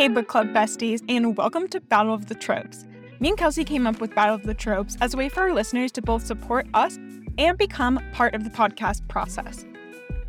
Hey, 0.00 0.08
book 0.08 0.28
club 0.28 0.46
besties, 0.54 1.02
and 1.10 1.36
welcome 1.36 1.68
to 1.68 1.78
Battle 1.78 2.14
of 2.14 2.24
the 2.24 2.34
Tropes. 2.34 2.86
Me 3.18 3.28
and 3.28 3.36
Kelsey 3.36 3.64
came 3.64 3.86
up 3.86 4.00
with 4.00 4.14
Battle 4.14 4.34
of 4.34 4.44
the 4.44 4.54
Tropes 4.54 4.96
as 5.02 5.12
a 5.12 5.16
way 5.18 5.28
for 5.28 5.42
our 5.42 5.52
listeners 5.52 5.92
to 5.92 6.00
both 6.00 6.24
support 6.24 6.66
us 6.72 6.96
and 7.36 7.58
become 7.58 8.00
part 8.14 8.34
of 8.34 8.42
the 8.42 8.48
podcast 8.48 9.06
process. 9.08 9.66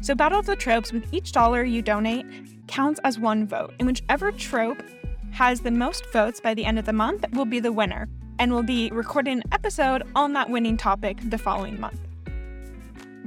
So, 0.01 0.13
Battle 0.13 0.39
of 0.39 0.45
the 0.45 0.57
Tropes, 0.57 0.91
with 0.91 1.13
each 1.13 1.31
dollar 1.31 1.63
you 1.63 1.81
donate, 1.81 2.25
counts 2.67 2.99
as 3.05 3.17
one 3.17 3.47
vote, 3.47 3.73
and 3.79 3.87
whichever 3.87 4.33
trope 4.33 4.83
has 5.31 5.61
the 5.61 5.71
most 5.71 6.05
votes 6.11 6.41
by 6.41 6.53
the 6.53 6.65
end 6.65 6.77
of 6.77 6.83
the 6.83 6.91
month 6.91 7.23
will 7.31 7.45
be 7.45 7.61
the 7.61 7.71
winner, 7.71 8.09
and 8.39 8.51
we'll 8.51 8.63
be 8.63 8.89
recording 8.91 9.37
an 9.37 9.43
episode 9.53 10.03
on 10.15 10.33
that 10.33 10.49
winning 10.49 10.75
topic 10.75 11.17
the 11.29 11.37
following 11.37 11.79
month. 11.79 12.10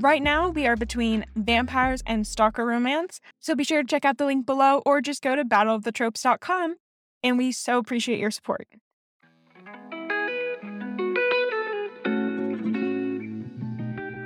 Right 0.01 0.23
now, 0.25 0.49
we 0.49 0.67
are 0.67 0.75
between 0.75 1.25
vampires 1.37 2.03
and 2.05 2.27
stalker 2.27 2.67
romance, 2.67 3.21
so 3.39 3.55
be 3.55 3.63
sure 3.63 3.81
to 3.81 3.87
check 3.87 4.05
out 4.05 4.19
the 4.19 4.27
link 4.27 4.45
below 4.45 4.83
or 4.85 5.01
just 5.01 5.23
go 5.23 5.37
to 5.37 5.45
battleofthetropes.com, 5.45 6.75
and 7.23 7.39
we 7.39 7.53
so 7.53 7.79
appreciate 7.79 8.19
your 8.19 8.33
support. 8.33 8.67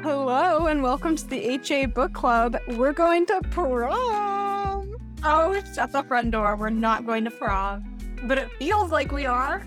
Hello, 0.02 0.66
and 0.68 0.82
welcome 0.82 1.16
to 1.16 1.26
the 1.28 1.58
HEA 1.62 1.86
Book 1.86 2.14
Club. 2.14 2.56
We're 2.68 2.94
going 2.94 3.26
to 3.26 3.42
prom. 3.50 4.96
Oh, 5.22 5.52
it's 5.52 5.76
at 5.76 5.92
the 5.92 6.02
front 6.04 6.30
door. 6.30 6.56
We're 6.56 6.70
not 6.70 7.04
going 7.04 7.24
to 7.24 7.30
prom, 7.30 7.94
but 8.24 8.38
it 8.38 8.50
feels 8.58 8.90
like 8.90 9.12
we 9.12 9.26
are. 9.26 9.66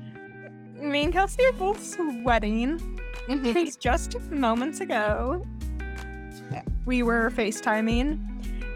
Me 0.74 1.04
and 1.04 1.12
Kelsey 1.14 1.46
are 1.46 1.52
both 1.52 1.82
sweating 1.82 2.94
Mm-hmm. 3.28 3.42
because 3.42 3.76
just 3.76 4.20
moments 4.30 4.80
ago, 4.80 5.46
we 6.84 7.02
were 7.02 7.30
FaceTiming 7.30 8.20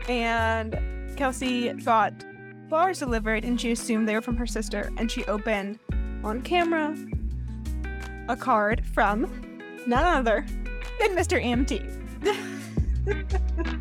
and 0.09 0.79
Kelsey 1.17 1.73
got 1.73 2.15
flowers 2.69 2.99
delivered 2.99 3.45
and 3.45 3.61
she 3.61 3.73
assumed 3.73 4.09
they 4.09 4.15
were 4.15 4.23
from 4.23 4.37
her 4.37 4.47
sister. 4.47 4.91
And 4.97 5.11
she 5.11 5.25
opened 5.27 5.79
on 6.25 6.43
camera 6.43 6.97
a 8.29 8.37
card 8.37 8.85
from 8.87 9.61
none 9.87 10.05
other 10.05 10.47
than 10.99 11.11
Mr. 11.11 11.43
EMT. 11.43 11.95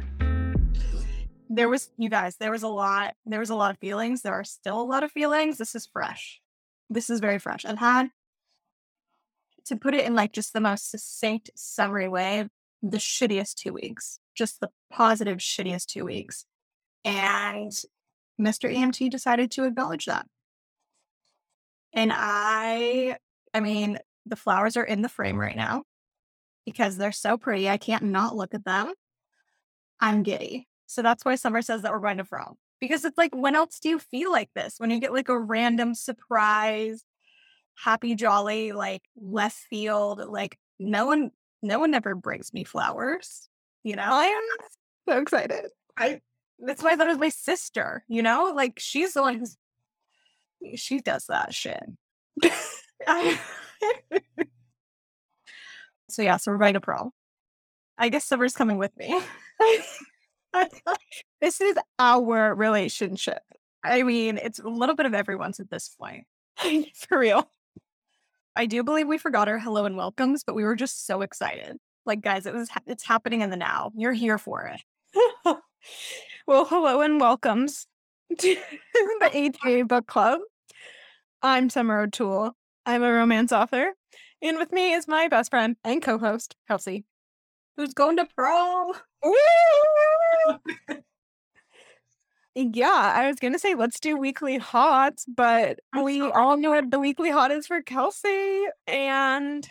there 1.50 1.70
was, 1.70 1.90
you 1.98 2.10
guys, 2.10 2.38
there 2.38 2.52
was 2.52 2.64
a 2.64 2.68
lot, 2.68 3.16
there 3.26 3.40
was 3.40 3.50
a 3.50 3.56
lot 3.56 3.72
of 3.72 3.78
feelings. 3.78 4.22
There 4.22 4.34
are 4.34 4.44
still 4.44 4.82
a 4.82 4.84
lot 4.84 5.04
of 5.04 5.12
feelings. 5.12 5.58
This 5.58 5.76
is 5.76 5.88
fresh. 5.88 6.42
This 6.90 7.10
is 7.10 7.20
very 7.20 7.40
fresh. 7.40 7.66
I've 7.66 7.78
had 7.78 8.10
to 9.68 9.76
put 9.76 9.94
it 9.94 10.06
in 10.06 10.16
like 10.16 10.34
just 10.34 10.54
the 10.54 10.62
most 10.62 10.90
succinct 10.90 11.50
summary 11.56 12.08
way, 12.08 12.48
the 12.82 12.98
shittiest 12.98 13.56
two 13.56 13.73
weeks, 13.73 14.20
just 14.36 14.60
the 14.60 14.70
positive 14.92 15.38
shittiest 15.38 15.88
two 15.88 16.06
weeks. 16.06 16.46
And 17.04 17.72
Mr. 18.40 18.73
EMT 18.73 19.10
decided 19.10 19.52
to 19.52 19.66
acknowledge 19.66 20.06
that. 20.06 20.26
And 21.94 22.12
I, 22.14 23.18
I 23.54 23.60
mean, 23.60 24.00
the 24.26 24.36
flowers 24.36 24.78
are 24.78 24.84
in 24.84 25.02
the 25.02 25.10
frame 25.10 25.38
right 25.38 25.56
now 25.56 25.84
because 26.66 26.98
they're 26.98 27.12
so 27.12 27.38
pretty. 27.38 27.70
I 27.70 27.78
can't 27.78 28.04
not 28.04 28.36
look 28.36 28.54
at 28.54 28.66
them. 28.66 28.94
I'm 30.00 30.23
giddy. 30.23 30.68
So 30.86 31.02
that's 31.02 31.26
why 31.26 31.36
Summer 31.36 31.62
says 31.62 31.82
that 31.82 31.92
we're 31.92 32.00
going 32.00 32.18
to 32.18 32.23
prom. 32.26 32.56
Because 32.80 33.04
it's 33.06 33.18
like, 33.18 33.36
when 33.36 33.56
else 33.56 33.80
do 33.80 33.90
you 33.90 34.00
feel 34.00 34.32
like 34.32 34.50
this? 34.54 34.76
When 34.78 34.92
you 34.92 35.00
get 35.00 35.14
like 35.14 35.30
a 35.30 35.40
random 35.40 35.95
surprise 35.95 37.04
happy, 37.78 38.16
jolly, 38.16 38.72
like 38.72 39.03
left 39.16 39.58
field. 39.70 40.20
Like 40.28 40.58
no 40.80 41.06
one, 41.06 41.31
no 41.61 41.80
one 41.80 41.94
ever 41.94 42.16
brings 42.16 42.53
me 42.53 42.64
flowers. 42.64 43.47
You 43.83 43.95
know, 43.95 44.03
I 44.06 44.25
am 44.25 44.44
so 45.09 45.20
excited. 45.20 45.66
I 45.98 46.22
that's 46.59 46.81
why 46.83 46.92
I 46.92 46.95
thought 46.95 47.08
it 47.08 47.11
was 47.11 47.20
my 47.20 47.30
sister. 47.30 48.03
You 48.08 48.22
know, 48.22 48.52
like 48.55 48.80
she's 48.80 49.14
the 49.14 49.22
one 49.22 49.39
who's 49.39 49.58
she 50.75 51.00
does 51.00 51.25
that 51.28 51.53
shit. 51.53 51.83
so 56.10 56.21
yeah, 56.21 56.37
so 56.37 56.52
we're 56.52 56.58
going 56.58 56.73
to 56.73 56.82
prom. 56.82 57.11
I 57.98 58.10
guess 58.10 58.26
Summer's 58.26 58.54
coming 58.54 58.77
with 58.77 58.95
me. 58.98 59.20
this 61.42 61.61
is 61.61 61.77
our 61.99 62.54
relationship. 62.54 63.42
I 63.83 64.04
mean, 64.04 64.37
it's 64.37 64.60
a 64.60 64.67
little 64.67 64.95
bit 64.95 65.05
of 65.05 65.14
everyone's 65.14 65.60
at 65.60 65.70
this 65.70 65.89
point. 65.99 66.26
For 66.95 67.20
real. 67.20 67.49
I 68.58 68.66
do 68.66 68.84
believe 68.84 69.08
we 69.08 69.20
forgot 69.20 69.48
our 69.48 69.60
hello 69.60 69.86
and 69.86 69.95
welcomes, 69.95 70.44
but 70.44 70.56
we 70.56 70.64
were 70.64 70.76
just 70.76 71.06
so 71.06 71.22
excited. 71.22 71.78
Like, 72.08 72.22
guys, 72.22 72.48
it 72.48 72.56
was 72.56 72.70
ha- 72.70 72.82
it's 72.88 73.06
happening 73.06 73.42
in 73.42 73.52
the 73.52 73.56
now. 73.56 73.92
You're 73.95 74.14
here 74.14 74.40
for 74.40 74.66
it. 74.66 74.82
well, 76.48 76.66
hello 76.66 77.02
and 77.02 77.22
welcomes 77.22 77.86
to 78.40 78.58
the 79.20 79.30
HEA 79.64 79.84
Book 79.84 80.08
Club. 80.08 80.40
I'm 81.44 81.70
Summer 81.70 82.02
O'Toole. 82.02 82.54
I'm 82.84 83.04
a 83.04 83.12
romance 83.14 83.52
author, 83.52 83.94
and 84.42 84.58
with 84.58 84.72
me 84.72 84.92
is 84.92 85.08
my 85.08 85.28
best 85.28 85.52
friend 85.52 85.76
and 85.84 86.02
co-host 86.02 86.56
Kelsey, 86.67 87.06
who's 87.76 87.94
going 87.94 88.17
to 88.17 88.26
prom. 88.36 88.94
Yeah, 92.60 93.14
I 93.16 93.28
was 93.28 93.36
gonna 93.40 93.60
say 93.60 93.76
let's 93.76 94.00
do 94.00 94.18
weekly 94.18 94.58
hots, 94.58 95.26
but 95.28 95.78
we 96.04 96.22
all 96.22 96.58
know 96.58 96.72
what 96.72 96.90
the 96.90 97.00
weekly 97.00 97.30
hot 97.30 97.52
is 97.52 97.68
for 97.68 97.84
Kelsey. 97.84 98.66
And 98.88 99.68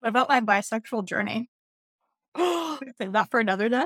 what 0.00 0.08
about 0.08 0.28
my 0.28 0.40
bisexual 0.40 1.04
journey? 1.04 1.48
Save 2.36 3.12
that 3.12 3.30
for 3.30 3.38
another 3.38 3.68
day. 3.68 3.84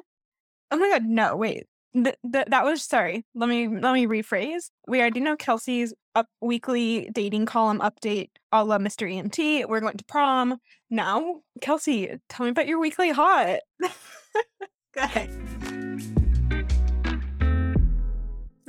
Oh 0.70 0.78
my 0.78 0.88
god, 0.88 1.04
no, 1.04 1.36
wait. 1.36 1.66
Th- 1.92 2.16
th- 2.32 2.46
that 2.48 2.64
was 2.64 2.82
sorry. 2.82 3.26
Let 3.34 3.50
me 3.50 3.68
let 3.68 3.92
me 3.92 4.06
rephrase. 4.06 4.70
We 4.88 5.00
already 5.00 5.20
know 5.20 5.36
Kelsey's 5.36 5.92
up 6.14 6.26
weekly 6.40 7.10
dating 7.12 7.44
column 7.44 7.80
update 7.80 8.30
a 8.50 8.64
la 8.64 8.78
Mr. 8.78 9.06
EMT. 9.06 9.68
We're 9.68 9.80
going 9.80 9.98
to 9.98 10.04
prom. 10.06 10.56
Now, 10.88 11.42
Kelsey, 11.60 12.16
tell 12.30 12.44
me 12.46 12.50
about 12.50 12.66
your 12.66 12.80
weekly 12.80 13.10
hot. 13.10 13.60
okay. 14.96 15.28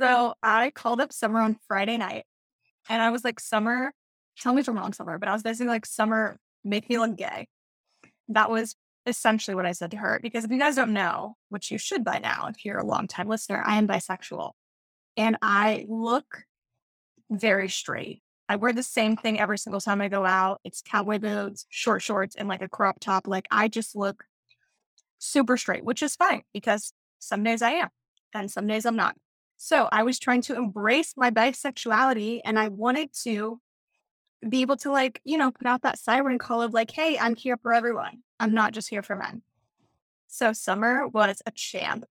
So 0.02 0.34
I 0.42 0.70
called 0.70 1.00
up 1.00 1.12
Summer 1.12 1.40
on 1.40 1.60
Friday 1.68 1.96
night 1.96 2.24
and 2.88 3.00
I 3.00 3.10
was 3.10 3.22
like, 3.22 3.38
Summer, 3.38 3.92
tell 4.36 4.52
me 4.52 4.60
if 4.60 4.68
I'm 4.68 4.74
wrong, 4.74 4.92
Summer, 4.92 5.16
but 5.16 5.28
I 5.28 5.32
was 5.32 5.44
basically 5.44 5.68
like, 5.68 5.86
Summer, 5.86 6.38
make 6.64 6.90
me 6.90 6.98
look 6.98 7.16
gay. 7.16 7.46
That 8.26 8.50
was 8.50 8.74
essentially 9.06 9.54
what 9.54 9.64
I 9.64 9.70
said 9.70 9.92
to 9.92 9.98
her. 9.98 10.18
Because 10.20 10.42
if 10.42 10.50
you 10.50 10.58
guys 10.58 10.74
don't 10.74 10.92
know, 10.92 11.36
which 11.50 11.70
you 11.70 11.78
should 11.78 12.02
by 12.02 12.18
now, 12.18 12.48
if 12.48 12.64
you're 12.64 12.80
a 12.80 12.84
long-time 12.84 13.28
listener, 13.28 13.62
I 13.64 13.78
am 13.78 13.86
bisexual 13.86 14.50
and 15.16 15.36
I 15.40 15.86
look 15.88 16.46
very 17.30 17.68
straight. 17.68 18.24
I 18.48 18.56
wear 18.56 18.72
the 18.72 18.82
same 18.82 19.16
thing 19.16 19.38
every 19.38 19.56
single 19.56 19.80
time 19.80 20.00
I 20.00 20.08
go 20.08 20.26
out. 20.26 20.60
It's 20.64 20.82
cowboy 20.84 21.20
boots, 21.20 21.64
short 21.68 22.02
shorts, 22.02 22.34
and 22.34 22.48
like 22.48 22.60
a 22.60 22.68
crop 22.68 22.98
top. 22.98 23.28
Like 23.28 23.46
I 23.52 23.68
just 23.68 23.94
look 23.94 24.24
super 25.20 25.56
straight, 25.56 25.84
which 25.84 26.02
is 26.02 26.16
fine 26.16 26.42
because 26.52 26.92
some 27.20 27.44
days 27.44 27.62
I 27.62 27.70
am 27.70 27.90
and 28.34 28.50
some 28.50 28.66
days 28.66 28.84
I'm 28.84 28.96
not. 28.96 29.14
So 29.64 29.88
I 29.92 30.02
was 30.02 30.18
trying 30.18 30.42
to 30.42 30.56
embrace 30.56 31.14
my 31.16 31.30
bisexuality 31.30 32.40
and 32.44 32.58
I 32.58 32.66
wanted 32.66 33.10
to 33.22 33.60
be 34.48 34.60
able 34.60 34.76
to 34.78 34.90
like, 34.90 35.20
you 35.22 35.38
know, 35.38 35.52
put 35.52 35.68
out 35.68 35.82
that 35.82 36.00
siren 36.00 36.36
call 36.36 36.62
of 36.62 36.74
like, 36.74 36.90
hey, 36.90 37.16
I'm 37.16 37.36
here 37.36 37.56
for 37.56 37.72
everyone. 37.72 38.24
I'm 38.40 38.54
not 38.54 38.72
just 38.72 38.90
here 38.90 39.04
for 39.04 39.14
men. 39.14 39.42
So 40.26 40.52
Summer 40.52 41.06
was 41.06 41.42
a 41.46 41.52
champ. 41.52 42.06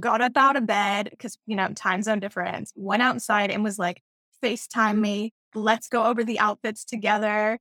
Got 0.00 0.20
up 0.20 0.36
out 0.36 0.56
of 0.56 0.66
bed 0.66 1.06
because, 1.12 1.38
you 1.46 1.54
know, 1.54 1.68
time 1.68 2.02
zone 2.02 2.18
difference, 2.18 2.72
went 2.74 3.04
outside 3.04 3.52
and 3.52 3.62
was 3.62 3.78
like, 3.78 4.02
FaceTime 4.42 4.98
me. 4.98 5.32
Let's 5.54 5.88
go 5.88 6.06
over 6.06 6.24
the 6.24 6.40
outfits 6.40 6.84
together. 6.84 7.60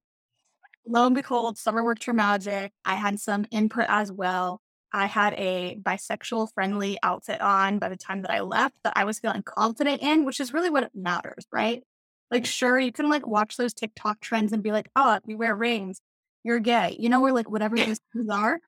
Lo 0.87 1.05
and 1.05 1.13
behold, 1.13 1.59
Summer 1.59 1.83
worked 1.83 2.05
her 2.05 2.13
magic. 2.13 2.71
I 2.83 2.95
had 2.95 3.19
some 3.19 3.45
input 3.51 3.85
as 3.89 4.11
well. 4.11 4.63
I 4.91 5.07
had 5.07 5.33
a 5.33 5.77
bisexual 5.81 6.53
friendly 6.53 6.97
outfit 7.03 7.41
on 7.41 7.79
by 7.79 7.89
the 7.89 7.97
time 7.97 8.21
that 8.21 8.31
I 8.31 8.41
left 8.41 8.75
that 8.83 8.93
I 8.95 9.03
was 9.03 9.19
feeling 9.19 9.43
confident 9.43 10.01
in, 10.01 10.25
which 10.25 10.39
is 10.39 10.53
really 10.53 10.69
what 10.69 10.89
matters, 10.95 11.45
right? 11.51 11.83
Like, 12.31 12.45
sure, 12.45 12.79
you 12.79 12.91
can 12.91 13.09
like 13.09 13.27
watch 13.27 13.57
those 13.57 13.73
TikTok 13.73 14.19
trends 14.21 14.53
and 14.53 14.63
be 14.63 14.71
like, 14.71 14.89
oh, 14.95 15.19
we 15.25 15.35
wear 15.35 15.55
rings, 15.55 16.01
you're 16.43 16.59
gay, 16.59 16.95
you 16.99 17.09
know, 17.09 17.19
we're 17.19 17.33
like 17.33 17.49
whatever 17.49 17.75
those 17.77 17.99
things 18.13 18.29
are. 18.29 18.59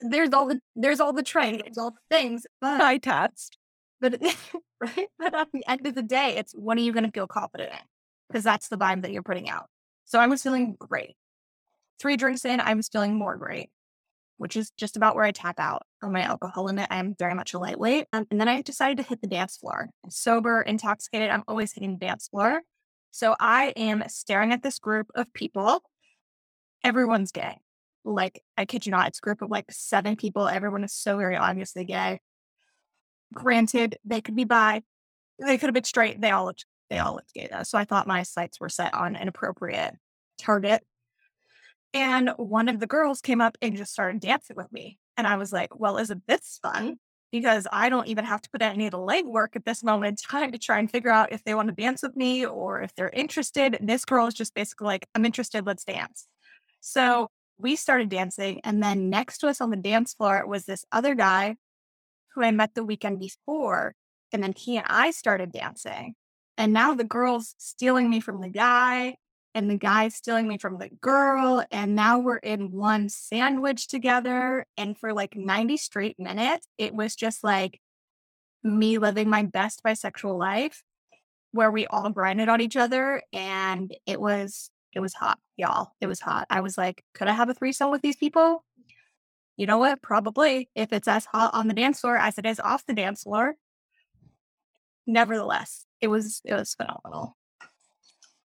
There's 0.00 0.32
all 0.32 0.46
the 0.46 0.60
there's 0.74 1.00
all 1.00 1.12
the 1.12 1.22
trends, 1.22 1.62
there's 1.62 1.78
all 1.78 1.90
the 1.90 2.16
things, 2.16 2.46
but 2.60 2.80
I 2.80 2.98
test. 2.98 3.58
But 4.00 4.20
right, 4.80 5.08
but 5.18 5.34
at 5.34 5.48
the 5.52 5.64
end 5.68 5.86
of 5.86 5.94
the 5.94 6.02
day, 6.02 6.36
it's 6.36 6.52
what 6.52 6.78
are 6.78 6.82
you 6.82 6.92
going 6.92 7.06
to 7.06 7.10
feel 7.10 7.26
confident 7.26 7.72
in? 7.72 7.78
Because 8.28 8.44
that's 8.44 8.68
the 8.68 8.76
vibe 8.76 9.02
that 9.02 9.12
you're 9.12 9.22
putting 9.22 9.48
out. 9.48 9.66
So 10.04 10.18
I 10.20 10.26
was 10.26 10.42
feeling 10.42 10.76
great. 10.78 11.16
Three 11.98 12.16
drinks 12.16 12.44
in, 12.44 12.60
I 12.60 12.74
was 12.74 12.88
feeling 12.88 13.14
more 13.14 13.36
great 13.36 13.70
which 14.38 14.56
is 14.56 14.70
just 14.76 14.96
about 14.96 15.14
where 15.14 15.24
I 15.24 15.32
tap 15.32 15.58
out 15.58 15.82
on 16.02 16.12
my 16.12 16.22
alcohol 16.22 16.64
limit. 16.64 16.88
I 16.90 16.98
am 16.98 17.14
very 17.18 17.34
much 17.34 17.54
a 17.54 17.58
lightweight. 17.58 18.06
Um, 18.12 18.26
and 18.30 18.40
then 18.40 18.48
I 18.48 18.62
decided 18.62 18.98
to 18.98 19.02
hit 19.02 19.20
the 19.20 19.26
dance 19.26 19.56
floor. 19.56 19.88
Sober, 20.08 20.62
intoxicated, 20.62 21.30
I'm 21.30 21.44
always 21.48 21.72
hitting 21.72 21.92
the 21.92 22.06
dance 22.06 22.28
floor. 22.28 22.62
So 23.10 23.34
I 23.40 23.72
am 23.76 24.04
staring 24.08 24.52
at 24.52 24.62
this 24.62 24.78
group 24.78 25.08
of 25.14 25.32
people. 25.32 25.82
Everyone's 26.84 27.32
gay. 27.32 27.58
Like, 28.04 28.42
I 28.56 28.66
kid 28.66 28.86
you 28.86 28.92
not, 28.92 29.08
it's 29.08 29.18
a 29.18 29.22
group 29.22 29.42
of 29.42 29.50
like 29.50 29.64
seven 29.70 30.16
people. 30.16 30.46
Everyone 30.46 30.84
is 30.84 30.92
so 30.92 31.16
very 31.16 31.36
obviously 31.36 31.84
gay. 31.84 32.20
Granted, 33.34 33.96
they 34.04 34.20
could 34.20 34.36
be 34.36 34.44
bi, 34.44 34.82
they 35.38 35.58
could 35.58 35.66
have 35.66 35.74
been 35.74 35.84
straight. 35.84 36.20
They 36.20 36.30
all 36.30 36.44
looked 36.46 36.64
they 36.88 36.98
all 36.98 37.14
looked 37.14 37.34
gay 37.34 37.48
though. 37.50 37.64
So 37.64 37.78
I 37.78 37.84
thought 37.84 38.06
my 38.06 38.22
sights 38.22 38.60
were 38.60 38.68
set 38.68 38.94
on 38.94 39.16
an 39.16 39.28
appropriate 39.28 39.94
target. 40.38 40.84
And 41.96 42.28
one 42.36 42.68
of 42.68 42.78
the 42.78 42.86
girls 42.86 43.22
came 43.22 43.40
up 43.40 43.56
and 43.62 43.74
just 43.74 43.90
started 43.90 44.20
dancing 44.20 44.54
with 44.54 44.70
me. 44.70 44.98
And 45.16 45.26
I 45.26 45.38
was 45.38 45.50
like, 45.50 45.80
well, 45.80 45.96
isn't 45.96 46.26
this 46.28 46.60
fun? 46.62 46.98
Because 47.32 47.66
I 47.72 47.88
don't 47.88 48.06
even 48.06 48.26
have 48.26 48.42
to 48.42 48.50
put 48.50 48.60
any 48.60 48.84
of 48.84 48.90
the 48.90 48.98
legwork 48.98 49.56
at 49.56 49.64
this 49.64 49.82
moment 49.82 50.10
in 50.10 50.16
time 50.16 50.52
to 50.52 50.58
try 50.58 50.78
and 50.78 50.90
figure 50.90 51.10
out 51.10 51.32
if 51.32 51.42
they 51.42 51.54
want 51.54 51.68
to 51.70 51.74
dance 51.74 52.02
with 52.02 52.14
me 52.14 52.44
or 52.44 52.82
if 52.82 52.94
they're 52.94 53.08
interested. 53.08 53.76
And 53.80 53.88
this 53.88 54.04
girl 54.04 54.26
is 54.26 54.34
just 54.34 54.54
basically 54.54 54.88
like, 54.88 55.06
I'm 55.14 55.24
interested, 55.24 55.64
let's 55.64 55.84
dance. 55.84 56.26
So 56.82 57.28
we 57.56 57.76
started 57.76 58.10
dancing. 58.10 58.60
And 58.62 58.82
then 58.82 59.08
next 59.08 59.38
to 59.38 59.48
us 59.48 59.62
on 59.62 59.70
the 59.70 59.76
dance 59.76 60.12
floor 60.12 60.46
was 60.46 60.66
this 60.66 60.84
other 60.92 61.14
guy 61.14 61.56
who 62.34 62.42
I 62.42 62.50
met 62.50 62.74
the 62.74 62.84
weekend 62.84 63.20
before. 63.20 63.94
And 64.34 64.42
then 64.42 64.52
he 64.54 64.76
and 64.76 64.86
I 64.86 65.12
started 65.12 65.50
dancing. 65.50 66.14
And 66.58 66.74
now 66.74 66.92
the 66.92 67.04
girl's 67.04 67.54
stealing 67.56 68.10
me 68.10 68.20
from 68.20 68.42
the 68.42 68.50
guy, 68.50 69.16
and 69.56 69.70
the 69.70 69.78
guy's 69.78 70.14
stealing 70.14 70.46
me 70.46 70.58
from 70.58 70.76
the 70.76 70.90
girl. 71.00 71.64
And 71.70 71.96
now 71.96 72.18
we're 72.18 72.36
in 72.36 72.72
one 72.72 73.08
sandwich 73.08 73.88
together. 73.88 74.66
And 74.76 74.98
for 74.98 75.14
like 75.14 75.34
90 75.34 75.78
straight 75.78 76.20
minutes, 76.20 76.68
it 76.76 76.94
was 76.94 77.16
just 77.16 77.42
like 77.42 77.80
me 78.62 78.98
living 78.98 79.30
my 79.30 79.44
best 79.44 79.82
bisexual 79.82 80.38
life 80.38 80.84
where 81.52 81.70
we 81.70 81.86
all 81.86 82.10
grinded 82.10 82.50
on 82.50 82.60
each 82.60 82.76
other. 82.76 83.22
And 83.32 83.96
it 84.04 84.20
was, 84.20 84.70
it 84.92 85.00
was 85.00 85.14
hot, 85.14 85.38
y'all. 85.56 85.92
It 86.02 86.06
was 86.06 86.20
hot. 86.20 86.46
I 86.50 86.60
was 86.60 86.76
like, 86.76 87.02
could 87.14 87.26
I 87.26 87.32
have 87.32 87.48
a 87.48 87.54
threesome 87.54 87.90
with 87.90 88.02
these 88.02 88.16
people? 88.16 88.62
You 89.56 89.66
know 89.66 89.78
what? 89.78 90.02
Probably 90.02 90.68
if 90.74 90.92
it's 90.92 91.08
as 91.08 91.24
hot 91.24 91.54
on 91.54 91.66
the 91.66 91.72
dance 91.72 92.00
floor 92.00 92.18
as 92.18 92.36
it 92.36 92.44
is 92.44 92.60
off 92.60 92.84
the 92.84 92.92
dance 92.92 93.22
floor. 93.22 93.54
Nevertheless, 95.06 95.86
it 96.02 96.08
was 96.08 96.42
it 96.44 96.52
was 96.52 96.74
phenomenal. 96.74 97.38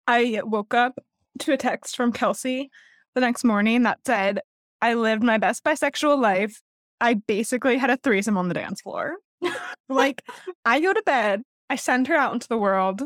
I 0.07 0.41
woke 0.43 0.73
up 0.73 0.97
to 1.39 1.53
a 1.53 1.57
text 1.57 1.95
from 1.95 2.11
Kelsey 2.11 2.69
the 3.13 3.21
next 3.21 3.43
morning 3.43 3.83
that 3.83 3.99
said, 4.05 4.41
I 4.81 4.93
lived 4.93 5.23
my 5.23 5.37
best 5.37 5.63
bisexual 5.63 6.19
life. 6.19 6.61
I 7.01 7.15
basically 7.15 7.77
had 7.77 7.89
a 7.89 7.97
threesome 7.97 8.37
on 8.37 8.47
the 8.47 8.53
dance 8.53 8.81
floor. 8.81 9.15
like, 9.89 10.21
I 10.63 10.79
go 10.79 10.93
to 10.93 11.03
bed, 11.05 11.43
I 11.69 11.75
send 11.75 12.07
her 12.07 12.15
out 12.15 12.33
into 12.33 12.47
the 12.47 12.57
world. 12.57 13.01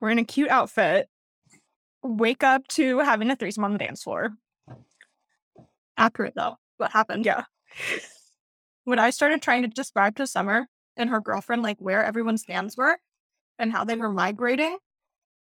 We're 0.00 0.10
in 0.10 0.18
a 0.18 0.24
cute 0.24 0.50
outfit. 0.50 1.08
Wake 2.02 2.42
up 2.42 2.66
to 2.68 3.00
having 3.00 3.30
a 3.30 3.36
threesome 3.36 3.64
on 3.64 3.72
the 3.72 3.78
dance 3.78 4.02
floor. 4.02 4.30
Accurate 5.96 6.34
though. 6.34 6.56
What 6.78 6.92
happened? 6.92 7.26
Yeah. 7.26 7.44
When 8.84 8.98
I 8.98 9.10
started 9.10 9.42
trying 9.42 9.62
to 9.62 9.68
describe 9.68 10.16
to 10.16 10.26
Summer 10.26 10.66
and 10.96 11.10
her 11.10 11.20
girlfriend 11.20 11.62
like 11.62 11.76
where 11.78 12.02
everyone's 12.02 12.46
hands 12.46 12.76
were, 12.76 12.98
and 13.58 13.70
how 13.70 13.84
they 13.84 13.94
were 13.94 14.10
migrating, 14.10 14.78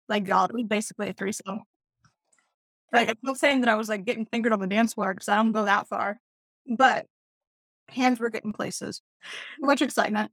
like 0.09 0.25
God, 0.25 0.49
it 0.49 0.55
was 0.55 0.63
basically 0.65 1.09
a 1.09 1.13
threesome. 1.13 1.61
Like 2.93 3.09
I'm 3.09 3.17
not 3.21 3.37
saying 3.37 3.61
that 3.61 3.69
I 3.69 3.75
was 3.75 3.89
like 3.89 4.05
getting 4.05 4.25
fingered 4.25 4.53
on 4.53 4.59
the 4.59 4.67
dance 4.67 4.93
floor 4.93 5.13
because 5.13 5.27
I 5.27 5.35
don't 5.35 5.51
go 5.51 5.65
that 5.65 5.87
far, 5.87 6.19
but 6.77 7.05
hands 7.89 8.19
were 8.19 8.29
getting 8.29 8.53
places. 8.53 9.01
Much 9.59 9.81
excitement. 9.81 10.31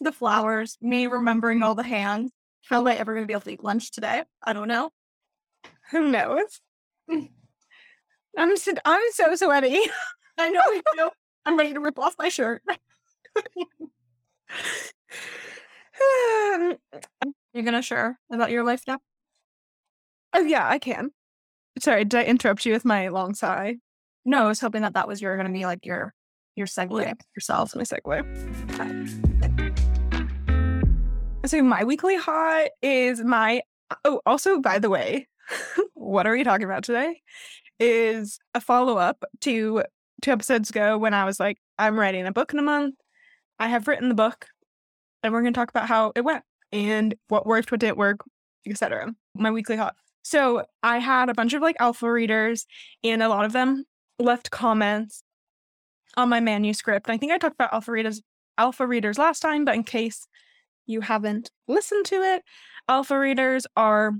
The 0.00 0.12
flowers, 0.12 0.78
me 0.80 1.06
remembering 1.06 1.62
all 1.62 1.74
the 1.74 1.82
hands. 1.82 2.32
How 2.68 2.80
am 2.80 2.86
I 2.86 2.96
ever 2.96 3.12
going 3.12 3.24
to 3.24 3.26
be 3.26 3.34
able 3.34 3.42
to 3.42 3.52
eat 3.52 3.62
lunch 3.62 3.90
today? 3.90 4.22
I 4.42 4.54
don't 4.54 4.68
know. 4.68 4.90
Who 5.90 6.10
knows? 6.10 6.60
Mm. 7.10 7.28
I'm 8.38 8.56
so, 8.56 8.72
I'm 8.84 9.12
so 9.12 9.34
sweaty. 9.34 9.78
I 10.38 10.48
know. 10.48 10.62
I 10.64 10.82
know. 10.96 11.10
I'm 11.44 11.58
ready 11.58 11.74
to 11.74 11.80
rip 11.80 11.98
off 11.98 12.14
my 12.18 12.28
shirt. 12.30 12.62
Um, 16.54 16.76
You're 17.54 17.62
gonna 17.64 17.82
share 17.82 18.18
about 18.32 18.50
your 18.50 18.64
life 18.64 18.82
now? 18.88 18.98
Oh 20.32 20.40
yeah, 20.42 20.68
I 20.68 20.80
can. 20.80 21.10
Sorry, 21.78 22.04
did 22.04 22.18
I 22.18 22.24
interrupt 22.24 22.66
you 22.66 22.72
with 22.72 22.84
my 22.84 23.08
long 23.08 23.34
sigh? 23.34 23.76
No, 24.24 24.44
I 24.44 24.48
was 24.48 24.60
hoping 24.60 24.82
that 24.82 24.94
that 24.94 25.06
was 25.06 25.22
your 25.22 25.36
gonna 25.36 25.50
be 25.52 25.64
like 25.64 25.86
your 25.86 26.12
your 26.56 26.66
segue 26.66 27.00
Yeah. 27.02 27.14
yourself. 27.36 27.74
My 27.76 27.82
segue. 27.84 28.24
So 31.46 31.62
my 31.62 31.84
weekly 31.84 32.16
hot 32.16 32.70
is 32.82 33.22
my. 33.22 33.62
Oh, 34.04 34.20
also 34.26 34.60
by 34.60 34.80
the 34.80 34.90
way, 34.90 35.28
what 35.94 36.26
are 36.26 36.32
we 36.32 36.42
talking 36.42 36.64
about 36.64 36.82
today? 36.82 37.20
Is 37.78 38.40
a 38.54 38.60
follow 38.60 38.98
up 38.98 39.22
to 39.42 39.84
two 40.22 40.30
episodes 40.32 40.70
ago 40.70 40.98
when 40.98 41.14
I 41.14 41.24
was 41.24 41.38
like, 41.38 41.58
I'm 41.78 41.98
writing 41.98 42.26
a 42.26 42.32
book 42.32 42.52
in 42.52 42.58
a 42.58 42.62
month. 42.62 42.96
I 43.60 43.68
have 43.68 43.86
written 43.86 44.08
the 44.08 44.14
book, 44.16 44.46
and 45.22 45.32
we're 45.32 45.42
going 45.42 45.52
to 45.52 45.58
talk 45.58 45.70
about 45.70 45.86
how 45.88 46.12
it 46.16 46.22
went 46.24 46.42
and 46.74 47.14
what 47.28 47.46
worked, 47.46 47.70
what 47.70 47.80
didn't 47.80 47.96
work, 47.96 48.18
etc. 48.66 49.14
My 49.34 49.50
weekly 49.50 49.76
hot. 49.76 49.94
So 50.22 50.64
I 50.82 50.98
had 50.98 51.28
a 51.28 51.34
bunch 51.34 51.54
of 51.54 51.62
like 51.62 51.76
alpha 51.78 52.10
readers, 52.10 52.66
and 53.02 53.22
a 53.22 53.28
lot 53.28 53.44
of 53.44 53.52
them 53.52 53.84
left 54.18 54.50
comments 54.50 55.22
on 56.16 56.28
my 56.28 56.40
manuscript. 56.40 57.08
I 57.08 57.16
think 57.16 57.32
I 57.32 57.38
talked 57.38 57.54
about 57.54 57.72
alpha 57.72 57.92
readers 57.92 58.20
alpha 58.58 58.86
readers 58.86 59.18
last 59.18 59.40
time, 59.40 59.64
but 59.64 59.74
in 59.74 59.84
case 59.84 60.26
you 60.86 61.00
haven't 61.00 61.50
listened 61.66 62.06
to 62.06 62.16
it, 62.16 62.42
alpha 62.88 63.18
readers 63.18 63.66
are 63.76 64.12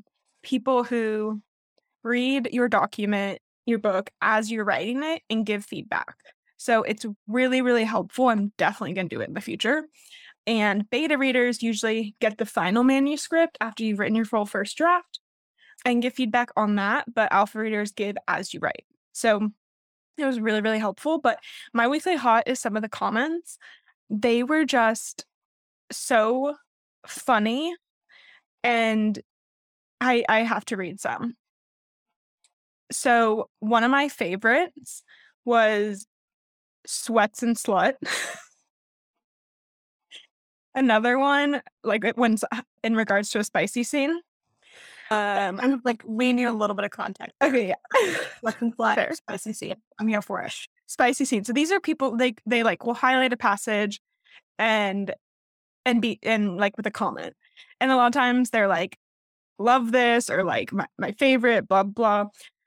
people 0.43 0.85
who 0.85 1.41
read 2.03 2.49
your 2.53 2.69
document, 2.69 3.39
your 3.67 3.79
book 3.79 4.11
as 4.21 4.51
you're 4.51 4.65
writing 4.65 5.03
it 5.03 5.23
and 5.31 5.47
give 5.47 5.65
feedback. 5.65 6.15
So 6.57 6.83
it's 6.83 7.07
really, 7.27 7.63
really 7.63 7.85
helpful. 7.85 8.29
I'm 8.29 8.53
definitely 8.59 8.95
going 8.95 9.09
to 9.09 9.17
do 9.17 9.21
it 9.21 9.29
in 9.29 9.35
the 9.35 9.41
future. 9.41 9.85
And 10.47 10.89
beta 10.91 11.17
readers 11.17 11.63
usually 11.63 12.15
get 12.21 12.39
the 12.39 12.47
final 12.47 12.85
manuscript 12.85 13.57
after 13.61 13.83
you've 13.83 13.99
written 13.99 14.15
your 14.15 14.27
full 14.27 14.45
first 14.45 14.77
draft 14.77 15.21
and 15.85 16.03
give 16.03 16.15
feedback 16.15 16.51
on 16.57 16.77
that. 16.77 17.07
But 17.13 17.33
alpha 17.33 17.59
readers 17.59 17.93
give 17.93 18.17
as 18.29 18.53
you 18.53 18.61
write. 18.61 18.85
So 19.13 19.51
it 20.19 20.25
was 20.25 20.41
really, 20.41 20.61
really 20.61 20.79
helpful. 20.79 21.19
But 21.19 21.39
my 21.73 21.89
weekly 21.89 22.17
hot 22.17 22.45
is 22.47 22.61
some 22.61 22.77
of 22.77 22.83
the 22.83 22.89
comments. 22.89 23.59
They 24.11 24.43
were 24.43 24.65
just 24.65 25.25
so 25.91 26.57
funny. 27.07 27.75
And 28.63 29.19
I 30.01 30.25
I 30.29 30.41
have 30.41 30.65
to 30.67 30.77
read 30.77 31.01
some. 31.01 31.37
So 32.93 33.49
one 33.61 33.85
of 33.85 33.91
my 33.91 34.09
favorites 34.09 35.03
was 35.45 36.07
Sweats 36.87 37.43
and 37.43 37.57
Slut. 37.57 37.95
Another 40.75 41.19
one, 41.19 41.63
like 41.83 42.05
it- 42.05 42.17
when 42.17 42.37
in 42.83 42.97
regards 42.97 43.31
to 43.31 43.39
a 43.39 43.45
spicy 43.45 43.83
scene. 43.85 44.21
Um 45.11 45.61
I'm 45.61 45.81
like 45.85 46.03
we 46.07 46.33
need 46.33 46.45
a 46.45 46.53
little 46.53 46.75
bit 46.75 46.85
of 46.87 46.91
context. 46.91 47.35
okay, 47.43 47.69
yeah. 47.69 48.15
Flat 48.77 48.95
Fair. 48.97 49.13
spicy 49.15 49.53
scene. 49.53 49.77
I'm 49.99 50.09
here 50.09 50.23
for 50.23 50.41
it. 50.43 50.53
spicy 50.87 51.25
scene. 51.27 51.45
So 51.45 51.53
these 51.53 51.71
are 51.71 51.81
people 51.81 52.17
they 52.17 52.35
they 52.47 52.63
like 52.63 52.85
will 52.87 52.95
highlight 52.95 53.33
a 53.33 53.37
passage 53.37 54.01
and 54.59 55.15
and 55.85 56.01
be 56.01 56.19
and 56.23 56.57
like 56.57 56.77
with 56.77 56.87
a 56.87 56.91
comment. 56.91 57.35
And 57.81 57.91
a 57.93 57.97
lot 57.97 58.07
of 58.07 58.13
times 58.13 58.51
they're 58.51 58.69
like, 58.69 58.97
love 59.59 59.93
this 59.93 60.31
or 60.31 60.43
like 60.43 60.73
my, 60.73 60.87
my 60.99 61.13
favorite, 61.13 61.69
blah 61.69 61.83
blah. 61.83 62.27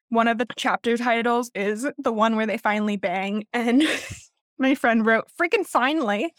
One 0.10 0.28
of 0.28 0.38
the 0.38 0.46
chapter 0.56 0.96
titles 0.96 1.50
is 1.56 1.88
the 1.98 2.14
one 2.14 2.36
where 2.36 2.46
they 2.46 2.58
finally 2.58 2.98
bang. 2.98 3.46
And 3.52 3.84
my 4.60 4.76
friend 4.76 5.06
wrote, 5.06 5.26
freaking 5.40 5.66
finally. 5.66 6.34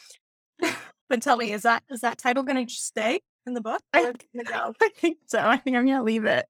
But 1.08 1.22
tell 1.22 1.36
me, 1.36 1.52
is 1.52 1.62
that 1.62 1.82
is 1.90 2.00
that 2.00 2.18
title 2.18 2.42
gonna 2.42 2.68
stay 2.68 3.20
in 3.46 3.54
the 3.54 3.60
book? 3.60 3.80
I- 3.92 4.04
Or 4.04 4.10
it's 4.10 4.24
gonna 4.34 4.44
go? 4.44 4.74
I 4.80 4.88
think 4.96 5.18
so. 5.26 5.38
I 5.40 5.56
think 5.56 5.76
I'm 5.76 5.86
gonna 5.86 6.02
leave 6.02 6.24
it. 6.24 6.46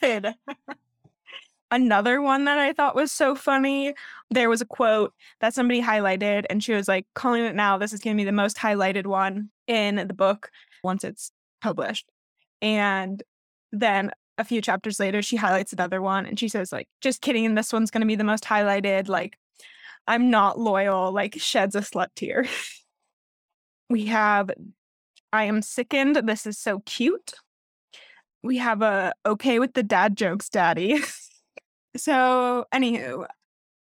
Good. 0.00 0.34
Another 1.72 2.22
one 2.22 2.44
that 2.44 2.58
I 2.58 2.72
thought 2.72 2.94
was 2.94 3.10
so 3.10 3.34
funny. 3.34 3.92
There 4.30 4.48
was 4.48 4.60
a 4.60 4.64
quote 4.66 5.12
that 5.40 5.52
somebody 5.52 5.82
highlighted, 5.82 6.44
and 6.48 6.62
she 6.62 6.72
was 6.72 6.86
like, 6.86 7.06
calling 7.14 7.44
it 7.44 7.56
now, 7.56 7.76
this 7.76 7.92
is 7.92 7.98
going 7.98 8.16
to 8.16 8.20
be 8.20 8.24
the 8.24 8.30
most 8.30 8.56
highlighted 8.56 9.04
one 9.04 9.50
in 9.66 9.96
the 9.96 10.14
book 10.14 10.50
once 10.84 11.02
it's 11.02 11.32
published. 11.60 12.08
And 12.62 13.20
then 13.72 14.12
a 14.38 14.44
few 14.44 14.62
chapters 14.62 15.00
later, 15.00 15.22
she 15.22 15.34
highlights 15.34 15.72
another 15.72 16.00
one 16.00 16.24
and 16.24 16.38
she 16.38 16.46
says, 16.48 16.70
like, 16.70 16.86
just 17.00 17.20
kidding, 17.20 17.56
this 17.56 17.72
one's 17.72 17.90
going 17.90 18.02
to 18.02 18.06
be 18.06 18.14
the 18.14 18.22
most 18.22 18.44
highlighted. 18.44 19.08
Like, 19.08 19.36
I'm 20.06 20.30
not 20.30 20.60
loyal, 20.60 21.10
like, 21.10 21.34
sheds 21.40 21.74
a 21.74 21.80
slut 21.80 22.08
tear. 22.14 22.46
we 23.88 24.06
have, 24.06 24.50
I 25.32 25.44
am 25.44 25.62
sickened. 25.62 26.16
This 26.16 26.46
is 26.46 26.58
so 26.58 26.80
cute. 26.80 27.34
We 28.42 28.58
have 28.58 28.82
a 28.82 29.12
okay 29.24 29.58
with 29.58 29.74
the 29.74 29.82
dad 29.82 30.16
jokes, 30.16 30.48
daddy. 30.48 31.00
So, 31.96 32.66
anywho, 32.74 33.26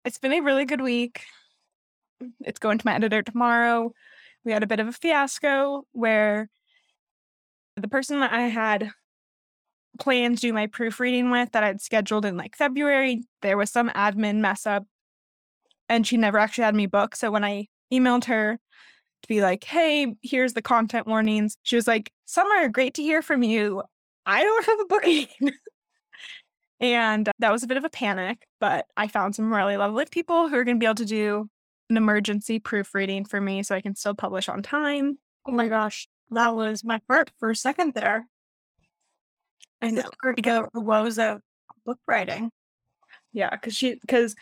it's 0.06 0.20
been 0.20 0.34
a 0.34 0.42
really 0.42 0.66
good 0.66 0.82
week. 0.82 1.24
It's 2.42 2.60
going 2.60 2.78
to 2.78 2.86
my 2.86 2.94
editor 2.94 3.24
tomorrow. 3.24 3.92
We 4.46 4.52
had 4.52 4.62
a 4.62 4.68
bit 4.68 4.80
of 4.80 4.88
a 4.88 4.92
fiasco 4.92 5.88
where 5.94 6.48
the 7.76 7.88
person 7.88 8.20
that 8.20 8.32
I 8.32 8.44
had 8.44 8.92
planned 10.00 10.38
to 10.38 10.42
do 10.42 10.54
my 10.54 10.68
proofreading 10.68 11.32
with 11.32 11.52
that 11.52 11.64
I'd 11.64 11.82
scheduled 11.82 12.26
in 12.26 12.38
like 12.38 12.56
February, 12.56 13.24
there 13.42 13.58
was 13.58 13.72
some 13.72 13.90
admin 13.90 14.38
mess 14.38 14.66
up 14.66 14.86
and 15.90 16.06
she 16.06 16.18
never 16.18 16.38
actually 16.38 16.66
had 16.66 16.76
me 16.76 16.86
booked. 16.86 17.18
So 17.18 17.32
when 17.32 17.44
I 17.44 17.68
emailed 17.92 18.26
her 18.26 18.60
to 19.24 19.28
be 19.28 19.42
like, 19.42 19.64
hey, 19.64 20.16
here's 20.22 20.54
the 20.54 20.62
content 20.62 21.08
warnings. 21.08 21.58
She 21.64 21.76
was 21.76 21.88
like, 21.88 22.12
Summer, 22.26 22.70
great 22.70 22.94
to 22.96 23.02
hear 23.02 23.22
from 23.22 23.44
you. 23.44 23.84
I 24.26 24.44
don't 24.44 24.66
have 24.66 24.80
a 24.80 24.86
booking. 24.86 25.28
and 26.80 27.30
that 27.40 27.52
was 27.52 27.64
a 27.64 27.68
bit 27.68 27.78
of 27.78 27.84
a 27.84 27.90
panic, 27.90 28.46
but 28.60 28.86
I 28.96 29.08
found 29.08 29.36
some 29.36 29.54
really 29.54 29.78
lovely 29.78 30.06
people 30.10 30.50
who 30.50 30.56
are 30.56 30.64
going 30.64 30.78
to 30.78 30.80
be 30.80 30.86
able 30.86 30.96
to 30.96 31.06
do 31.06 31.50
an 31.90 31.98
emergency 31.98 32.60
proofreading 32.60 33.26
for 33.26 33.42
me 33.42 33.64
so 33.64 33.76
I 33.76 33.82
can 33.82 33.96
still 33.96 34.16
publish 34.16 34.50
on 34.50 34.62
time. 34.62 35.18
Oh 35.46 35.52
my 35.52 35.68
gosh, 35.68 36.08
that 36.32 36.56
was 36.56 36.84
my 36.84 37.02
heart 37.10 37.32
for 37.38 37.50
a 37.50 37.56
second 37.56 37.94
there. 37.94 38.28
I 39.82 39.92
know. 39.92 40.10
To 40.36 40.42
go 40.42 40.70
the 40.74 40.80
woes 40.80 41.20
of 41.20 41.42
book 41.86 42.00
writing. 42.08 42.50
Yeah, 43.34 43.50
because 43.50 43.76
she 43.76 43.96
because 43.96 44.36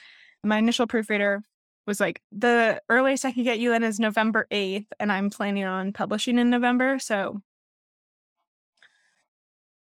my 0.43 0.57
initial 0.59 0.85
proofreader 0.85 1.43
was 1.87 1.99
like 1.99 2.21
the 2.31 2.81
earliest 2.89 3.25
I 3.25 3.31
can 3.31 3.43
get 3.43 3.59
you 3.59 3.73
in 3.73 3.83
is 3.83 3.99
November 3.99 4.47
eighth, 4.51 4.91
and 4.99 5.11
I'm 5.11 5.29
planning 5.29 5.65
on 5.65 5.93
publishing 5.93 6.37
in 6.37 6.49
November, 6.49 6.99
so 6.99 7.41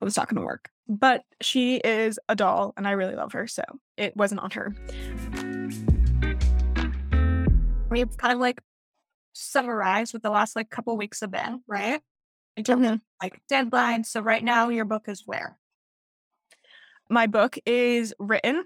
it 0.01 0.05
was 0.05 0.17
not 0.17 0.29
going 0.29 0.41
to 0.41 0.45
work. 0.45 0.69
But 0.87 1.23
she 1.41 1.75
is 1.77 2.19
a 2.29 2.35
doll, 2.35 2.73
and 2.77 2.87
I 2.87 2.91
really 2.91 3.15
love 3.15 3.33
her, 3.33 3.47
so 3.47 3.63
it 3.97 4.15
wasn't 4.15 4.41
on 4.41 4.51
her. 4.51 4.73
We've 7.89 8.17
kind 8.17 8.33
of 8.33 8.39
like 8.39 8.61
summarized 9.33 10.13
what 10.13 10.23
the 10.23 10.29
last 10.29 10.55
like 10.55 10.69
couple 10.69 10.95
weeks 10.97 11.21
have 11.21 11.31
been, 11.31 11.61
right? 11.67 12.01
In 12.57 12.63
terms 12.63 12.85
of 12.85 12.93
mm-hmm. 12.93 13.03
like 13.21 13.41
deadlines. 13.51 14.07
So 14.07 14.21
right 14.21 14.43
now, 14.43 14.69
your 14.69 14.85
book 14.85 15.03
is 15.07 15.23
where? 15.25 15.57
My 17.09 17.27
book 17.27 17.57
is 17.65 18.13
written. 18.19 18.65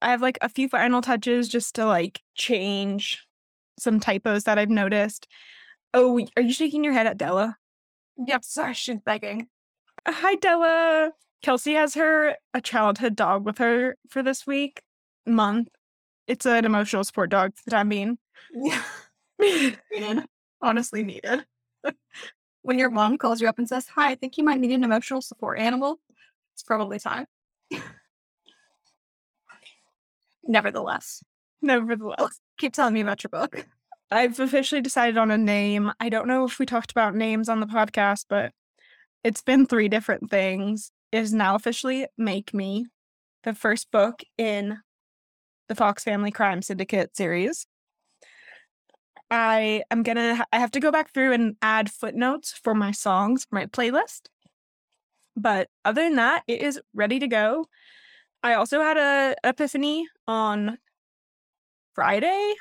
I 0.00 0.10
have 0.10 0.22
like 0.22 0.38
a 0.40 0.48
few 0.48 0.68
final 0.68 1.02
touches 1.02 1.48
just 1.48 1.74
to 1.76 1.86
like 1.86 2.20
change 2.34 3.26
some 3.78 4.00
typos 4.00 4.44
that 4.44 4.58
I've 4.58 4.70
noticed. 4.70 5.26
Oh, 5.94 6.20
are 6.36 6.42
you 6.42 6.52
shaking 6.52 6.84
your 6.84 6.92
head 6.92 7.06
at 7.06 7.18
Della? 7.18 7.56
Yep, 8.16 8.44
sorry, 8.44 8.74
she's 8.74 9.00
begging. 9.00 9.48
Uh, 10.06 10.12
hi, 10.12 10.36
Della. 10.36 11.12
Kelsey 11.42 11.74
has 11.74 11.94
her 11.94 12.36
a 12.54 12.60
childhood 12.60 13.16
dog 13.16 13.44
with 13.44 13.58
her 13.58 13.96
for 14.08 14.22
this 14.22 14.46
week, 14.46 14.82
month. 15.26 15.68
It's 16.26 16.46
an 16.46 16.64
emotional 16.64 17.04
support 17.04 17.30
dog 17.30 17.54
for 17.56 17.62
the 17.66 17.72
time 17.72 17.88
being. 17.88 18.18
Yeah. 18.54 18.82
needed. 19.38 20.24
Honestly 20.60 21.02
needed. 21.02 21.44
when 22.62 22.78
your 22.78 22.90
mom 22.90 23.18
calls 23.18 23.40
you 23.40 23.48
up 23.48 23.58
and 23.58 23.68
says, 23.68 23.88
Hi, 23.88 24.10
I 24.10 24.14
think 24.14 24.38
you 24.38 24.44
might 24.44 24.60
need 24.60 24.72
an 24.72 24.84
emotional 24.84 25.20
support 25.20 25.58
animal, 25.58 26.00
it's 26.54 26.62
probably 26.62 26.98
time. 26.98 27.26
Nevertheless. 30.44 31.22
Nevertheless. 31.60 32.40
Keep 32.58 32.74
telling 32.74 32.94
me 32.94 33.00
about 33.00 33.22
your 33.22 33.30
book. 33.30 33.66
I've 34.10 34.38
officially 34.40 34.82
decided 34.82 35.16
on 35.16 35.30
a 35.30 35.38
name. 35.38 35.90
I 35.98 36.08
don't 36.08 36.28
know 36.28 36.44
if 36.44 36.58
we 36.58 36.66
talked 36.66 36.90
about 36.90 37.14
names 37.14 37.48
on 37.48 37.60
the 37.60 37.66
podcast, 37.66 38.26
but 38.28 38.52
it's 39.24 39.42
been 39.42 39.66
three 39.66 39.88
different 39.88 40.30
things. 40.30 40.92
It 41.12 41.18
is 41.18 41.32
now 41.32 41.54
officially 41.54 42.06
Make 42.18 42.52
Me, 42.52 42.86
the 43.44 43.54
first 43.54 43.90
book 43.90 44.22
in 44.36 44.78
the 45.68 45.74
Fox 45.74 46.04
Family 46.04 46.30
Crime 46.30 46.60
Syndicate 46.60 47.16
series. 47.16 47.66
I 49.30 49.82
am 49.90 50.02
gonna 50.02 50.44
I 50.52 50.58
have 50.58 50.72
to 50.72 50.80
go 50.80 50.90
back 50.90 51.14
through 51.14 51.32
and 51.32 51.56
add 51.62 51.90
footnotes 51.90 52.52
for 52.52 52.74
my 52.74 52.90
songs 52.90 53.46
for 53.46 53.54
my 53.54 53.66
playlist. 53.66 54.26
But 55.34 55.68
other 55.86 56.02
than 56.02 56.16
that, 56.16 56.42
it 56.46 56.60
is 56.60 56.78
ready 56.92 57.18
to 57.18 57.26
go. 57.26 57.66
I 58.42 58.54
also 58.54 58.80
had 58.80 58.96
a 58.96 59.36
epiphany 59.44 60.08
on 60.26 60.78
Friday. 61.94 62.54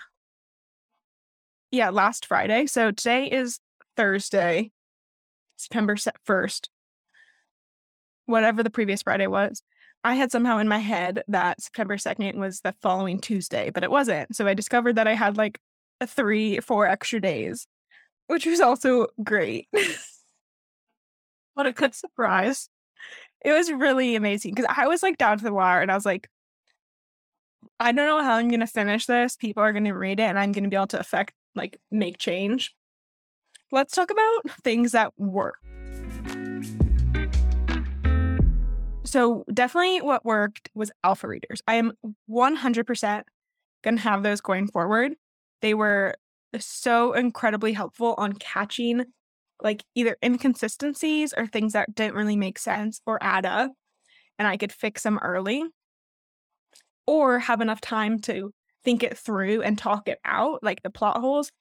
Yeah, 1.71 1.89
last 1.89 2.25
Friday. 2.25 2.67
So 2.67 2.91
today 2.91 3.25
is 3.27 3.59
Thursday, 3.97 4.71
September 5.57 5.95
1st. 5.95 6.69
Whatever 8.27 8.61
the 8.61 8.69
previous 8.69 9.01
Friday 9.01 9.27
was. 9.27 9.63
I 10.03 10.15
had 10.15 10.31
somehow 10.31 10.57
in 10.59 10.67
my 10.67 10.79
head 10.79 11.23
that 11.27 11.61
September 11.61 11.97
2nd 11.97 12.35
was 12.35 12.61
the 12.61 12.73
following 12.81 13.19
Tuesday, 13.19 13.69
but 13.71 13.83
it 13.83 13.91
wasn't. 13.91 14.35
So 14.35 14.47
I 14.47 14.53
discovered 14.53 14.97
that 14.97 15.07
I 15.07 15.13
had 15.13 15.38
like 15.38 15.59
three, 16.05 16.59
four 16.59 16.88
extra 16.88 17.19
days, 17.19 17.67
which 18.27 18.45
was 18.45 18.59
also 18.59 19.07
great. 19.23 19.67
what 21.53 21.65
a 21.65 21.71
good 21.71 21.95
surprise. 21.95 22.69
It 23.43 23.53
was 23.53 23.71
really 23.71 24.15
amazing 24.15 24.53
because 24.53 24.71
I 24.75 24.88
was 24.88 25.01
like 25.01 25.17
down 25.17 25.39
to 25.39 25.43
the 25.43 25.53
wire 25.53 25.81
and 25.81 25.91
I 25.91 25.95
was 25.95 26.05
like, 26.05 26.29
I 27.79 27.91
don't 27.91 28.05
know 28.05 28.24
how 28.24 28.36
I'm 28.36 28.50
going 28.50 28.60
to 28.60 28.67
finish 28.67 29.07
this. 29.07 29.36
People 29.36 29.63
are 29.63 29.71
going 29.71 29.86
to 29.86 29.93
read 29.93 30.19
it 30.19 30.24
and 30.24 30.38
I'm 30.38 30.51
going 30.51 30.63
to 30.63 30.69
be 30.69 30.75
able 30.75 30.88
to 30.88 31.00
affect, 31.00 31.33
like, 31.55 31.79
make 31.89 32.19
change. 32.19 32.75
Let's 33.71 33.95
talk 33.95 34.12
about 34.12 34.62
things 34.63 34.91
that 34.91 35.13
work. 35.17 35.55
So, 39.03 39.43
definitely 39.51 40.01
what 40.01 40.24
worked 40.24 40.69
was 40.75 40.91
alpha 41.03 41.27
readers. 41.27 41.63
I 41.67 41.75
am 41.75 41.93
100% 42.29 43.24
going 43.83 43.95
to 43.95 44.03
have 44.03 44.21
those 44.21 44.41
going 44.41 44.67
forward. 44.67 45.13
They 45.62 45.74
were 45.74 46.13
so 46.60 47.13
incredibly 47.13 47.74
helpful 47.74 48.13
on 48.19 48.33
catching 48.33 49.05
like 49.62 49.84
either 49.96 50.18
inconsistencies 50.24 51.34
or 51.36 51.46
things 51.46 51.74
that 51.74 51.94
didn't 51.94 52.15
really 52.15 52.36
make 52.36 52.60
sense 52.60 53.01
or 53.06 53.22
add 53.22 53.46
up 53.46 53.72
and 54.39 54.48
I 54.48 54.58
could 54.58 54.72
fix 54.72 55.03
them 55.03 55.20
early 55.22 55.63
or 57.06 57.39
have 57.39 57.62
enough 57.62 57.82
time 57.82 58.20
to 58.22 58.51
think 58.84 59.03
it 59.03 59.18
through 59.18 59.62
and 59.62 59.77
talk 59.77 60.08
it 60.08 60.20
out 60.25 60.63
like 60.63 60.82
the 60.82 60.89
plot 60.89 61.18
holes 61.18 61.51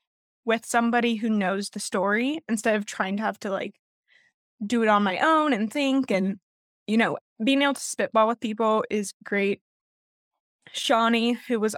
with 0.45 0.65
somebody 0.65 1.17
who 1.17 1.29
knows 1.29 1.71
the 1.71 1.81
story 1.81 2.41
instead 2.49 2.77
of 2.77 2.87
trying 2.87 3.17
to 3.19 3.23
have 3.23 3.39
to 3.41 3.51
like 3.51 3.75
do 4.65 4.83
it 4.83 4.89
on 4.89 5.03
my 5.03 5.19
own 5.19 5.53
and 5.53 5.71
think 5.73 6.11
and 6.11 6.39
you 6.87 6.97
know 6.97 7.19
being 7.43 7.63
able 7.63 7.75
to 7.75 7.81
spitball 7.81 8.29
with 8.29 8.41
people 8.41 8.85
is 8.91 9.13
great. 9.25 9.61
Shawnee 10.73 11.39
who 11.49 11.59
was 11.59 11.75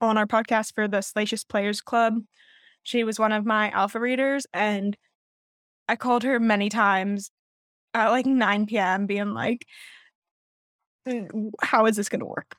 on 0.00 0.16
our 0.16 0.26
podcast 0.26 0.74
for 0.74 0.86
the 0.86 1.00
salacious 1.00 1.44
players 1.44 1.80
club 1.80 2.14
she 2.82 3.04
was 3.04 3.18
one 3.18 3.32
of 3.32 3.44
my 3.44 3.70
alpha 3.70 3.98
readers 3.98 4.46
and 4.54 4.96
I 5.88 5.96
called 5.96 6.22
her 6.24 6.38
many 6.38 6.68
times 6.68 7.30
at 7.94 8.10
like 8.10 8.26
9 8.26 8.66
p.m., 8.66 9.06
being 9.06 9.34
like, 9.34 9.66
"Mm, 11.06 11.50
how 11.62 11.86
is 11.86 11.96
this 11.96 12.08
going 12.08 12.20
to 12.20 12.26
work? 12.26 12.54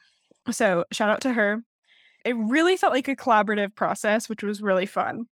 So, 0.51 0.85
shout 0.91 1.09
out 1.09 1.21
to 1.21 1.33
her. 1.33 1.63
It 2.25 2.35
really 2.35 2.77
felt 2.77 2.93
like 2.93 3.07
a 3.07 3.15
collaborative 3.15 3.75
process, 3.75 4.27
which 4.29 4.43
was 4.43 4.61
really 4.61 4.85
fun 4.85 5.27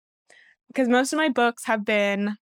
because 0.68 0.88
most 0.88 1.14
of 1.14 1.18
my 1.18 1.30
books 1.30 1.66
have 1.66 1.84
been 1.86 2.38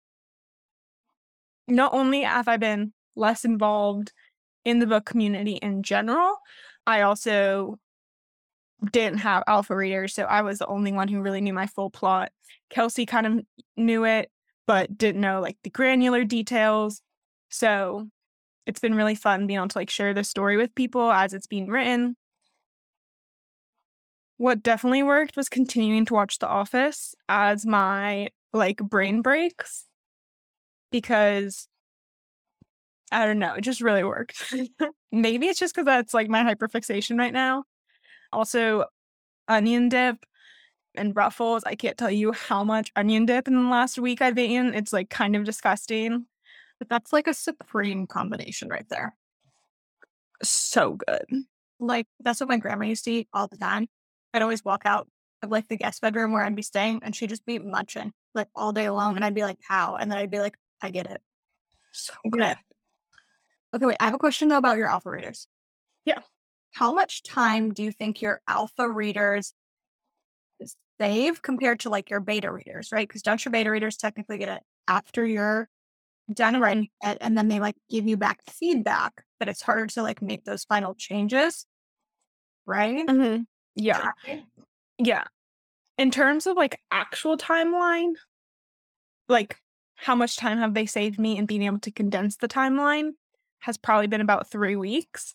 not 1.68 1.92
only 1.94 2.22
have 2.22 2.48
I 2.48 2.56
been 2.56 2.92
less 3.14 3.44
involved 3.44 4.12
in 4.64 4.78
the 4.78 4.86
book 4.86 5.04
community 5.04 5.54
in 5.54 5.82
general, 5.82 6.36
I 6.86 7.02
also 7.02 7.78
didn't 8.90 9.18
have 9.18 9.44
alpha 9.46 9.76
readers. 9.76 10.14
So 10.14 10.24
I 10.24 10.42
was 10.42 10.58
the 10.58 10.66
only 10.66 10.92
one 10.92 11.08
who 11.08 11.20
really 11.20 11.40
knew 11.40 11.52
my 11.52 11.66
full 11.66 11.90
plot. 11.90 12.32
Kelsey 12.70 13.06
kind 13.06 13.26
of 13.26 13.40
knew 13.76 14.04
it 14.04 14.30
but 14.66 14.96
didn't 14.96 15.20
know 15.20 15.40
like 15.40 15.56
the 15.62 15.70
granular 15.70 16.24
details. 16.24 17.02
So 17.48 18.08
it's 18.66 18.80
been 18.80 18.94
really 18.94 19.14
fun 19.14 19.46
being 19.46 19.58
able 19.58 19.68
to 19.68 19.78
like 19.78 19.90
share 19.90 20.14
the 20.14 20.24
story 20.24 20.56
with 20.56 20.74
people 20.74 21.10
as 21.10 21.34
it's 21.34 21.46
being 21.46 21.68
written. 21.68 22.16
What 24.36 24.62
definitely 24.62 25.02
worked 25.02 25.36
was 25.36 25.48
continuing 25.48 26.04
to 26.06 26.14
watch 26.14 26.38
The 26.38 26.48
Office 26.48 27.14
as 27.28 27.64
my 27.66 28.28
like 28.52 28.78
brain 28.78 29.22
breaks 29.22 29.86
because 30.90 31.68
I 33.10 33.26
don't 33.26 33.38
know, 33.38 33.54
it 33.54 33.60
just 33.60 33.82
really 33.82 34.04
worked. 34.04 34.54
Maybe 35.12 35.46
it's 35.46 35.58
just 35.58 35.74
because 35.74 35.84
that's 35.84 36.14
like 36.14 36.28
my 36.28 36.42
hyperfixation 36.42 37.18
right 37.18 37.32
now. 37.32 37.64
Also, 38.32 38.86
onion 39.48 39.88
dip 39.90 40.24
and 40.94 41.16
ruffles. 41.16 41.64
I 41.64 41.74
can't 41.74 41.96
tell 41.96 42.10
you 42.10 42.32
how 42.32 42.64
much 42.64 42.92
onion 42.96 43.26
dip 43.26 43.48
in 43.48 43.54
the 43.54 43.70
last 43.70 43.98
week 43.98 44.20
I've 44.20 44.38
eaten. 44.38 44.74
It's 44.74 44.92
like 44.92 45.10
kind 45.10 45.36
of 45.36 45.44
disgusting. 45.44 46.26
But 46.78 46.88
that's 46.88 47.12
like 47.12 47.26
a 47.26 47.34
supreme 47.34 48.06
combination 48.06 48.68
right 48.68 48.88
there. 48.88 49.14
So 50.42 50.98
good. 51.06 51.44
Like 51.78 52.06
that's 52.20 52.40
what 52.40 52.48
my 52.48 52.56
grandma 52.56 52.86
used 52.86 53.04
to 53.04 53.12
eat 53.12 53.28
all 53.32 53.46
the 53.46 53.56
time. 53.56 53.88
I'd 54.34 54.42
always 54.42 54.64
walk 54.64 54.82
out 54.84 55.08
of 55.42 55.50
like 55.50 55.68
the 55.68 55.76
guest 55.76 56.00
bedroom 56.00 56.32
where 56.32 56.44
I'd 56.44 56.56
be 56.56 56.62
staying 56.62 57.00
and 57.02 57.14
she'd 57.14 57.28
just 57.28 57.46
be 57.46 57.58
munching 57.58 58.12
like 58.34 58.48
all 58.54 58.72
day 58.72 58.88
long. 58.90 59.16
And 59.16 59.24
I'd 59.24 59.34
be 59.34 59.42
like, 59.42 59.58
how? 59.66 59.96
And 59.96 60.10
then 60.10 60.18
I'd 60.18 60.30
be 60.30 60.40
like, 60.40 60.56
I 60.80 60.90
get 60.90 61.10
it. 61.10 61.20
So 61.92 62.14
good. 62.28 62.56
Okay, 63.74 63.86
wait. 63.86 63.96
I 64.00 64.06
have 64.06 64.14
a 64.14 64.18
question 64.18 64.48
though 64.48 64.58
about 64.58 64.76
your 64.76 64.88
alpha 64.88 65.10
readers. 65.10 65.46
Yeah. 66.04 66.20
How 66.72 66.92
much 66.92 67.22
time 67.22 67.72
do 67.72 67.82
you 67.82 67.92
think 67.92 68.22
your 68.22 68.40
alpha 68.48 68.88
readers 68.88 69.54
save 71.00 71.42
compared 71.42 71.80
to 71.80 71.90
like 71.90 72.10
your 72.10 72.20
beta 72.20 72.50
readers, 72.50 72.90
right? 72.92 73.06
Because 73.08 73.22
don't 73.22 73.44
your 73.44 73.52
beta 73.52 73.70
readers 73.70 73.96
technically 73.96 74.38
get 74.38 74.48
it 74.48 74.62
after 74.88 75.26
you're 75.26 75.68
done 76.32 76.60
writing 76.60 76.88
it 77.02 77.18
and 77.20 77.36
then 77.36 77.48
they 77.48 77.60
like 77.60 77.76
give 77.90 78.06
you 78.06 78.16
back 78.16 78.40
feedback, 78.48 79.24
but 79.38 79.48
it's 79.48 79.62
harder 79.62 79.86
to 79.88 80.02
like 80.02 80.22
make 80.22 80.44
those 80.44 80.64
final 80.64 80.94
changes, 80.94 81.66
right? 82.66 83.06
Mm-hmm. 83.06 83.42
Yeah. 83.74 84.12
Yeah. 84.98 85.24
In 85.98 86.10
terms 86.10 86.46
of 86.46 86.56
like 86.56 86.80
actual 86.90 87.36
timeline, 87.36 88.14
like 89.28 89.56
how 89.96 90.14
much 90.14 90.36
time 90.36 90.58
have 90.58 90.74
they 90.74 90.86
saved 90.86 91.18
me 91.18 91.36
in 91.36 91.46
being 91.46 91.62
able 91.62 91.78
to 91.80 91.90
condense 91.90 92.36
the 92.36 92.48
timeline 92.48 93.10
has 93.60 93.76
probably 93.76 94.08
been 94.08 94.20
about 94.20 94.50
three 94.50 94.76
weeks. 94.76 95.34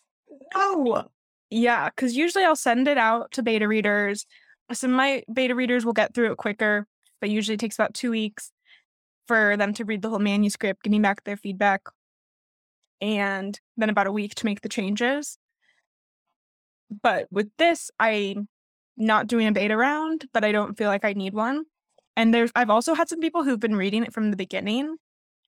Oh, 0.54 1.06
Yeah, 1.50 1.88
because 1.88 2.14
usually 2.16 2.44
I'll 2.44 2.56
send 2.56 2.88
it 2.88 2.98
out 2.98 3.32
to 3.32 3.42
beta 3.42 3.66
readers. 3.66 4.26
Of 4.70 4.82
my 4.90 5.22
beta 5.32 5.54
readers 5.54 5.84
will 5.84 5.94
get 5.94 6.14
through 6.14 6.32
it 6.32 6.36
quicker, 6.36 6.86
but 7.20 7.30
usually 7.30 7.54
it 7.54 7.60
takes 7.60 7.76
about 7.76 7.94
two 7.94 8.10
weeks 8.10 8.52
for 9.26 9.56
them 9.56 9.72
to 9.74 9.84
read 9.84 10.02
the 10.02 10.10
whole 10.10 10.18
manuscript, 10.18 10.82
give 10.82 10.90
me 10.90 10.98
back 10.98 11.24
their 11.24 11.36
feedback, 11.36 11.82
and 13.00 13.58
then 13.76 13.90
about 13.90 14.06
a 14.06 14.12
week 14.12 14.34
to 14.36 14.44
make 14.44 14.60
the 14.60 14.68
changes. 14.68 15.38
But 17.02 17.28
with 17.30 17.50
this, 17.58 17.90
I'm 17.98 18.48
not 18.96 19.26
doing 19.26 19.46
a 19.46 19.52
beta 19.52 19.76
round, 19.76 20.26
but 20.32 20.44
I 20.44 20.52
don't 20.52 20.76
feel 20.76 20.88
like 20.88 21.04
I 21.04 21.12
need 21.12 21.34
one. 21.34 21.64
And 22.16 22.34
there's 22.34 22.50
I've 22.56 22.70
also 22.70 22.94
had 22.94 23.08
some 23.08 23.20
people 23.20 23.44
who've 23.44 23.60
been 23.60 23.76
reading 23.76 24.02
it 24.02 24.12
from 24.12 24.30
the 24.30 24.36
beginning. 24.36 24.96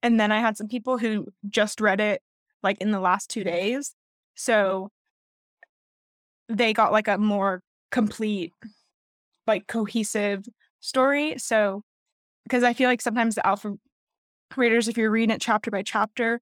And 0.02 0.20
then 0.20 0.32
I 0.32 0.40
had 0.40 0.56
some 0.56 0.68
people 0.68 0.98
who 0.98 1.26
just 1.48 1.80
read 1.80 2.00
it 2.00 2.22
like 2.62 2.78
in 2.80 2.90
the 2.90 3.00
last 3.00 3.28
two 3.28 3.44
days. 3.44 3.94
So 4.34 4.90
they 6.48 6.72
got 6.72 6.92
like 6.92 7.08
a 7.08 7.18
more 7.18 7.62
complete, 7.90 8.52
like 9.46 9.66
cohesive 9.66 10.46
story. 10.80 11.38
So 11.38 11.82
because 12.44 12.62
I 12.62 12.72
feel 12.72 12.88
like 12.88 13.00
sometimes 13.00 13.34
the 13.34 13.46
alpha 13.46 13.74
readers, 14.56 14.88
if 14.88 14.96
you're 14.96 15.10
reading 15.10 15.34
it 15.34 15.40
chapter 15.40 15.70
by 15.70 15.82
chapter, 15.82 16.40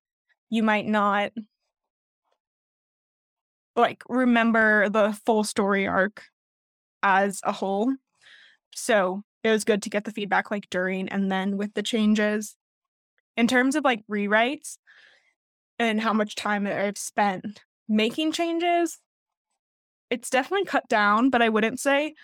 you 0.50 0.62
might 0.62 0.86
not 0.86 1.32
like 3.76 4.02
remember 4.08 4.88
the 4.88 5.18
full 5.24 5.44
story 5.44 5.86
arc 5.86 6.24
as 7.02 7.40
a 7.44 7.52
whole. 7.52 7.94
So 8.74 9.22
it 9.44 9.50
was 9.50 9.64
good 9.64 9.82
to 9.82 9.90
get 9.90 10.04
the 10.04 10.10
feedback 10.10 10.50
like 10.50 10.68
during 10.70 11.08
and 11.08 11.30
then 11.30 11.56
with 11.56 11.74
the 11.74 11.82
changes. 11.82 12.56
In 13.36 13.46
terms 13.46 13.76
of 13.76 13.84
like 13.84 14.02
rewrites 14.10 14.78
and 15.78 16.00
how 16.00 16.12
much 16.12 16.34
time 16.34 16.66
I've 16.66 16.98
spent 16.98 17.62
making 17.88 18.32
changes, 18.32 18.98
it's 20.10 20.30
definitely 20.30 20.64
cut 20.64 20.88
down, 20.88 21.30
but 21.30 21.42
I 21.42 21.48
wouldn't 21.48 21.78
say 21.78 22.14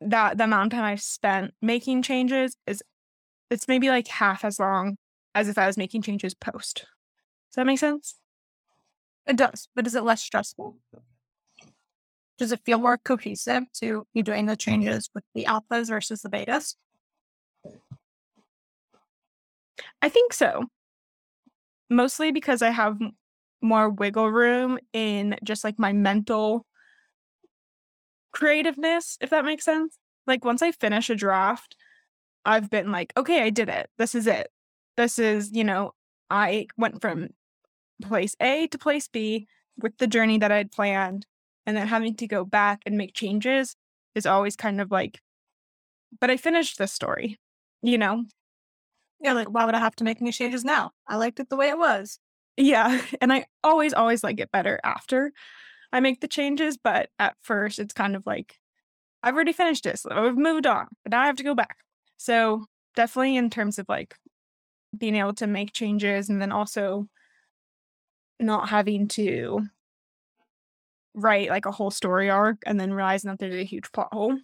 that 0.00 0.38
the 0.38 0.44
amount 0.44 0.72
of 0.72 0.76
time 0.76 0.84
I've 0.84 1.02
spent 1.02 1.54
making 1.60 2.02
changes 2.02 2.56
is 2.66 2.82
it's 3.50 3.68
maybe 3.68 3.88
like 3.88 4.08
half 4.08 4.44
as 4.44 4.58
long 4.58 4.96
as 5.34 5.48
if 5.48 5.58
I 5.58 5.66
was 5.66 5.76
making 5.76 6.02
changes 6.02 6.34
post. 6.34 6.86
Does 7.50 7.56
that 7.56 7.66
make 7.66 7.78
sense? 7.78 8.16
it 9.26 9.36
does, 9.36 9.68
but 9.74 9.86
is 9.86 9.94
it 9.94 10.02
less 10.02 10.22
stressful? 10.22 10.76
Does 12.38 12.52
it 12.52 12.60
feel 12.64 12.78
more 12.78 12.98
cohesive 12.98 13.64
to 13.74 14.06
be 14.12 14.22
doing 14.22 14.46
the 14.46 14.56
changes 14.56 15.10
with 15.14 15.24
the 15.34 15.44
alphas 15.44 15.88
versus 15.88 16.22
the 16.22 16.28
betas? 16.28 16.74
I 20.02 20.08
think 20.08 20.32
so. 20.32 20.64
Mostly 21.90 22.32
because 22.32 22.62
I 22.62 22.70
have 22.70 22.98
more 23.60 23.90
wiggle 23.90 24.30
room 24.30 24.78
in 24.92 25.36
just 25.44 25.64
like 25.64 25.78
my 25.78 25.92
mental 25.92 26.66
creativeness, 28.32 29.18
if 29.20 29.30
that 29.30 29.44
makes 29.44 29.64
sense. 29.64 29.98
Like 30.26 30.44
once 30.44 30.62
I 30.62 30.72
finish 30.72 31.10
a 31.10 31.14
draft, 31.14 31.76
I've 32.44 32.70
been 32.70 32.92
like, 32.92 33.12
okay, 33.16 33.42
I 33.42 33.50
did 33.50 33.68
it. 33.68 33.90
This 33.98 34.14
is 34.14 34.26
it. 34.26 34.48
This 34.96 35.18
is, 35.18 35.52
you 35.52 35.64
know, 35.64 35.92
I 36.30 36.66
went 36.76 37.00
from 37.00 37.28
place 38.02 38.34
A 38.40 38.66
to 38.68 38.78
place 38.78 39.08
B 39.08 39.46
with 39.78 39.96
the 39.98 40.06
journey 40.06 40.38
that 40.38 40.52
I'd 40.52 40.72
planned. 40.72 41.26
And 41.66 41.76
then 41.76 41.86
having 41.86 42.16
to 42.16 42.26
go 42.26 42.44
back 42.44 42.82
and 42.86 42.96
make 42.96 43.14
changes 43.14 43.76
is 44.14 44.26
always 44.26 44.56
kind 44.56 44.80
of 44.80 44.90
like, 44.90 45.20
but 46.20 46.30
I 46.30 46.36
finished 46.36 46.78
this 46.78 46.92
story, 46.92 47.38
you 47.82 47.98
know? 47.98 48.24
Yeah, 49.20 49.34
like 49.34 49.48
why 49.48 49.66
would 49.66 49.74
I 49.74 49.78
have 49.78 49.94
to 49.96 50.04
make 50.04 50.20
any 50.20 50.32
changes 50.32 50.64
now? 50.64 50.92
I 51.06 51.16
liked 51.16 51.38
it 51.38 51.50
the 51.50 51.56
way 51.56 51.68
it 51.68 51.78
was. 51.78 52.18
Yeah. 52.56 53.00
And 53.20 53.32
I 53.32 53.46
always, 53.62 53.92
always 53.92 54.24
like 54.24 54.40
it 54.40 54.50
better 54.50 54.80
after 54.82 55.32
I 55.92 56.00
make 56.00 56.20
the 56.20 56.28
changes. 56.28 56.76
But 56.76 57.10
at 57.18 57.34
first, 57.42 57.78
it's 57.78 57.94
kind 57.94 58.16
of 58.16 58.26
like, 58.26 58.58
I've 59.22 59.34
already 59.34 59.52
finished 59.52 59.84
this. 59.84 60.06
I've 60.06 60.36
moved 60.36 60.66
on, 60.66 60.88
but 61.02 61.12
now 61.12 61.22
I 61.22 61.26
have 61.26 61.36
to 61.36 61.44
go 61.44 61.54
back. 61.54 61.78
So, 62.16 62.66
definitely 62.96 63.36
in 63.36 63.50
terms 63.50 63.78
of 63.78 63.86
like 63.88 64.16
being 64.96 65.14
able 65.14 65.34
to 65.34 65.46
make 65.46 65.72
changes 65.72 66.28
and 66.28 66.40
then 66.42 66.52
also 66.52 67.06
not 68.40 68.68
having 68.68 69.06
to 69.08 69.60
write 71.14 71.50
like 71.50 71.66
a 71.66 71.70
whole 71.70 71.90
story 71.90 72.30
arc 72.30 72.58
and 72.66 72.80
then 72.80 72.92
realizing 72.92 73.30
that 73.30 73.38
there's 73.38 73.54
a 73.54 73.64
huge 73.64 73.92
plot 73.92 74.08
hole. 74.12 74.38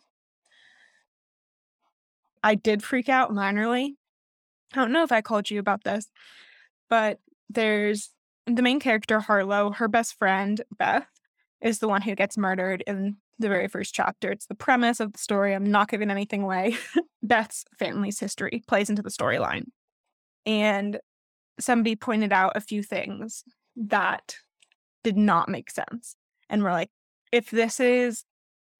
I 2.42 2.54
did 2.54 2.82
freak 2.82 3.08
out 3.08 3.32
minorly. 3.32 3.94
I 4.72 4.76
don't 4.76 4.92
know 4.92 5.02
if 5.02 5.12
I 5.12 5.20
called 5.20 5.50
you 5.50 5.58
about 5.58 5.84
this, 5.84 6.10
but 6.88 7.18
there's 7.48 8.10
the 8.46 8.62
main 8.62 8.80
character, 8.80 9.20
Harlow, 9.20 9.72
her 9.72 9.88
best 9.88 10.18
friend, 10.18 10.60
Beth, 10.76 11.06
is 11.66 11.80
the 11.80 11.88
one 11.88 12.00
who 12.00 12.14
gets 12.14 12.38
murdered 12.38 12.84
in 12.86 13.16
the 13.38 13.48
very 13.48 13.66
first 13.66 13.92
chapter. 13.92 14.30
It's 14.30 14.46
the 14.46 14.54
premise 14.54 15.00
of 15.00 15.12
the 15.12 15.18
story. 15.18 15.52
I'm 15.52 15.70
not 15.70 15.88
giving 15.88 16.10
anything 16.10 16.42
away. 16.42 16.76
Beth's 17.22 17.64
family's 17.76 18.20
history 18.20 18.62
plays 18.68 18.88
into 18.88 19.02
the 19.02 19.10
storyline. 19.10 19.64
And 20.46 21.00
somebody 21.58 21.96
pointed 21.96 22.32
out 22.32 22.52
a 22.54 22.60
few 22.60 22.84
things 22.84 23.42
that 23.74 24.36
did 25.02 25.16
not 25.16 25.48
make 25.48 25.70
sense. 25.70 26.14
And 26.48 26.62
we're 26.62 26.72
like, 26.72 26.90
if 27.32 27.50
this 27.50 27.80
is 27.80 28.24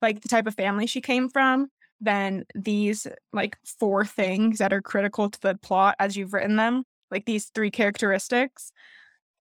like 0.01 0.21
the 0.21 0.29
type 0.29 0.47
of 0.47 0.55
family 0.55 0.87
she 0.87 1.01
came 1.01 1.29
from, 1.29 1.69
then 2.01 2.45
these 2.55 3.09
like 3.33 3.57
four 3.81 4.05
things 4.05 4.59
that 4.59 4.73
are 4.73 4.83
critical 4.83 5.29
to 5.29 5.41
the 5.41 5.57
plot 5.57 5.97
as 5.99 6.17
you've 6.17 6.33
written 6.33 6.55
them, 6.55 6.85
like 7.11 7.25
these 7.25 7.47
three 7.55 7.71
characteristics 7.71 8.71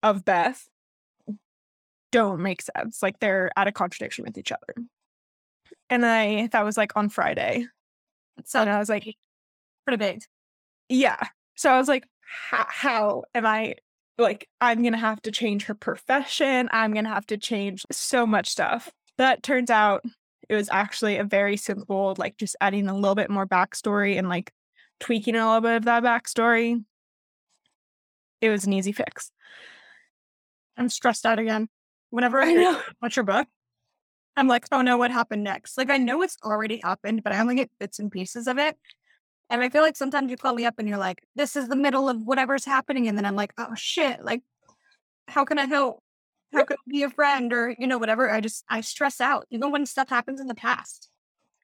of 0.02 0.24
Beth, 0.24 0.66
don't 2.12 2.40
make 2.40 2.62
sense. 2.62 3.02
Like 3.02 3.18
they're 3.20 3.50
at 3.56 3.68
a 3.68 3.72
contradiction 3.72 4.24
with 4.24 4.38
each 4.38 4.52
other. 4.52 4.74
And 5.88 6.04
I 6.04 6.48
that 6.48 6.64
was 6.64 6.76
like 6.76 6.96
on 6.96 7.08
Friday. 7.08 7.66
So 8.44 8.60
And 8.60 8.70
I 8.70 8.78
was 8.78 8.88
like, 8.88 9.16
pretty 9.84 9.98
big. 9.98 10.22
yeah. 10.88 11.18
So 11.56 11.70
I 11.70 11.78
was 11.78 11.88
like, 11.88 12.04
how, 12.20 12.66
how 12.68 13.24
am 13.34 13.44
I 13.44 13.74
like, 14.16 14.48
I'm 14.60 14.82
going 14.82 14.92
to 14.92 14.98
have 14.98 15.20
to 15.22 15.30
change 15.30 15.64
her 15.64 15.74
profession. 15.74 16.68
I'm 16.72 16.92
going 16.92 17.04
to 17.04 17.10
have 17.10 17.26
to 17.26 17.36
change 17.36 17.84
so 17.90 18.26
much 18.26 18.48
stuff. 18.48 18.90
That 19.18 19.42
turns 19.42 19.70
out 19.70 20.04
it 20.48 20.54
was 20.54 20.68
actually 20.70 21.16
a 21.16 21.24
very 21.24 21.56
simple, 21.56 22.14
like 22.18 22.36
just 22.36 22.56
adding 22.60 22.88
a 22.88 22.94
little 22.94 23.14
bit 23.14 23.30
more 23.30 23.46
backstory 23.46 24.18
and 24.18 24.28
like 24.28 24.52
tweaking 25.00 25.36
a 25.36 25.46
little 25.46 25.60
bit 25.60 25.76
of 25.76 25.84
that 25.84 26.02
backstory. 26.02 26.82
It 28.40 28.48
was 28.48 28.64
an 28.64 28.72
easy 28.72 28.92
fix. 28.92 29.30
I'm 30.76 30.88
stressed 30.88 31.26
out 31.26 31.38
again. 31.38 31.68
Whenever 32.10 32.40
I, 32.40 32.52
know. 32.52 32.80
watch 33.02 33.16
your 33.16 33.24
book, 33.24 33.48
I'm 34.36 34.48
like, 34.48 34.66
oh 34.72 34.82
no, 34.82 34.96
what 34.96 35.10
happened 35.10 35.44
next? 35.44 35.76
Like 35.76 35.90
I 35.90 35.96
know 35.96 36.22
it's 36.22 36.36
already 36.44 36.80
happened, 36.82 37.22
but 37.22 37.32
I 37.32 37.40
only 37.40 37.56
get 37.56 37.70
bits 37.78 37.98
and 37.98 38.10
pieces 38.10 38.46
of 38.46 38.58
it. 38.58 38.76
And 39.48 39.62
I 39.62 39.68
feel 39.68 39.82
like 39.82 39.96
sometimes 39.96 40.30
you 40.30 40.36
call 40.36 40.54
me 40.54 40.64
up 40.64 40.74
and 40.78 40.88
you're 40.88 40.98
like, 40.98 41.24
this 41.34 41.56
is 41.56 41.68
the 41.68 41.76
middle 41.76 42.08
of 42.08 42.22
whatever's 42.22 42.64
happening. 42.64 43.08
And 43.08 43.18
then 43.18 43.26
I'm 43.26 43.34
like, 43.34 43.52
oh 43.58 43.74
shit, 43.74 44.24
like, 44.24 44.42
how 45.26 45.44
can 45.44 45.58
I 45.58 45.66
help? 45.66 46.02
How 46.52 46.64
can 46.64 46.76
I 46.78 46.90
be 46.90 47.02
a 47.02 47.10
friend? 47.10 47.52
Or, 47.52 47.74
you 47.78 47.86
know, 47.86 47.98
whatever. 47.98 48.30
I 48.30 48.40
just, 48.40 48.64
I 48.68 48.80
stress 48.80 49.20
out, 49.20 49.46
even 49.50 49.72
when 49.72 49.86
stuff 49.86 50.08
happens 50.08 50.40
in 50.40 50.46
the 50.46 50.54
past. 50.54 51.08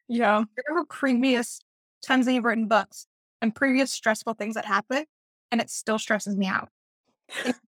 Yeah. 0.09 0.45
Remember 0.69 0.87
previous 0.89 1.61
times 2.05 2.27
that 2.27 2.33
you've 2.33 2.45
written 2.45 2.69
books 2.69 3.07
and 3.41 3.55
previous 3.55 3.93
stressful 3.93 4.35
things 4.35 4.55
that 4.55 4.65
happen, 4.65 5.05
and 5.51 5.61
it 5.61 5.71
still 5.71 5.99
stresses 5.99 6.37
me 6.37 6.47
out. 6.47 6.69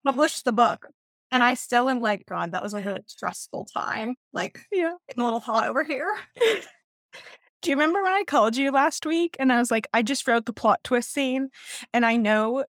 publish 0.05 0.41
the 0.41 0.53
book, 0.53 0.87
and 1.31 1.43
I 1.43 1.53
still 1.55 1.89
am 1.89 1.99
like, 1.99 2.25
God, 2.25 2.51
that 2.51 2.63
was 2.63 2.73
like 2.73 2.85
a 2.85 3.01
stressful 3.07 3.65
time. 3.73 4.15
Like, 4.33 4.59
Yeah. 4.71 4.93
getting 5.07 5.21
a 5.21 5.25
little 5.25 5.39
hot 5.39 5.67
over 5.67 5.83
here. 5.83 6.15
Do 7.61 7.71
you 7.71 7.75
remember 7.75 8.03
when 8.03 8.13
I 8.13 8.23
called 8.25 8.55
you 8.55 8.71
last 8.71 9.05
week 9.05 9.35
and 9.39 9.51
I 9.51 9.59
was 9.59 9.71
like, 9.71 9.87
I 9.93 10.03
just 10.03 10.27
wrote 10.27 10.45
the 10.45 10.53
plot 10.53 10.83
twist 10.83 11.11
scene 11.11 11.49
and 11.93 12.05
I 12.05 12.15
know 12.17 12.63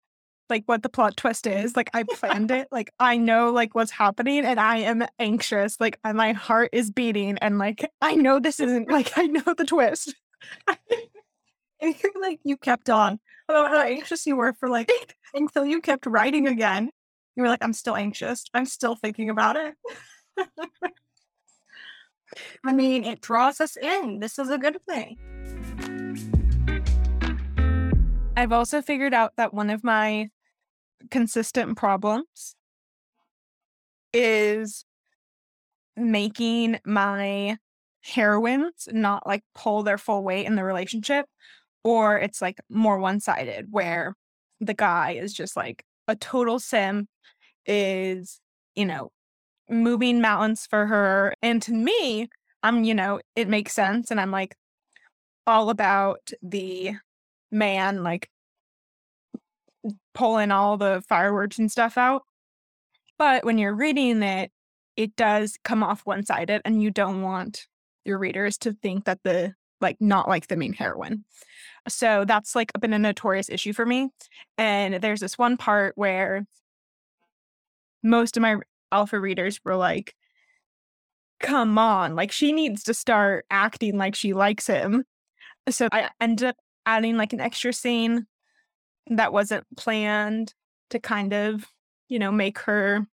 like 0.50 0.64
what 0.66 0.82
the 0.82 0.90
plot 0.90 1.16
twist 1.16 1.46
is. 1.46 1.74
Like 1.74 1.88
I 1.94 2.02
planned 2.02 2.50
it. 2.50 2.68
Like 2.70 2.92
I 3.00 3.16
know 3.16 3.50
like 3.50 3.74
what's 3.74 3.90
happening 3.90 4.44
and 4.44 4.60
I 4.60 4.76
am 4.78 5.04
anxious. 5.18 5.80
Like 5.80 5.98
my 6.04 6.32
heart 6.32 6.68
is 6.72 6.90
beating 6.90 7.38
and 7.38 7.58
like 7.58 7.90
I 8.02 8.14
know 8.14 8.38
this 8.40 8.60
isn't 8.60 8.90
like 8.90 9.16
I 9.16 9.26
know 9.26 9.54
the 9.56 9.64
twist. 9.64 10.14
And 11.80 11.94
you're 12.02 12.12
like, 12.22 12.40
you 12.44 12.56
kept 12.56 12.88
on 12.88 13.18
about 13.48 13.68
how 13.68 13.80
anxious 13.82 14.24
you 14.26 14.36
were 14.36 14.54
for 14.54 14.70
like 14.70 14.90
until 15.34 15.66
you 15.66 15.80
kept 15.82 16.06
writing 16.06 16.46
again. 16.46 16.90
You 17.37 17.42
were 17.42 17.49
like, 17.49 17.62
I'm 17.62 17.73
still 17.73 17.97
anxious. 17.97 18.44
I'm 18.55 18.66
still 18.66 18.94
thinking 18.94 19.31
about 19.31 19.57
it. 19.57 19.75
I 22.64 22.73
mean, 22.73 23.05
it 23.05 23.20
draws 23.20 23.61
us 23.61 23.77
in. 23.77 24.20
This 24.20 24.38
is 24.38 24.51
a 24.51 24.59
good 24.59 24.79
thing. 24.88 25.18
I've 28.37 28.53
also 28.53 28.83
figured 28.83 29.14
out 29.14 29.33
that 29.37 29.55
one 29.55 29.70
of 29.70 29.85
my 29.85 30.29
consistent 31.11 31.77
problems 31.77 32.57
is 34.12 34.85
making 35.97 36.79
my 36.85 37.59
heroines 38.03 38.88
not 38.92 39.27
like 39.27 39.42
pull 39.55 39.83
their 39.83 39.99
full 39.99 40.23
weight 40.23 40.47
in 40.47 40.57
the 40.57 40.64
relationship 40.64 41.27
or 41.85 42.18
it's 42.18 42.42
like 42.42 42.59
more 42.68 42.99
one 42.99 43.20
sided 43.20 43.66
where 43.70 44.14
the 44.61 44.75
guy 44.75 45.12
is 45.12 45.33
just 45.33 45.57
like 45.57 45.85
a 46.09 46.16
total 46.16 46.59
sim, 46.59 47.09
is, 47.66 48.40
you 48.74 48.85
know, 48.85 49.11
moving 49.68 50.20
mountains 50.20 50.66
for 50.68 50.87
her. 50.87 51.35
And 51.42 51.62
to 51.62 51.72
me, 51.72 52.29
I'm, 52.62 52.85
you 52.85 52.94
know, 52.94 53.20
it 53.37 53.48
makes 53.48 53.72
sense. 53.72 54.11
And 54.11 54.20
I'm 54.20 54.31
like 54.31 54.57
all 55.46 55.70
about 55.70 56.31
the 56.42 56.92
man, 57.50 58.03
like 58.03 58.29
pulling 60.14 60.50
all 60.50 60.77
the 60.77 61.03
fireworks 61.09 61.59
and 61.59 61.70
stuff 61.70 61.98
out. 61.98 62.22
But 63.18 63.44
when 63.44 63.59
you're 63.59 63.74
reading 63.74 64.22
it, 64.22 64.50
it 64.96 65.16
does 65.16 65.59
come 65.64 65.83
off 65.83 66.03
one 66.05 66.24
sided, 66.24 66.62
and 66.64 66.83
you 66.83 66.90
don't 66.90 67.22
want 67.22 67.66
your 68.05 68.18
readers 68.18 68.57
to 68.59 68.72
think 68.72 69.05
that 69.05 69.20
the 69.24 69.55
like 69.81 69.96
not 70.00 70.29
like 70.29 70.46
the 70.46 70.57
main 70.57 70.72
heroine. 70.72 71.24
So 71.88 72.24
that's 72.24 72.55
like 72.55 72.72
been 72.81 72.92
a 72.92 72.98
notorious 72.98 73.50
issue 73.50 73.72
for 73.72 73.85
me. 73.85 74.11
And 74.57 74.94
there's 74.94 75.20
this 75.20 75.37
one 75.37 75.57
part 75.57 75.92
where 75.96 76.46
most 78.04 78.36
of 78.36 78.42
my 78.42 78.58
alpha 78.92 79.18
readers 79.18 79.58
were 79.64 79.74
like, 79.74 80.14
come 81.40 81.78
on, 81.78 82.14
like 82.14 82.30
she 82.30 82.52
needs 82.52 82.84
to 82.84 82.94
start 82.94 83.46
acting 83.50 83.98
like 83.98 84.14
she 84.14 84.32
likes 84.32 84.66
him. 84.66 85.04
So 85.68 85.88
I 85.90 86.10
ended 86.20 86.48
up 86.48 86.56
adding 86.86 87.16
like 87.16 87.32
an 87.32 87.40
extra 87.40 87.72
scene 87.72 88.26
that 89.08 89.32
wasn't 89.32 89.64
planned 89.76 90.54
to 90.90 91.00
kind 91.00 91.32
of, 91.32 91.66
you 92.08 92.18
know, 92.18 92.30
make 92.30 92.58
her 92.60 93.06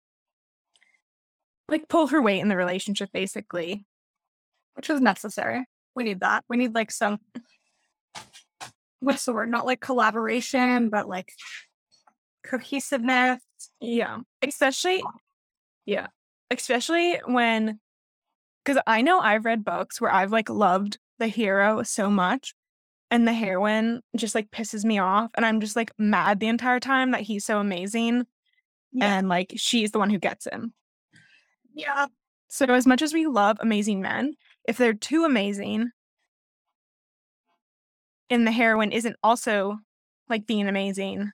like 1.69 1.89
pull 1.89 2.09
her 2.09 2.21
weight 2.21 2.41
in 2.41 2.49
the 2.49 2.57
relationship 2.57 3.11
basically. 3.13 3.85
Which 4.75 4.91
is 4.91 5.01
necessary. 5.01 5.65
We 5.95 6.05
need 6.05 6.21
that. 6.21 6.45
We 6.49 6.57
need 6.57 6.75
like 6.75 6.91
some 6.91 7.19
what's 9.01 9.25
the 9.25 9.33
word? 9.33 9.51
Not 9.51 9.67
like 9.67 9.81
collaboration, 9.81 10.89
but 10.89 11.09
like 11.09 11.33
cohesiveness. 12.45 13.41
Yeah. 13.81 14.19
Especially 14.43 15.03
yeah. 15.87 16.09
Especially 16.51 17.21
when 17.27 17.79
because 18.65 18.83
I 18.87 19.03
know 19.03 19.21
I've 19.21 19.45
read 19.45 19.65
books 19.65 20.01
where 20.01 20.13
I've 20.13 20.33
like 20.33 20.51
loved 20.51 20.99
the 21.19 21.27
hero 21.27 21.83
so 21.83 22.11
much 22.11 22.55
and 23.11 23.27
the 23.27 23.33
heroine 23.33 24.03
just 24.17 24.35
like 24.35 24.51
pisses 24.51 24.85
me 24.85 24.99
off 24.99 25.31
and 25.37 25.47
I'm 25.47 25.61
just 25.61 25.77
like 25.77 25.91
mad 25.99 26.41
the 26.41 26.49
entire 26.49 26.81
time 26.81 27.13
that 27.13 27.23
he's 27.23 27.45
so 27.45 27.59
amazing 27.59 28.27
yeah. 28.93 29.19
and 29.19 29.29
like 29.29 29.55
she's 29.57 29.91
the 29.91 29.99
one 29.99 30.11
who 30.11 30.19
gets 30.19 30.47
him. 30.47 30.75
Yeah. 31.75 32.07
So 32.49 32.67
as 32.67 32.87
much 32.87 33.03
as 33.03 33.13
we 33.13 33.27
love 33.27 33.59
amazing 33.61 34.01
men, 34.01 34.35
if 34.67 34.77
they're 34.77 34.95
too 34.95 35.25
amazing 35.25 35.91
and 38.31 38.47
the 38.47 38.53
heroine 38.53 38.93
isn't 38.93 39.17
also 39.23 39.79
like 40.29 40.47
being 40.47 40.69
amazing, 40.69 41.31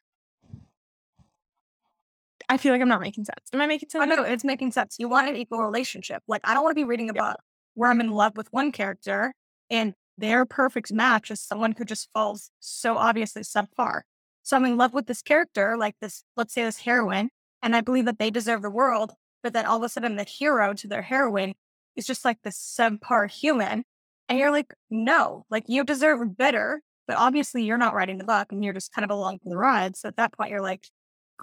I 2.49 2.57
feel 2.57 2.73
like 2.73 2.83
I'm 2.83 2.89
not 2.89 3.01
making 3.01 3.25
sense. 3.25 3.49
Am 3.53 3.61
I 3.61 3.67
making 3.67 3.89
oh, 3.95 4.01
sense? 4.01 4.03
I 4.03 4.15
know 4.15 4.23
it's 4.23 4.45
making 4.45 4.73
sense. 4.73 4.97
You 4.99 5.09
want 5.09 5.29
an 5.29 5.37
equal 5.37 5.63
relationship. 5.63 6.23
Like 6.29 6.43
I 6.45 6.55
don't 6.55 6.63
want 6.63 6.73
to 6.73 6.81
be 6.81 6.85
reading 6.85 7.11
about 7.11 7.37
yeah. 7.39 7.43
where 7.75 7.91
I'm 7.91 8.01
in 8.01 8.11
love 8.11 8.37
with 8.37 8.49
one 8.53 8.73
character 8.73 9.33
and 9.71 9.95
their 10.17 10.45
perfect 10.45 10.93
match 10.93 11.31
is 11.31 11.41
someone 11.41 11.75
who 11.77 11.85
just 11.85 12.09
falls 12.13 12.51
so 12.61 12.97
obviously 12.97 13.43
subpar. 13.43 14.03
So 14.43 14.57
I'm 14.57 14.65
in 14.65 14.77
love 14.77 14.93
with 14.93 15.07
this 15.07 15.23
character, 15.23 15.77
like 15.77 15.97
this, 16.01 16.23
let's 16.37 16.53
say 16.53 16.65
this 16.65 16.81
heroine, 16.81 17.31
and 17.63 17.75
I 17.75 17.81
believe 17.81 18.05
that 18.05 18.19
they 18.19 18.31
deserve 18.31 18.63
the 18.63 18.71
world. 18.71 19.13
But 19.43 19.55
then 19.55 19.67
all 19.67 19.79
of 19.79 19.83
a 19.83 19.89
sudden, 19.89 20.17
the 20.17 20.25
hero 20.25 20.75
to 20.75 20.87
their 20.87 21.03
heroine 21.03 21.55
is 21.97 22.07
just 22.07 22.25
like 22.25 22.43
this 22.43 22.59
subpar 22.59 23.31
human. 23.31 23.85
And 24.29 24.39
you're 24.39 24.51
like, 24.51 24.73
no, 24.91 25.45
like 25.51 25.65
you 25.67 25.85
deserve 25.85 26.37
better. 26.37 26.83
But 27.07 27.17
obviously, 27.17 27.65
you're 27.65 27.79
not 27.79 27.95
writing 27.95 28.19
the 28.19 28.25
book 28.25 28.53
and 28.53 28.65
you're 28.65 28.73
just 28.73 28.93
kind 28.93 29.05
of 29.05 29.11
along 29.11 29.39
for 29.39 29.51
the 29.51 29.57
ride. 29.57 29.97
So 29.97 30.09
at 30.09 30.17
that 30.17 30.33
point, 30.33 30.51
you're 30.51 30.63
like, 30.63 30.89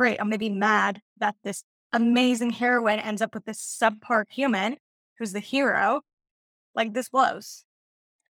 great, 0.01 0.19
I'm 0.19 0.25
going 0.25 0.31
to 0.31 0.39
be 0.39 0.49
mad 0.49 0.99
that 1.19 1.35
this 1.43 1.63
amazing 1.93 2.49
heroine 2.49 2.97
ends 2.97 3.21
up 3.21 3.35
with 3.35 3.45
this 3.45 3.59
subpar 3.61 4.23
human 4.31 4.77
who's 5.19 5.31
the 5.31 5.39
hero. 5.39 6.01
Like, 6.73 6.95
this 6.95 7.09
blows. 7.09 7.65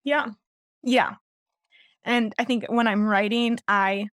Yeah. 0.03 0.29
Yeah. 0.81 1.15
And 2.03 2.33
I 2.39 2.43
think 2.43 2.65
when 2.69 2.87
I'm 2.87 3.05
writing, 3.05 3.59
I 3.67 4.07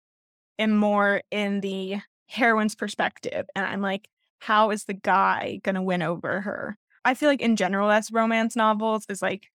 am 0.60 0.76
more 0.76 1.22
in 1.32 1.62
the 1.62 2.00
heroine's 2.28 2.76
perspective. 2.76 3.46
And 3.56 3.66
I'm 3.66 3.82
like, 3.82 4.10
how 4.40 4.72
is 4.72 4.84
the 4.84 4.94
guy 4.94 5.62
going 5.64 5.76
to 5.76 5.82
win 5.82 6.02
over 6.02 6.42
her? 6.42 6.78
I 7.06 7.14
feel 7.14 7.30
like 7.30 7.42
in 7.42 7.56
general, 7.56 7.90
as 7.90 8.12
romance 8.12 8.58
novels, 8.58 9.06
is 9.08 9.22
like 9.22 9.48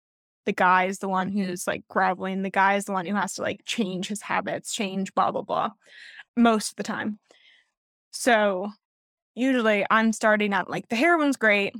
the 0.45 0.53
guy 0.53 0.85
is 0.85 0.99
the 0.99 1.09
one 1.09 1.27
who's 1.27 1.67
like 1.67 1.83
groveling. 1.89 2.43
The 2.43 2.49
guy 2.49 2.75
is 2.75 2.85
the 2.85 2.93
one 2.93 3.05
who 3.05 3.15
has 3.15 3.33
to 3.33 3.41
like 3.41 3.63
change 3.65 4.07
his 4.07 4.21
habits, 4.21 4.71
change 4.73 5.13
blah, 5.13 5.31
blah, 5.31 5.41
blah, 5.41 5.71
most 6.37 6.69
of 6.69 6.75
the 6.77 6.83
time. 6.83 7.19
So 8.11 8.71
usually 9.35 9.85
I'm 9.89 10.13
starting 10.13 10.53
out 10.53 10.69
like 10.69 10.89
the 10.89 10.95
heroine's 10.95 11.37
great 11.37 11.73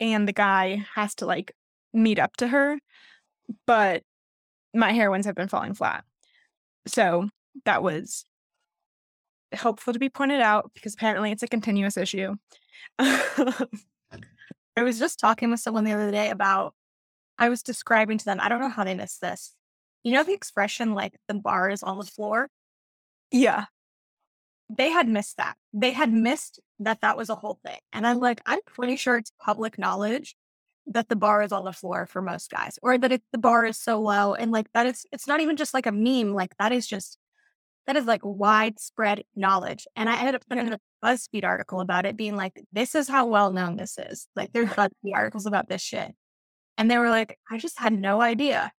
and 0.00 0.26
the 0.26 0.32
guy 0.32 0.84
has 0.94 1.14
to 1.16 1.26
like 1.26 1.52
meet 1.92 2.18
up 2.18 2.36
to 2.36 2.48
her 2.48 2.78
but 3.66 4.02
my 4.74 4.92
heroines 4.92 5.26
have 5.26 5.34
been 5.34 5.48
falling 5.48 5.74
flat. 5.74 6.04
So 6.86 7.28
that 7.64 7.82
was 7.82 8.24
helpful 9.52 9.92
to 9.92 9.98
be 9.98 10.08
pointed 10.08 10.40
out 10.40 10.70
because 10.74 10.94
apparently 10.94 11.32
it's 11.32 11.42
a 11.42 11.48
continuous 11.48 11.96
issue. 11.96 12.34
I 12.98 13.66
was 14.76 14.98
just 14.98 15.18
talking 15.18 15.50
with 15.50 15.60
someone 15.60 15.84
the 15.84 15.92
other 15.92 16.10
day 16.10 16.30
about, 16.30 16.74
I 17.38 17.48
was 17.48 17.62
describing 17.62 18.18
to 18.18 18.24
them, 18.24 18.38
I 18.40 18.48
don't 18.48 18.60
know 18.60 18.68
how 18.68 18.84
they 18.84 18.94
missed 18.94 19.20
this. 19.20 19.54
You 20.04 20.12
know 20.12 20.22
the 20.22 20.34
expression 20.34 20.94
like 20.94 21.16
the 21.26 21.34
bar 21.34 21.70
is 21.70 21.82
on 21.82 21.98
the 21.98 22.04
floor? 22.04 22.48
Yeah. 23.30 23.66
They 24.70 24.90
had 24.90 25.08
missed 25.08 25.38
that. 25.38 25.56
They 25.72 25.92
had 25.92 26.12
missed 26.12 26.60
that 26.80 27.00
that 27.00 27.16
was 27.16 27.30
a 27.30 27.34
whole 27.34 27.58
thing. 27.64 27.78
And 27.92 28.06
I'm 28.06 28.20
like, 28.20 28.40
I'm 28.46 28.60
pretty 28.66 28.96
sure 28.96 29.16
it's 29.16 29.32
public 29.40 29.78
knowledge 29.78 30.36
that 30.88 31.08
the 31.08 31.16
bar 31.16 31.42
is 31.42 31.52
on 31.52 31.64
the 31.64 31.72
floor 31.72 32.06
for 32.06 32.22
most 32.22 32.50
guys 32.50 32.78
or 32.82 32.98
that 32.98 33.12
it, 33.12 33.22
the 33.32 33.38
bar 33.38 33.64
is 33.66 33.78
so 33.78 34.00
low 34.00 34.34
and 34.34 34.50
like 34.50 34.66
that 34.72 34.86
is 34.86 35.06
it's 35.12 35.26
not 35.26 35.40
even 35.40 35.56
just 35.56 35.74
like 35.74 35.86
a 35.86 35.92
meme 35.92 36.32
like 36.32 36.56
that 36.58 36.72
is 36.72 36.86
just 36.86 37.18
that 37.86 37.96
is 37.96 38.06
like 38.06 38.20
widespread 38.24 39.22
knowledge 39.36 39.86
and 39.96 40.08
i 40.08 40.18
ended 40.18 40.34
up 40.34 40.44
putting 40.48 40.72
a 40.72 40.78
buzzfeed 41.04 41.44
article 41.44 41.80
about 41.80 42.06
it 42.06 42.16
being 42.16 42.36
like 42.36 42.60
this 42.72 42.94
is 42.94 43.08
how 43.08 43.26
well 43.26 43.52
known 43.52 43.76
this 43.76 43.98
is 43.98 44.28
like 44.34 44.52
there's 44.52 44.68
buzzfeed 44.70 45.14
articles 45.14 45.46
about 45.46 45.68
this 45.68 45.82
shit 45.82 46.12
and 46.78 46.90
they 46.90 46.98
were 46.98 47.10
like 47.10 47.38
i 47.50 47.58
just 47.58 47.78
had 47.78 47.92
no 47.92 48.20
idea 48.20 48.72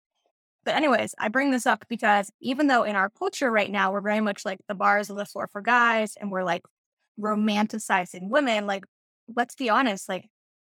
but 0.69 0.77
anyways 0.77 1.15
i 1.19 1.29
bring 1.29 1.51
this 1.51 1.67
up 1.67 1.85
because 1.89 2.31
even 2.41 2.67
though 2.67 2.83
in 2.83 2.95
our 2.95 3.09
culture 3.11 3.51
right 3.51 3.71
now 3.71 3.91
we're 3.91 4.01
very 4.01 4.21
much 4.21 4.45
like 4.45 4.61
the 4.69 4.75
bar 4.75 4.99
is 4.99 5.11
on 5.11 5.17
the 5.17 5.25
floor 5.25 5.49
for 5.51 5.61
guys 5.61 6.15
and 6.21 6.31
we're 6.31 6.45
like 6.45 6.63
romanticizing 7.19 8.29
women 8.29 8.67
like 8.67 8.85
let's 9.35 9.55
be 9.55 9.71
honest 9.71 10.09
like 10.09 10.29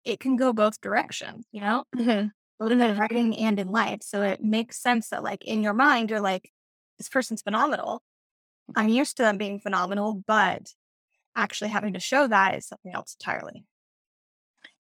it 0.07 0.21
can 0.21 0.37
go 0.37 0.53
both 0.53 0.81
directions, 0.81 1.47
you 1.51 1.61
know? 1.61 1.85
Mm-hmm. 1.95 2.29
Both 2.59 2.73
in 2.73 2.97
writing 2.97 3.37
and 3.37 3.59
in 3.59 3.69
life. 3.69 3.99
So 4.03 4.23
it 4.23 4.43
makes 4.43 4.81
sense 4.81 5.11
that 5.11 5.23
like 5.23 5.45
in 5.45 5.63
your 5.63 5.75
mind, 5.75 6.09
you're 6.09 6.21
like, 6.21 6.51
this 6.97 7.09
person's 7.11 7.43
phenomenal. 7.43 8.03
I'm 8.75 8.89
used 8.89 9.19
to 9.19 9.25
them 9.25 9.37
being 9.37 9.61
phenomenal, 9.61 10.23
but 10.27 10.73
actually 11.35 11.69
having 11.69 11.93
to 11.93 12.01
show 12.01 12.27
that 12.29 12.55
is 12.55 12.67
something 12.67 12.95
else 12.95 13.17
entirely. 13.21 13.65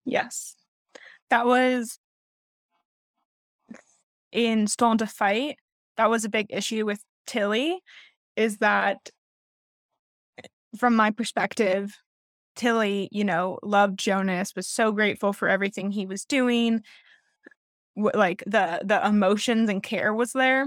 Yes. 0.07 0.55
That 1.29 1.44
was 1.44 1.98
in 4.32 4.66
Stolen 4.66 4.98
to 4.98 5.06
Fight. 5.06 5.56
That 5.96 6.10
was 6.10 6.24
a 6.24 6.28
big 6.28 6.46
issue 6.50 6.84
with 6.84 7.02
Tilly, 7.26 7.80
is 8.36 8.58
that 8.58 9.10
from 10.78 10.94
my 10.94 11.10
perspective, 11.10 11.96
Tilly, 12.54 13.08
you 13.12 13.24
know, 13.24 13.58
loved 13.62 13.98
Jonas, 13.98 14.54
was 14.54 14.66
so 14.66 14.92
grateful 14.92 15.32
for 15.32 15.48
everything 15.48 15.90
he 15.90 16.06
was 16.06 16.24
doing. 16.24 16.82
Like 17.96 18.42
the 18.46 18.80
the 18.84 19.06
emotions 19.06 19.70
and 19.70 19.82
care 19.82 20.12
was 20.12 20.32
there. 20.32 20.66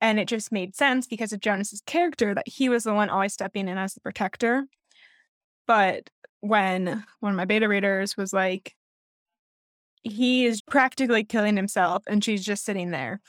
And 0.00 0.20
it 0.20 0.28
just 0.28 0.52
made 0.52 0.74
sense 0.74 1.06
because 1.06 1.32
of 1.32 1.40
Jonas's 1.40 1.82
character 1.86 2.34
that 2.34 2.48
he 2.48 2.68
was 2.68 2.84
the 2.84 2.94
one 2.94 3.08
always 3.08 3.32
stepping 3.32 3.68
in 3.68 3.78
as 3.78 3.94
the 3.94 4.00
protector. 4.00 4.64
But 5.66 6.10
when 6.40 7.04
one 7.20 7.32
of 7.32 7.36
my 7.36 7.46
beta 7.46 7.68
readers 7.68 8.16
was 8.16 8.32
like, 8.32 8.74
he 10.04 10.44
is 10.44 10.60
practically 10.62 11.24
killing 11.24 11.56
himself 11.56 12.04
and 12.06 12.22
she's 12.22 12.44
just 12.44 12.64
sitting 12.64 12.90
there. 12.90 13.20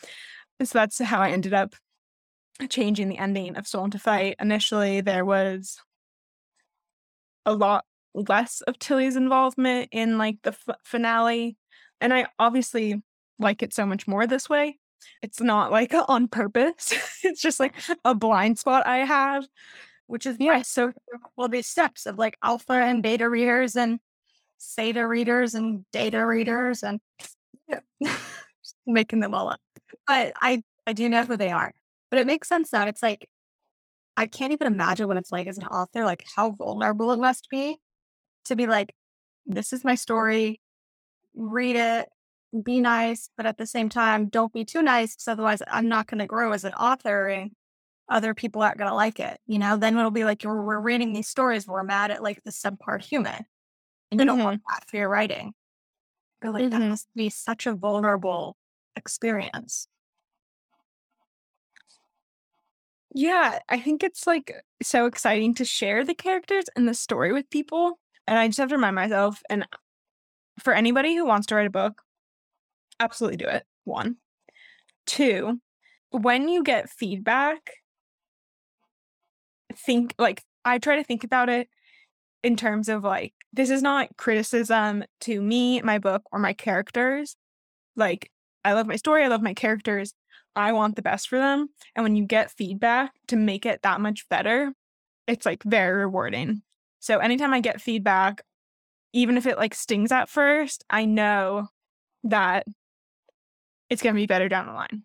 So 0.62 0.78
that's 0.78 1.00
how 1.00 1.22
I 1.22 1.32
ended 1.32 1.54
up 1.54 1.76
changing 2.70 3.10
the 3.10 3.18
ending 3.18 3.56
of 3.56 3.68
Stolen 3.68 3.92
to 3.92 4.00
Fight. 4.00 4.36
Initially, 4.40 5.02
there 5.02 5.26
was 5.26 5.80
a 7.46 7.54
lot 7.54 7.86
less 8.14 8.62
of 8.62 8.80
Tilly's 8.80 9.16
involvement 9.16 9.90
in 9.92 10.18
like 10.18 10.38
the 10.44 10.52
f- 10.68 10.78
finale. 10.84 11.58
And 12.02 12.14
I 12.14 12.28
obviously 12.40 13.02
like 13.40 13.64
it 13.64 13.74
so 13.74 13.86
much 13.86 14.08
more 14.08 14.28
this 14.28 14.50
way. 14.50 14.78
It's 15.22 15.42
not 15.42 15.72
like 15.72 15.94
on 16.08 16.28
purpose. 16.28 16.94
it's 17.24 17.42
just 17.42 17.60
like 17.60 17.76
a 18.04 18.16
blind 18.16 18.60
spot 18.60 18.88
I 18.88 19.00
have, 19.00 19.48
which 20.08 20.26
is 20.26 20.38
yeah. 20.40 20.62
So 20.62 20.92
well, 21.36 21.50
these 21.50 21.68
steps 21.68 22.06
of 22.06 22.18
like 22.18 22.38
alpha 22.44 22.74
and 22.74 23.04
beta 23.04 23.30
readers 23.30 23.76
and 23.76 24.00
theta 24.62 25.08
readers 25.08 25.54
and 25.54 25.86
data 25.92 26.26
readers 26.26 26.84
and 26.84 27.00
yeah. 27.68 27.80
making 28.86 29.20
them 29.20 29.34
all 29.34 29.50
up. 29.50 29.60
But 30.08 30.34
I 30.42 30.64
I 30.88 30.94
do 30.94 31.10
know 31.10 31.24
who 31.24 31.38
they 31.38 31.52
are. 31.52 31.74
But 32.10 32.20
it 32.20 32.28
makes 32.28 32.48
sense 32.48 32.72
now. 32.72 32.88
It's 32.88 33.04
like 33.04 33.28
I 34.18 34.28
can't 34.28 34.54
even 34.54 34.68
imagine 34.68 35.08
what 35.08 35.18
it's 35.18 35.32
like 35.32 35.48
as 35.48 35.58
an 35.58 35.66
author, 35.66 36.06
like 36.06 36.24
how 36.36 36.52
vulnerable 36.52 37.12
it 37.12 37.20
must 37.20 37.50
be 37.50 37.78
to 38.46 38.56
be 38.56 38.68
like, 38.68 38.94
this 39.46 39.74
is 39.74 39.84
my 39.84 39.96
story, 39.96 40.62
read 41.36 41.76
it, 41.76 42.10
be 42.64 42.80
nice, 42.80 43.30
but 43.36 43.46
at 43.46 43.58
the 43.58 43.66
same 43.68 43.90
time, 43.90 44.30
don't 44.30 44.54
be 44.54 44.64
too 44.64 44.82
nice 44.82 45.16
because 45.16 45.28
otherwise 45.28 45.62
I'm 45.68 45.90
not 45.90 46.08
going 46.08 46.20
to 46.20 46.26
grow 46.26 46.54
as 46.54 46.64
an 46.64 46.74
author 46.74 47.28
and 47.28 47.52
other 48.08 48.34
people 48.34 48.62
aren't 48.62 48.78
going 48.78 48.90
to 48.90 48.96
like 48.96 49.20
it. 49.20 49.40
You 49.48 49.60
know, 49.60 49.76
then 49.78 49.98
it'll 49.98 50.12
be 50.12 50.24
like 50.24 50.44
we're 50.46 50.80
reading 50.80 51.12
these 51.14 51.28
stories, 51.28 51.68
we're 51.68 51.84
mad 51.84 52.12
at 52.12 52.24
like 52.24 52.42
the 52.44 52.52
subpart 52.52 53.04
human 53.04 53.46
and 54.12 54.20
you 54.20 54.26
don't 54.26 54.40
want 54.40 54.62
Mm-hmm. 54.62 54.74
that 54.74 54.90
for 54.90 54.98
your 54.98 55.10
writing. 55.10 55.54
But 56.42 56.54
like 56.54 56.70
that 56.72 56.82
Mhm. 56.82 56.90
must 56.90 57.08
be 57.16 57.30
such 57.30 57.66
a 57.68 57.74
vulnerable 57.74 58.58
experience. 58.96 59.88
Yeah, 63.14 63.60
I 63.70 63.80
think 63.80 64.04
it's 64.04 64.28
like 64.28 64.54
so 64.82 65.06
exciting 65.06 65.54
to 65.56 65.66
share 65.66 66.04
the 66.04 66.14
characters 66.16 66.66
and 66.76 66.88
the 66.88 66.94
story 66.94 67.32
with 67.32 67.50
people. 67.50 68.00
And 68.28 68.38
I 68.38 68.48
just 68.48 68.58
have 68.60 68.70
to 68.70 68.76
remind 68.76 68.96
myself, 68.96 69.42
and 69.50 69.66
for 70.60 70.74
anybody 70.74 71.16
who 71.16 71.26
wants 71.26 71.48
to 71.48 71.56
write 71.56 71.68
a 71.68 71.72
book, 71.72 72.02
absolutely 73.00 73.38
do 73.38 73.48
it. 73.48 73.66
One. 73.84 74.18
Two, 75.06 75.62
when 76.12 76.50
you 76.50 76.64
get 76.64 76.90
feedback, 76.90 77.72
think 79.76 80.14
like 80.18 80.44
I 80.64 80.78
try 80.80 80.96
to 80.98 81.04
think 81.04 81.24
about 81.24 81.50
it 81.50 81.70
in 82.46 82.56
terms 82.56 82.90
of 82.90 83.04
like, 83.04 83.34
this 83.54 83.72
is 83.72 83.82
not 83.82 84.16
criticism 84.18 85.04
to 85.22 85.42
me, 85.42 85.82
my 85.82 85.98
book, 85.98 86.22
or 86.32 86.38
my 86.38 86.54
characters. 86.54 87.36
Like, 87.96 88.30
I 88.64 88.74
love 88.74 88.86
my 88.86 88.98
story, 88.98 89.24
I 89.24 89.30
love 89.30 89.42
my 89.42 89.56
characters. 89.56 90.14
I 90.56 90.72
want 90.72 90.96
the 90.96 91.02
best 91.02 91.28
for 91.28 91.40
them. 91.40 91.70
And 91.96 92.04
when 92.04 92.16
you 92.16 92.24
get 92.24 92.52
feedback 92.52 93.14
to 93.30 93.36
make 93.36 93.66
it 93.66 93.82
that 93.82 94.00
much 94.00 94.30
better, 94.30 94.74
it's 95.28 95.44
like 95.44 95.64
very 95.64 96.02
rewarding. 96.02 96.62
So 97.00 97.18
anytime 97.18 97.52
I 97.52 97.62
get 97.62 97.82
feedback, 97.82 98.44
even 99.12 99.38
if 99.38 99.48
it 99.48 99.58
like 99.58 99.74
stings 99.74 100.12
at 100.12 100.30
first, 100.30 100.86
I 100.88 101.06
know 101.06 101.70
that 102.26 102.68
it's 103.90 104.04
going 104.04 104.14
to 104.14 104.22
be 104.22 104.28
better 104.28 104.50
down 104.50 104.68
the 104.68 104.74
line. 104.74 105.02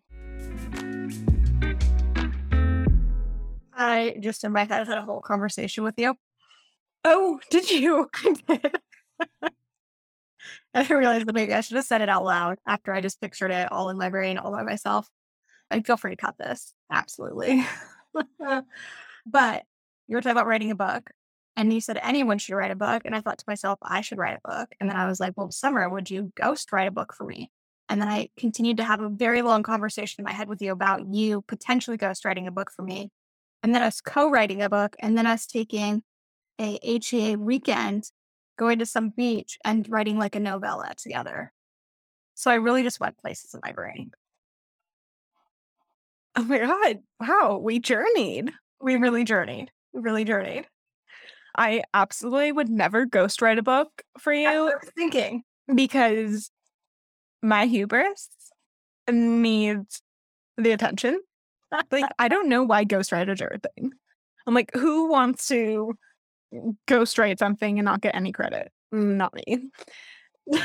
I 3.73 4.17
just 4.19 4.43
in 4.43 4.51
my 4.51 4.65
head 4.65 4.87
had 4.87 4.99
a 4.99 5.01
whole 5.01 5.21
conversation 5.21 5.83
with 5.83 5.95
you. 5.97 6.15
Oh, 7.03 7.39
did 7.49 7.69
you? 7.69 8.09
I 8.13 8.35
did. 8.47 8.75
I 10.73 10.87
realized 10.87 11.27
that 11.27 11.35
maybe 11.35 11.53
I 11.53 11.61
should 11.61 11.75
have 11.75 11.85
said 11.85 12.01
it 12.01 12.09
out 12.09 12.23
loud 12.23 12.57
after 12.65 12.93
I 12.93 13.01
just 13.01 13.19
pictured 13.19 13.51
it 13.51 13.71
all 13.71 13.89
in 13.89 13.97
my 13.97 14.09
brain, 14.09 14.37
all 14.37 14.51
by 14.51 14.63
myself. 14.63 15.07
And 15.69 15.85
feel 15.85 15.97
free 15.97 16.11
to 16.11 16.17
cut 16.17 16.37
this. 16.37 16.73
Absolutely. 16.91 17.65
but 19.25 19.63
you 20.07 20.15
were 20.15 20.21
talking 20.21 20.31
about 20.31 20.47
writing 20.47 20.71
a 20.71 20.75
book, 20.75 21.11
and 21.55 21.73
you 21.73 21.81
said 21.81 21.99
anyone 22.01 22.37
should 22.37 22.55
write 22.55 22.71
a 22.71 22.75
book. 22.75 23.03
And 23.05 23.15
I 23.15 23.21
thought 23.21 23.37
to 23.39 23.45
myself, 23.47 23.79
I 23.81 24.01
should 24.01 24.17
write 24.17 24.37
a 24.43 24.47
book. 24.47 24.69
And 24.79 24.89
then 24.89 24.97
I 24.97 25.07
was 25.07 25.19
like, 25.19 25.33
well, 25.35 25.51
Summer, 25.51 25.87
would 25.89 26.09
you 26.09 26.31
ghost 26.35 26.71
write 26.71 26.87
a 26.87 26.91
book 26.91 27.13
for 27.13 27.25
me? 27.25 27.51
And 27.89 28.01
then 28.01 28.07
I 28.07 28.29
continued 28.37 28.77
to 28.77 28.85
have 28.85 29.01
a 29.01 29.09
very 29.09 29.41
long 29.41 29.63
conversation 29.63 30.21
in 30.21 30.25
my 30.25 30.31
head 30.31 30.47
with 30.47 30.61
you 30.61 30.71
about 30.71 31.13
you 31.13 31.41
potentially 31.41 31.97
ghost 31.97 32.23
writing 32.23 32.47
a 32.47 32.51
book 32.51 32.71
for 32.71 32.83
me. 32.83 33.09
And 33.63 33.75
then 33.75 33.81
us 33.83 33.99
co 33.99 34.29
writing 34.29 34.61
a 34.61 34.69
book, 34.69 34.95
and 34.99 35.17
then 35.17 35.27
us 35.27 35.45
taking 35.45 36.03
a 36.61 36.79
HEA 36.83 37.37
weekend, 37.37 38.11
going 38.57 38.79
to 38.79 38.85
some 38.85 39.09
beach 39.09 39.57
and 39.65 39.89
writing 39.89 40.19
like 40.19 40.35
a 40.35 40.39
novella 40.39 40.93
together. 40.95 41.51
So 42.35 42.51
I 42.51 42.55
really 42.55 42.83
just 42.83 42.99
went 42.99 43.17
places 43.17 43.53
in 43.53 43.59
my 43.63 43.71
brain. 43.71 44.11
Oh 46.35 46.43
my 46.43 46.59
God. 46.59 46.99
Wow. 47.19 47.59
We 47.61 47.79
journeyed. 47.79 48.51
We 48.79 48.95
really 48.95 49.23
journeyed. 49.23 49.71
We 49.93 50.01
really 50.01 50.23
journeyed. 50.23 50.67
I 51.57 51.83
absolutely 51.93 52.51
would 52.51 52.69
never 52.69 53.05
ghost 53.05 53.41
write 53.41 53.59
a 53.59 53.63
book 53.63 53.89
for 54.17 54.31
you 54.31 54.45
what 54.45 54.55
I 54.55 54.61
was 54.61 54.91
thinking. 54.95 55.43
because 55.73 56.51
my 57.41 57.65
hubris 57.65 58.29
needs 59.09 60.01
the 60.57 60.71
attention. 60.71 61.19
Like, 61.91 62.05
I 62.19 62.27
don't 62.27 62.49
know 62.49 62.63
why 62.63 62.85
ghostwriters 62.85 63.41
are 63.41 63.53
a 63.53 63.59
thing. 63.59 63.91
I'm 64.45 64.53
like, 64.53 64.71
who 64.73 65.09
wants 65.09 65.47
to 65.49 65.93
ghostwrite 66.87 67.39
something 67.39 67.79
and 67.79 67.85
not 67.85 68.01
get 68.01 68.15
any 68.15 68.31
credit? 68.31 68.71
Mm, 68.93 69.15
Not 69.15 69.33
me. 69.33 69.69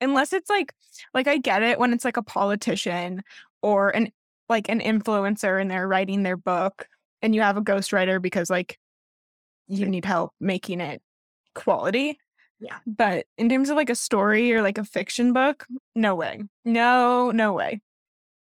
Unless 0.00 0.32
it's 0.32 0.50
like, 0.50 0.72
like 1.14 1.26
I 1.26 1.38
get 1.38 1.62
it 1.62 1.78
when 1.78 1.92
it's 1.92 2.04
like 2.04 2.16
a 2.16 2.22
politician 2.22 3.22
or 3.62 3.90
an 3.90 4.10
like 4.48 4.68
an 4.68 4.80
influencer 4.80 5.60
and 5.60 5.70
they're 5.70 5.86
writing 5.86 6.22
their 6.22 6.36
book 6.36 6.86
and 7.22 7.34
you 7.34 7.40
have 7.40 7.56
a 7.56 7.62
ghostwriter 7.62 8.20
because 8.20 8.50
like 8.50 8.78
you 9.68 9.86
need 9.86 10.04
help 10.04 10.32
making 10.40 10.80
it 10.80 11.00
quality. 11.54 12.18
Yeah. 12.58 12.78
But 12.86 13.26
in 13.38 13.48
terms 13.48 13.70
of 13.70 13.76
like 13.76 13.90
a 13.90 13.94
story 13.94 14.52
or 14.52 14.60
like 14.60 14.76
a 14.78 14.84
fiction 14.84 15.32
book, 15.32 15.66
no 15.94 16.14
way. 16.14 16.42
No, 16.64 17.30
no 17.30 17.52
way. 17.52 17.80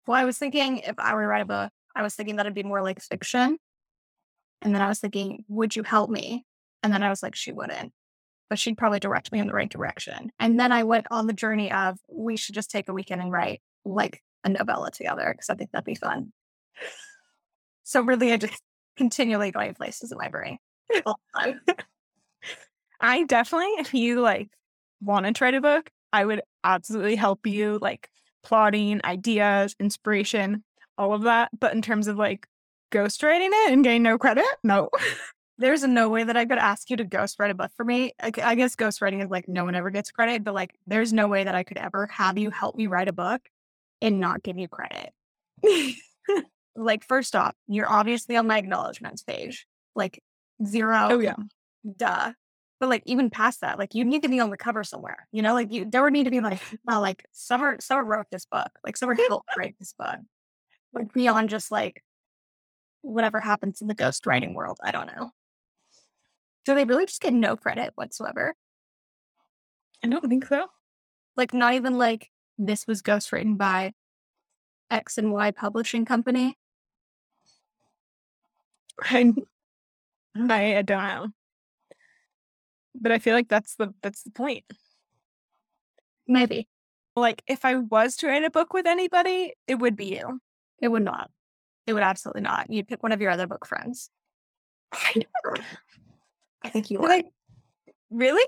Well, 0.08 0.20
I 0.20 0.26
was 0.26 0.38
thinking 0.38 0.80
if 0.80 0.98
I 0.98 1.14
were 1.14 1.22
to 1.22 1.28
write 1.28 1.44
a 1.44 1.46
book, 1.46 1.72
I 1.96 2.02
was 2.02 2.16
thinking 2.16 2.38
that 2.38 2.46
it'd 2.46 2.56
be 2.56 2.64
more 2.64 2.82
like 2.82 3.02
fiction. 3.02 3.58
And 4.62 4.74
then 4.74 4.82
I 4.82 4.88
was 4.88 5.00
thinking, 5.00 5.44
would 5.48 5.76
you 5.76 5.84
help 5.84 6.10
me? 6.10 6.46
And 6.84 6.94
then 6.94 7.04
I 7.04 7.10
was 7.10 7.24
like, 7.24 7.36
she 7.36 7.52
wouldn't. 7.52 7.94
But 8.50 8.60
she'd 8.60 8.78
probably 8.78 9.00
direct 9.00 9.32
me 9.32 9.40
in 9.40 9.48
the 9.48 9.54
right 9.54 9.70
direction. 9.70 10.32
And 10.40 10.60
then 10.60 10.72
I 10.72 10.84
went 10.84 11.08
on 11.10 11.28
the 11.28 11.34
journey 11.34 11.72
of 11.72 11.98
we 12.10 12.38
should 12.38 12.56
just 12.56 12.70
take 12.70 12.90
a 12.90 12.94
weekend 12.94 13.22
and 13.22 13.32
write 13.32 13.62
like 13.86 14.22
a 14.44 14.50
novella 14.50 14.92
together 14.92 15.34
because 15.34 15.50
I 15.50 15.56
think 15.56 15.72
that'd 15.72 15.86
be 15.86 15.96
fun. 15.96 16.34
So 17.84 18.02
really, 18.02 18.32
I 18.32 18.38
just 18.38 18.62
continually 18.98 19.52
going 19.52 19.74
places 19.74 20.12
in 20.12 20.18
my 20.18 20.30
brain. 20.30 20.58
I 23.02 23.24
definitely, 23.24 23.74
if 23.80 23.94
you 23.94 24.22
like 24.22 24.50
wanted 25.02 25.36
to 25.36 25.44
write 25.44 25.56
a 25.56 25.62
book, 25.62 25.90
I 26.14 26.26
would 26.26 26.42
absolutely 26.64 27.16
help 27.16 27.48
you 27.48 27.80
like 27.82 28.10
plotting, 28.44 29.02
ideas, 29.04 29.76
inspiration, 29.80 30.64
all 30.98 31.14
of 31.14 31.24
that. 31.24 31.50
But 31.58 31.74
in 31.74 31.82
terms 31.82 32.08
of 32.08 32.18
like 32.18 32.48
ghostwriting 32.92 33.50
it 33.52 33.72
and 33.72 33.84
getting 33.84 34.04
no 34.04 34.18
credit, 34.18 34.46
no. 34.64 34.90
There's 35.58 35.84
no 35.84 36.10
way 36.10 36.24
that 36.24 36.36
I 36.36 36.46
could 36.46 36.58
ask 36.58 36.90
you 36.90 36.98
to 36.98 37.06
ghostwrite 37.06 37.52
a 37.52 37.54
book 37.54 37.72
for 37.78 37.86
me. 37.86 38.14
I, 38.20 38.32
I 38.44 38.56
guess 38.56 38.76
ghostwriting 38.76 39.24
is 39.24 39.30
like 39.30 39.48
no 39.48 39.64
one 39.64 39.76
ever 39.76 39.92
gets 39.92 40.10
credit, 40.10 40.44
but 40.44 40.56
like 40.56 40.76
there's 40.88 41.14
no 41.14 41.28
way 41.28 41.44
that 41.44 41.54
I 41.54 41.64
could 41.64 41.78
ever 41.78 42.08
have 42.08 42.40
you 42.40 42.50
help 42.50 42.76
me 42.76 42.88
write 42.88 43.08
a 43.08 43.14
book 43.14 43.42
and 44.02 44.20
not 44.20 44.42
give 44.42 44.58
you 44.58 44.68
credit. 44.68 45.14
like, 46.76 47.06
first 47.06 47.36
off, 47.36 47.54
you're 47.68 47.90
obviously 47.90 48.38
on 48.38 48.48
my 48.48 48.58
acknowledgments 48.58 49.22
page. 49.22 49.68
Like 49.96 50.24
zero, 50.66 51.08
oh 51.12 51.20
yeah. 51.20 51.36
duh. 51.98 52.34
But 52.80 52.90
like 52.90 53.04
even 53.06 53.30
past 53.30 53.62
that, 53.62 53.78
like 53.78 53.94
you 53.94 54.04
need 54.04 54.24
to 54.24 54.30
be 54.30 54.40
on 54.40 54.50
the 54.50 54.58
cover 54.58 54.84
somewhere. 54.84 55.28
You 55.32 55.44
know, 55.44 55.54
like 55.54 55.72
you 55.72 55.86
there 55.86 56.02
would 56.02 56.14
need 56.14 56.24
to 56.24 56.32
be 56.32 56.42
like, 56.42 56.60
well, 56.86 56.98
uh, 56.98 57.02
like 57.02 57.26
Summer 57.32 57.78
Summer 57.80 58.04
wrote 58.04 58.26
this 58.32 58.46
book. 58.46 58.72
Like 58.84 58.98
Summer 58.98 59.14
helped 59.14 59.50
write 59.56 59.76
this 59.78 59.94
book. 59.94 60.18
Like 60.94 61.14
beyond 61.14 61.50
just 61.50 61.72
like 61.72 62.04
whatever 63.02 63.40
happens 63.40 63.82
in 63.82 63.88
the 63.88 63.96
ghostwriting 63.96 64.54
world. 64.54 64.78
I 64.84 64.92
don't 64.92 65.08
know. 65.08 65.32
Do 66.66 66.76
they 66.76 66.86
really 66.86 67.06
just 67.06 67.22
get 67.22 67.34
no 67.34 67.56
credit 67.56 67.92
whatsoever? 67.96 68.56
I 70.04 70.08
don't 70.08 70.28
think 70.28 70.46
so. 70.46 70.68
Like 71.36 71.54
not 71.54 71.74
even 71.74 71.98
like 71.98 72.30
this 72.58 72.86
was 72.88 73.02
ghostwritten 73.02 73.58
by 73.58 73.94
X 74.90 75.18
and 75.18 75.32
Y 75.32 75.52
publishing 75.52 76.06
company. 76.06 76.58
I, 79.04 79.34
I, 80.36 80.78
I 80.78 80.82
don't 80.82 81.04
know. 81.04 81.28
But 82.94 83.12
I 83.12 83.20
feel 83.20 83.34
like 83.34 83.48
that's 83.48 83.76
the 83.76 83.94
that's 84.02 84.24
the 84.24 84.32
point. 84.32 84.66
Maybe. 86.28 86.68
Like 87.16 87.42
if 87.48 87.66
I 87.66 87.76
was 87.76 88.16
to 88.18 88.28
write 88.28 88.44
a 88.44 88.52
book 88.52 88.74
with 88.74 88.86
anybody, 88.86 89.54
it 89.68 89.76
would 89.76 89.96
be 89.96 90.18
you. 90.18 90.42
It 90.80 90.90
would 90.90 91.04
not. 91.04 91.32
It 91.92 91.94
would 91.94 92.04
absolutely 92.04 92.44
not. 92.44 92.70
You'd 92.70 92.88
pick 92.88 93.04
one 93.04 93.12
of 93.12 93.20
your 93.20 93.32
other 93.32 93.48
book 93.48 93.66
friends. 93.66 94.10
I. 94.94 95.14
I 96.64 96.70
think 96.70 96.90
you 96.90 97.00
would. 97.00 97.10
Like, 97.10 97.26
really? 98.10 98.48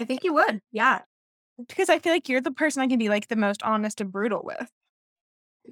I 0.00 0.04
think 0.04 0.22
you 0.22 0.32
would. 0.34 0.60
Yeah. 0.70 1.00
Because 1.58 1.88
I 1.88 1.98
feel 1.98 2.12
like 2.12 2.28
you're 2.28 2.40
the 2.40 2.52
person 2.52 2.80
I 2.80 2.86
can 2.86 3.00
be 3.00 3.08
like 3.08 3.26
the 3.26 3.34
most 3.34 3.64
honest 3.64 4.00
and 4.00 4.12
brutal 4.12 4.42
with. 4.44 4.70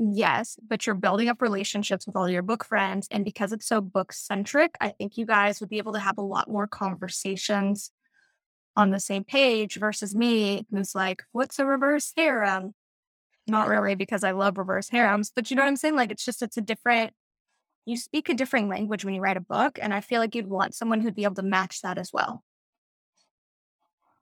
Yes, 0.01 0.59
but 0.67 0.85
you're 0.85 0.97
building 0.97 1.29
up 1.29 1.41
relationships 1.41 2.09
with 2.09 2.17
all 2.17 2.29
your 2.29 2.43
book 2.43 2.65
friends. 2.65 3.07
And 3.13 3.25
because 3.25 3.53
it's 3.53 3.69
so 3.69 3.81
book 3.81 4.13
centric, 4.13 4.75
I 4.81 4.89
think 4.89 5.17
you 5.17 5.27
guys 5.27 5.61
would 5.61 5.69
be 5.69 5.79
able 5.79 5.93
to 5.93 6.01
have 6.01 6.19
a 6.19 6.23
lot 6.23 6.51
more 6.51 6.67
conversations 6.67 7.93
on 8.75 8.91
the 8.91 8.99
same 8.99 9.23
page 9.23 9.77
versus 9.77 10.13
me, 10.13 10.67
who's 10.73 10.93
like, 10.93 11.23
what's 11.31 11.61
a 11.61 11.67
reverse 11.67 12.13
harem? 12.17 12.75
Not 13.49 13.69
really, 13.69 13.95
because 13.95 14.25
I 14.25 14.33
love 14.33 14.59
reverse 14.59 14.89
harems, 14.89 15.31
but 15.35 15.51
you 15.51 15.57
know 15.57 15.63
what 15.63 15.69
I'm 15.69 15.77
saying? 15.77 15.95
Like, 15.95 16.11
it's 16.11 16.25
just, 16.25 16.43
it's 16.43 16.57
a 16.57 16.61
different, 16.61 17.13
you 17.85 17.97
speak 17.97 18.29
a 18.29 18.35
different 18.35 18.69
language 18.69 19.05
when 19.05 19.15
you 19.15 19.21
write 19.21 19.37
a 19.37 19.41
book. 19.41 19.79
And 19.81 19.95
I 19.95 20.01
feel 20.01 20.21
like 20.21 20.35
you'd 20.35 20.49
want 20.49 20.75
someone 20.75 21.01
who'd 21.01 21.15
be 21.15 21.23
able 21.23 21.37
to 21.37 21.43
match 21.43 21.83
that 21.83 21.97
as 21.97 22.13
well. 22.13 22.43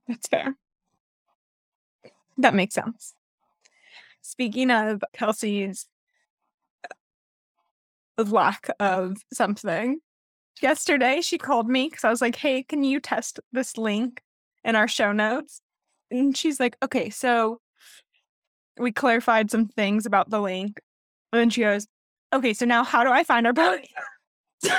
That's 0.06 0.28
fair. 0.28 0.56
That 2.36 2.54
makes 2.54 2.74
sense. 2.74 3.14
Speaking 4.20 4.70
of 4.70 5.02
Kelsey's 5.14 5.86
uh, 8.18 8.24
lack 8.24 8.68
of 8.78 9.16
something. 9.32 10.00
Yesterday, 10.60 11.20
she 11.20 11.38
called 11.38 11.68
me 11.68 11.88
because 11.88 12.04
I 12.04 12.10
was 12.10 12.20
like, 12.20 12.36
hey, 12.36 12.62
can 12.62 12.84
you 12.84 13.00
test 13.00 13.40
this 13.52 13.76
link 13.78 14.22
in 14.62 14.76
our 14.76 14.86
show 14.86 15.12
notes? 15.12 15.60
And 16.10 16.36
she's 16.36 16.60
like, 16.60 16.76
okay, 16.82 17.10
so 17.10 17.60
we 18.78 18.92
clarified 18.92 19.50
some 19.50 19.66
things 19.66 20.06
about 20.06 20.30
the 20.30 20.40
link. 20.40 20.80
And 21.32 21.40
then 21.40 21.50
she 21.50 21.62
goes, 21.62 21.86
okay, 22.32 22.52
so 22.52 22.64
now 22.64 22.84
how 22.84 23.04
do 23.04 23.10
I 23.10 23.24
find 23.24 23.46
our 23.46 23.52
boat? 23.52 23.80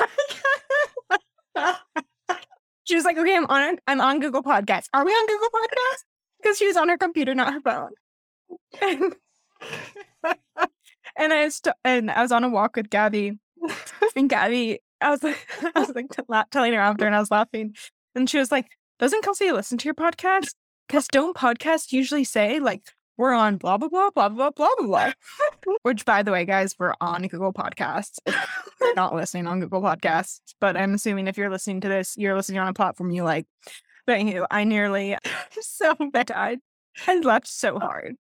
she 2.83 2.95
was 2.95 3.05
like, 3.05 3.17
okay, 3.17 3.35
I'm 3.35 3.45
on 3.47 3.77
I'm 3.87 4.01
on 4.01 4.19
Google 4.19 4.43
Podcasts. 4.43 4.87
Are 4.93 5.05
we 5.05 5.11
on 5.11 5.27
Google 5.27 5.49
Podcasts? 5.49 6.03
Because 6.41 6.57
she 6.59 6.67
was 6.67 6.77
on 6.77 6.89
her 6.89 6.97
computer, 6.97 7.33
not 7.33 7.53
her 7.53 7.61
phone. 7.61 7.91
and 11.17 11.33
I 11.33 11.45
was 11.45 11.59
and 11.83 12.11
I 12.11 12.21
was 12.21 12.31
on 12.31 12.43
a 12.43 12.49
walk 12.49 12.75
with 12.75 12.91
Gabby, 12.91 13.39
and 14.15 14.29
Gabby, 14.29 14.79
I 15.01 15.09
was 15.09 15.23
like, 15.23 15.47
I 15.73 15.79
was 15.79 15.91
like 15.95 16.11
telling 16.51 16.73
her 16.73 16.79
after, 16.79 17.07
and 17.07 17.15
I 17.15 17.19
was 17.19 17.31
laughing, 17.31 17.73
and 18.13 18.29
she 18.29 18.37
was 18.37 18.51
like, 18.51 18.67
"Doesn't 18.99 19.23
Kelsey 19.23 19.51
listen 19.51 19.79
to 19.79 19.85
your 19.85 19.95
podcast? 19.95 20.53
Because 20.87 21.07
don't 21.07 21.35
podcasts 21.35 21.91
usually 21.91 22.25
say 22.25 22.59
like 22.59 22.91
we're 23.17 23.33
on 23.33 23.57
blah 23.57 23.77
blah 23.77 23.87
blah 23.87 24.09
blah 24.09 24.29
blah 24.29 24.51
blah 24.51 24.69
blah 24.79 25.11
Which, 25.83 26.05
by 26.05 26.23
the 26.23 26.31
way, 26.31 26.45
guys, 26.45 26.75
we're 26.77 26.93
on 26.99 27.27
Google 27.27 27.53
Podcasts. 27.53 28.19
we're 28.81 28.93
not 28.93 29.15
listening 29.15 29.47
on 29.47 29.59
Google 29.59 29.81
Podcasts, 29.81 30.53
but 30.59 30.75
I'm 30.75 30.93
assuming 30.93 31.27
if 31.27 31.37
you're 31.37 31.49
listening 31.49 31.81
to 31.81 31.89
this, 31.89 32.15
you're 32.17 32.35
listening 32.35 32.59
on 32.59 32.67
a 32.67 32.73
platform 32.73 33.11
you 33.11 33.23
like. 33.23 33.47
But 34.05 34.21
you, 34.23 34.45
I 34.51 34.63
nearly 34.63 35.17
so 35.61 35.95
bad. 36.11 36.31
I, 36.31 36.57
laughed 37.21 37.47
so 37.47 37.79
hard. 37.79 38.15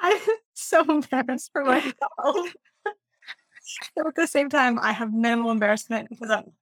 I'm 0.00 0.20
so 0.54 0.82
embarrassed 0.82 1.50
for 1.52 1.64
myself. 1.64 1.94
at 3.98 4.14
the 4.16 4.26
same 4.26 4.48
time, 4.48 4.78
I 4.80 4.92
have 4.92 5.12
minimal 5.12 5.50
embarrassment 5.50 6.08
because 6.10 6.30
I'm 6.30 6.52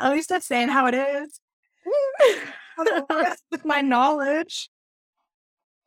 at 0.00 0.12
least 0.12 0.32
I'm 0.32 0.40
saying 0.40 0.68
how 0.68 0.86
it 0.86 0.94
is 0.94 1.40
with 3.50 3.64
my 3.64 3.80
knowledge. 3.80 4.70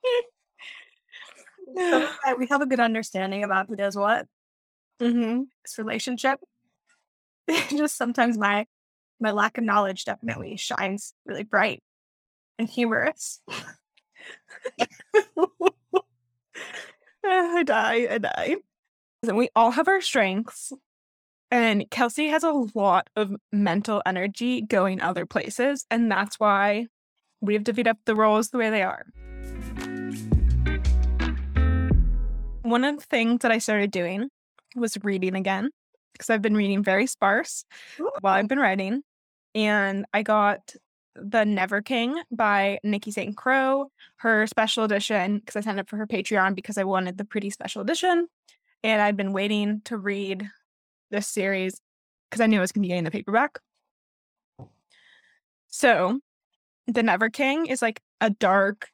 so, 1.78 2.10
we 2.38 2.48
have 2.48 2.62
a 2.62 2.66
good 2.66 2.80
understanding 2.80 3.44
about 3.44 3.68
who 3.68 3.76
does 3.76 3.96
what. 3.96 4.28
Mm-hmm. 5.02 5.44
This 5.64 5.78
relationship. 5.78 6.40
Just 7.70 7.98
sometimes 7.98 8.38
my 8.38 8.66
my 9.20 9.32
lack 9.32 9.58
of 9.58 9.64
knowledge 9.64 10.06
definitely 10.06 10.58
shines 10.58 11.14
really 11.26 11.44
bright 11.44 11.82
and 12.60 12.68
humorous. 12.70 13.42
I 17.24 17.64
die, 17.64 18.08
I 18.12 18.18
die. 18.18 18.56
And 19.24 19.38
we 19.38 19.50
all 19.56 19.72
have 19.72 19.88
our 19.88 20.02
strengths. 20.02 20.72
And 21.50 21.90
Kelsey 21.90 22.28
has 22.28 22.44
a 22.44 22.68
lot 22.76 23.10
of 23.16 23.36
mental 23.52 24.02
energy 24.06 24.62
going 24.62 25.02
other 25.02 25.26
places. 25.26 25.86
And 25.90 26.12
that's 26.12 26.40
why 26.40 26.88
we 27.42 27.54
have 27.54 27.64
divvied 27.64 27.88
up 27.88 27.98
the 28.06 28.16
roles 28.16 28.50
the 28.50 28.58
way 28.58 28.70
they 28.70 28.84
are. 28.84 29.06
One 32.66 32.84
of 32.84 32.98
the 32.98 33.06
things 33.06 33.42
that 33.44 33.52
I 33.52 33.60
started 33.60 33.92
doing 33.92 34.28
was 34.76 34.98
reading 35.04 35.36
again 35.36 35.70
because 36.14 36.32
I've 36.32 36.42
been 36.42 36.58
reading 36.58 36.84
very 36.84 37.06
sparse 37.06 37.64
while 38.22 38.34
I've 38.34 38.48
been 38.48 38.58
writing. 38.58 39.04
And 39.54 40.08
I 40.16 40.24
got 40.24 40.74
the 41.16 41.46
Never 41.46 41.84
King 41.84 42.20
by 42.32 42.80
Nikki 42.84 43.12
St. 43.12 43.38
Crowe, 43.38 43.92
her 44.18 44.48
special 44.48 44.84
edition, 44.84 45.38
because 45.38 45.56
I 45.56 45.62
signed 45.62 45.80
up 45.80 45.88
for 45.88 45.98
her 45.98 46.08
Patreon 46.08 46.56
because 46.56 46.80
I 46.80 46.86
wanted 46.86 47.20
the 47.20 47.24
pretty 47.24 47.52
special 47.52 47.84
edition. 47.84 48.28
And 48.84 49.00
I'd 49.00 49.16
been 49.16 49.32
waiting 49.32 49.82
to 49.86 49.96
read 49.96 50.50
this 51.12 51.28
series 51.28 51.80
because 52.32 52.42
I 52.42 52.48
knew 52.48 52.58
I 52.58 52.62
was 52.62 52.72
going 52.72 52.82
to 52.82 52.88
be 52.88 52.90
getting 52.90 53.04
the 53.04 53.12
paperback. 53.12 53.60
So, 55.68 56.20
The 56.88 57.04
Never 57.04 57.30
King 57.30 57.68
is 57.68 57.84
like 57.84 58.02
a 58.22 58.32
dark 58.32 58.90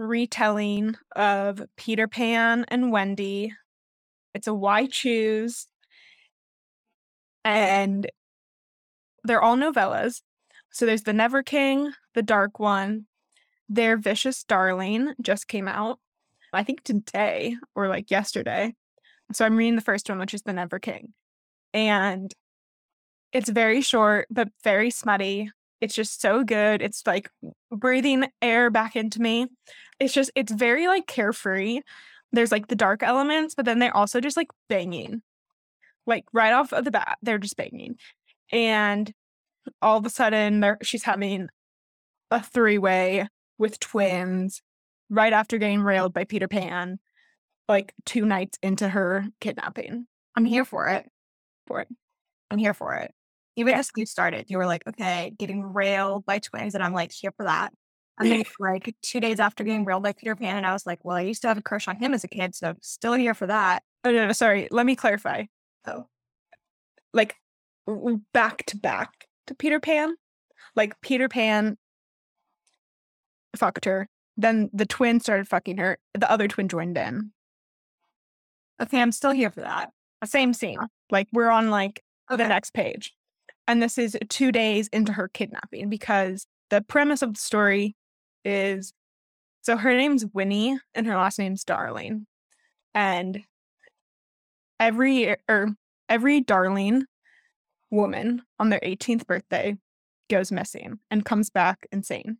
retelling 0.00 0.96
of 1.14 1.62
Peter 1.76 2.08
Pan 2.08 2.64
and 2.68 2.90
Wendy. 2.90 3.52
It's 4.34 4.46
a 4.46 4.54
why 4.54 4.86
choose. 4.86 5.66
And 7.44 8.10
they're 9.24 9.42
all 9.42 9.56
novellas. 9.56 10.22
So 10.70 10.86
there's 10.86 11.02
The 11.02 11.12
Never 11.12 11.42
King, 11.42 11.92
The 12.14 12.22
Dark 12.22 12.58
One, 12.58 13.06
Their 13.68 13.96
Vicious 13.96 14.42
Darling 14.44 15.14
just 15.20 15.48
came 15.48 15.68
out. 15.68 15.98
I 16.52 16.64
think 16.64 16.82
today 16.82 17.56
or 17.74 17.88
like 17.88 18.10
yesterday. 18.10 18.74
So 19.32 19.44
I'm 19.44 19.56
reading 19.56 19.76
the 19.76 19.82
first 19.82 20.08
one, 20.08 20.18
which 20.18 20.34
is 20.34 20.42
The 20.42 20.52
Never 20.52 20.78
King. 20.78 21.12
And 21.72 22.32
it's 23.32 23.48
very 23.48 23.80
short, 23.80 24.26
but 24.30 24.48
very 24.64 24.90
smutty. 24.90 25.52
It's 25.80 25.94
just 25.94 26.20
so 26.20 26.44
good. 26.44 26.82
It's 26.82 27.06
like 27.06 27.30
breathing 27.70 28.26
air 28.42 28.70
back 28.70 28.96
into 28.96 29.20
me. 29.20 29.48
It's 29.98 30.12
just, 30.12 30.30
it's 30.34 30.52
very 30.52 30.86
like 30.86 31.06
carefree. 31.06 31.80
There's 32.32 32.52
like 32.52 32.68
the 32.68 32.76
dark 32.76 33.02
elements, 33.02 33.54
but 33.54 33.64
then 33.64 33.78
they're 33.78 33.96
also 33.96 34.20
just 34.20 34.36
like 34.36 34.48
banging. 34.68 35.22
Like 36.06 36.24
right 36.32 36.52
off 36.52 36.72
of 36.72 36.84
the 36.84 36.90
bat, 36.90 37.18
they're 37.22 37.38
just 37.38 37.56
banging. 37.56 37.96
And 38.52 39.12
all 39.80 39.98
of 39.98 40.06
a 40.06 40.10
sudden 40.10 40.64
she's 40.82 41.04
having 41.04 41.48
a 42.30 42.42
three-way 42.42 43.28
with 43.58 43.80
twins 43.80 44.62
right 45.08 45.32
after 45.32 45.58
getting 45.58 45.82
railed 45.82 46.14
by 46.14 46.24
Peter 46.24 46.48
Pan, 46.48 46.98
like 47.68 47.92
two 48.06 48.24
nights 48.24 48.58
into 48.62 48.88
her 48.88 49.26
kidnapping. 49.40 50.06
I'm 50.36 50.44
here 50.44 50.64
for 50.64 50.88
it. 50.88 51.08
For 51.66 51.80
it. 51.80 51.88
I'm 52.50 52.58
here 52.58 52.74
for 52.74 52.94
it. 52.94 53.12
Even 53.60 53.74
as 53.74 53.90
you 53.94 54.06
started, 54.06 54.46
you 54.48 54.56
were 54.56 54.64
like, 54.64 54.82
okay, 54.88 55.32
getting 55.38 55.62
railed 55.62 56.24
by 56.24 56.38
twins, 56.38 56.74
and 56.74 56.82
I'm 56.82 56.94
like, 56.94 57.12
here 57.12 57.32
for 57.36 57.44
that. 57.44 57.74
And 58.18 58.30
then 58.30 58.44
like 58.58 58.94
two 59.02 59.20
days 59.20 59.38
after 59.38 59.64
getting 59.64 59.84
railed 59.84 60.02
by 60.02 60.14
Peter 60.14 60.34
Pan, 60.34 60.56
and 60.56 60.66
I 60.66 60.72
was 60.72 60.86
like, 60.86 61.04
well, 61.04 61.18
I 61.18 61.22
used 61.22 61.42
to 61.42 61.48
have 61.48 61.58
a 61.58 61.62
crush 61.62 61.86
on 61.86 61.96
him 61.96 62.14
as 62.14 62.24
a 62.24 62.28
kid, 62.28 62.54
so 62.54 62.74
still 62.80 63.12
here 63.12 63.34
for 63.34 63.46
that. 63.46 63.82
Oh 64.04 64.10
no, 64.10 64.26
no 64.26 64.32
sorry. 64.32 64.66
Let 64.70 64.86
me 64.86 64.96
clarify. 64.96 65.44
Oh. 65.86 66.06
Like 67.12 67.36
back 68.32 68.64
to 68.66 68.78
back 68.78 69.26
to 69.46 69.54
Peter 69.54 69.78
Pan. 69.78 70.14
Like 70.74 70.98
Peter 71.02 71.28
Pan 71.28 71.76
fucked 73.56 73.84
her. 73.84 74.08
Then 74.36 74.70
the 74.72 74.86
twin 74.86 75.20
started 75.20 75.48
fucking 75.48 75.76
her. 75.76 75.98
The 76.14 76.30
other 76.30 76.48
twin 76.48 76.68
joined 76.68 76.96
in. 76.96 77.32
Okay, 78.80 79.02
I'm 79.02 79.12
still 79.12 79.32
here 79.32 79.50
for 79.50 79.60
that. 79.60 79.90
Same 80.24 80.54
scene. 80.54 80.78
Like 81.10 81.28
we're 81.32 81.50
on 81.50 81.70
like 81.70 82.02
okay. 82.30 82.42
the 82.42 82.48
next 82.48 82.72
page. 82.72 83.12
And 83.70 83.80
this 83.80 83.98
is 83.98 84.18
two 84.28 84.50
days 84.50 84.88
into 84.88 85.12
her 85.12 85.28
kidnapping 85.28 85.88
because 85.88 86.48
the 86.70 86.80
premise 86.80 87.22
of 87.22 87.34
the 87.34 87.40
story 87.40 87.94
is 88.44 88.92
so 89.62 89.76
her 89.76 89.96
name's 89.96 90.26
Winnie 90.34 90.76
and 90.92 91.06
her 91.06 91.14
last 91.14 91.38
name's 91.38 91.62
Darling. 91.62 92.26
And 92.96 93.44
every 94.80 95.30
or 95.30 95.38
er, 95.48 95.68
every 96.08 96.40
Darling 96.40 97.04
woman 97.92 98.42
on 98.58 98.70
their 98.70 98.80
18th 98.80 99.28
birthday 99.28 99.76
goes 100.28 100.50
missing 100.50 100.98
and 101.08 101.24
comes 101.24 101.48
back 101.48 101.86
insane. 101.92 102.38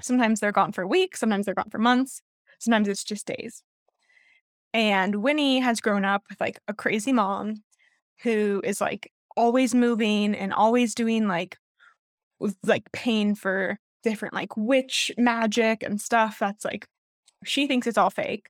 Sometimes 0.00 0.40
they're 0.40 0.52
gone 0.52 0.72
for 0.72 0.86
weeks, 0.86 1.20
sometimes 1.20 1.44
they're 1.44 1.54
gone 1.54 1.68
for 1.68 1.76
months, 1.76 2.22
sometimes 2.58 2.88
it's 2.88 3.04
just 3.04 3.26
days. 3.26 3.62
And 4.72 5.16
Winnie 5.16 5.58
has 5.58 5.82
grown 5.82 6.06
up 6.06 6.22
with 6.30 6.40
like 6.40 6.60
a 6.66 6.72
crazy 6.72 7.12
mom 7.12 7.56
who 8.22 8.62
is 8.64 8.80
like 8.80 9.12
always 9.36 9.74
moving 9.74 10.34
and 10.34 10.52
always 10.52 10.94
doing 10.94 11.28
like 11.28 11.56
like 12.64 12.90
pain 12.92 13.34
for 13.34 13.78
different 14.02 14.34
like 14.34 14.56
witch 14.56 15.12
magic 15.18 15.82
and 15.82 16.00
stuff 16.00 16.38
that's 16.40 16.64
like 16.64 16.86
she 17.44 17.66
thinks 17.66 17.86
it's 17.86 17.98
all 17.98 18.10
fake 18.10 18.48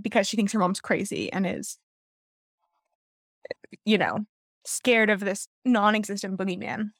because 0.00 0.26
she 0.26 0.36
thinks 0.36 0.52
her 0.52 0.58
mom's 0.58 0.80
crazy 0.80 1.32
and 1.32 1.46
is 1.46 1.78
you 3.84 3.98
know 3.98 4.24
scared 4.68 5.10
of 5.10 5.20
this 5.20 5.48
non-existent 5.64 6.38
boogeyman. 6.38 6.90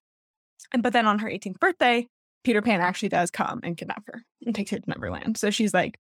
And 0.72 0.82
but 0.82 0.92
then 0.92 1.06
on 1.06 1.18
her 1.20 1.28
18th 1.28 1.60
birthday, 1.60 2.06
Peter 2.44 2.62
Pan 2.62 2.80
actually 2.80 3.10
does 3.10 3.30
come 3.30 3.60
and 3.62 3.76
kidnap 3.76 4.02
her 4.06 4.22
and 4.44 4.54
takes 4.54 4.70
her 4.70 4.78
to 4.78 4.90
Neverland. 4.90 5.36
So 5.36 5.50
she's 5.50 5.74
like, 5.74 5.98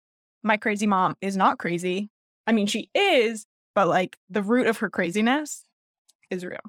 my 0.42 0.56
crazy 0.56 0.86
mom 0.86 1.16
is 1.20 1.36
not 1.36 1.58
crazy. 1.58 2.10
I 2.46 2.52
mean, 2.52 2.66
she 2.66 2.90
is, 2.94 3.46
but 3.74 3.88
like 3.88 4.16
the 4.30 4.42
root 4.42 4.66
of 4.66 4.78
her 4.78 4.90
craziness 4.90 5.64
is 6.30 6.44
real. 6.44 6.60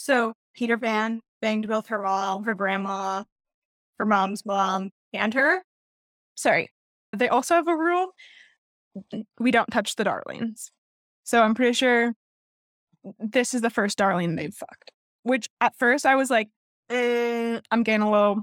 So 0.00 0.32
Peter 0.54 0.78
Pan 0.78 1.20
banged 1.42 1.68
both 1.68 1.88
her 1.88 2.00
mom, 2.00 2.44
her 2.44 2.54
grandma, 2.54 3.24
her 3.98 4.06
mom's 4.06 4.46
mom, 4.46 4.90
and 5.12 5.34
her. 5.34 5.62
Sorry. 6.36 6.70
They 7.14 7.28
also 7.28 7.54
have 7.54 7.68
a 7.68 7.76
rule 7.76 8.14
we 9.38 9.50
don't 9.50 9.70
touch 9.70 9.96
the 9.96 10.04
darlings. 10.04 10.72
So 11.24 11.42
I'm 11.42 11.54
pretty 11.54 11.74
sure 11.74 12.14
this 13.18 13.52
is 13.52 13.60
the 13.60 13.68
first 13.68 13.98
darling 13.98 14.36
they've 14.36 14.54
fucked. 14.54 14.90
Which 15.22 15.50
at 15.60 15.76
first 15.78 16.06
I 16.06 16.16
was 16.16 16.30
like, 16.30 16.48
eh, 16.88 17.60
I'm 17.70 17.82
getting 17.82 18.00
a 18.00 18.10
little. 18.10 18.42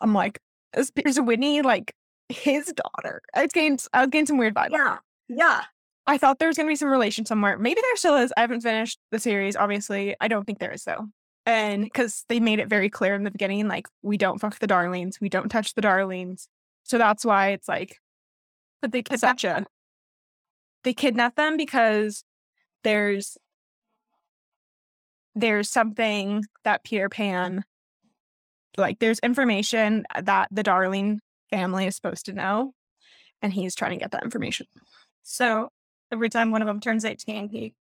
I'm 0.00 0.14
like, 0.14 0.38
is, 0.76 0.92
is 1.04 1.20
Whitney 1.20 1.62
like 1.62 1.92
his 2.28 2.72
daughter? 2.72 3.20
I 3.34 3.42
was 3.42 3.52
getting, 3.52 3.78
I 3.92 4.02
was 4.02 4.10
getting 4.10 4.26
some 4.26 4.38
weird 4.38 4.54
vibes. 4.54 4.70
Yeah, 4.70 4.98
yeah. 5.28 5.62
I 6.06 6.18
thought 6.18 6.38
there 6.38 6.48
was 6.48 6.56
going 6.56 6.66
to 6.66 6.72
be 6.72 6.76
some 6.76 6.88
relation 6.88 7.24
somewhere. 7.24 7.58
Maybe 7.58 7.80
there 7.80 7.96
still 7.96 8.16
is. 8.16 8.32
I 8.36 8.40
haven't 8.40 8.62
finished 8.62 8.98
the 9.10 9.18
series, 9.18 9.56
obviously. 9.56 10.16
I 10.20 10.28
don't 10.28 10.44
think 10.44 10.58
there 10.58 10.72
is, 10.72 10.84
though. 10.84 11.06
And 11.46 11.84
because 11.84 12.24
they 12.28 12.40
made 12.40 12.58
it 12.58 12.68
very 12.68 12.88
clear 12.88 13.14
in 13.14 13.24
the 13.24 13.30
beginning, 13.30 13.68
like, 13.68 13.86
we 14.02 14.16
don't 14.16 14.40
fuck 14.40 14.58
the 14.58 14.66
darlings, 14.66 15.18
we 15.20 15.28
don't 15.28 15.48
touch 15.48 15.74
the 15.74 15.80
darlings. 15.80 16.48
So 16.82 16.98
that's 16.98 17.24
why 17.24 17.50
it's 17.50 17.68
like, 17.68 17.98
but 18.80 18.92
they 18.92 19.02
such 19.16 19.44
a. 19.44 19.64
They 20.84 20.94
kidnap 20.94 21.36
them 21.36 21.56
because 21.56 22.24
there's 22.82 23.36
there's 25.34 25.70
something 25.70 26.44
that 26.64 26.84
Peter 26.84 27.08
Pan 27.08 27.64
like 28.76 28.98
there's 28.98 29.18
information 29.20 30.04
that 30.20 30.48
the 30.50 30.62
darling 30.62 31.20
family 31.50 31.86
is 31.86 31.94
supposed 31.94 32.26
to 32.26 32.32
know 32.32 32.74
and 33.40 33.52
he's 33.52 33.74
trying 33.74 33.92
to 33.92 33.96
get 33.98 34.10
that 34.12 34.24
information. 34.24 34.66
So 35.22 35.70
every 36.12 36.28
time 36.28 36.50
one 36.50 36.62
of 36.62 36.66
them 36.66 36.80
turns 36.80 37.04
18, 37.04 37.48
he 37.48 37.74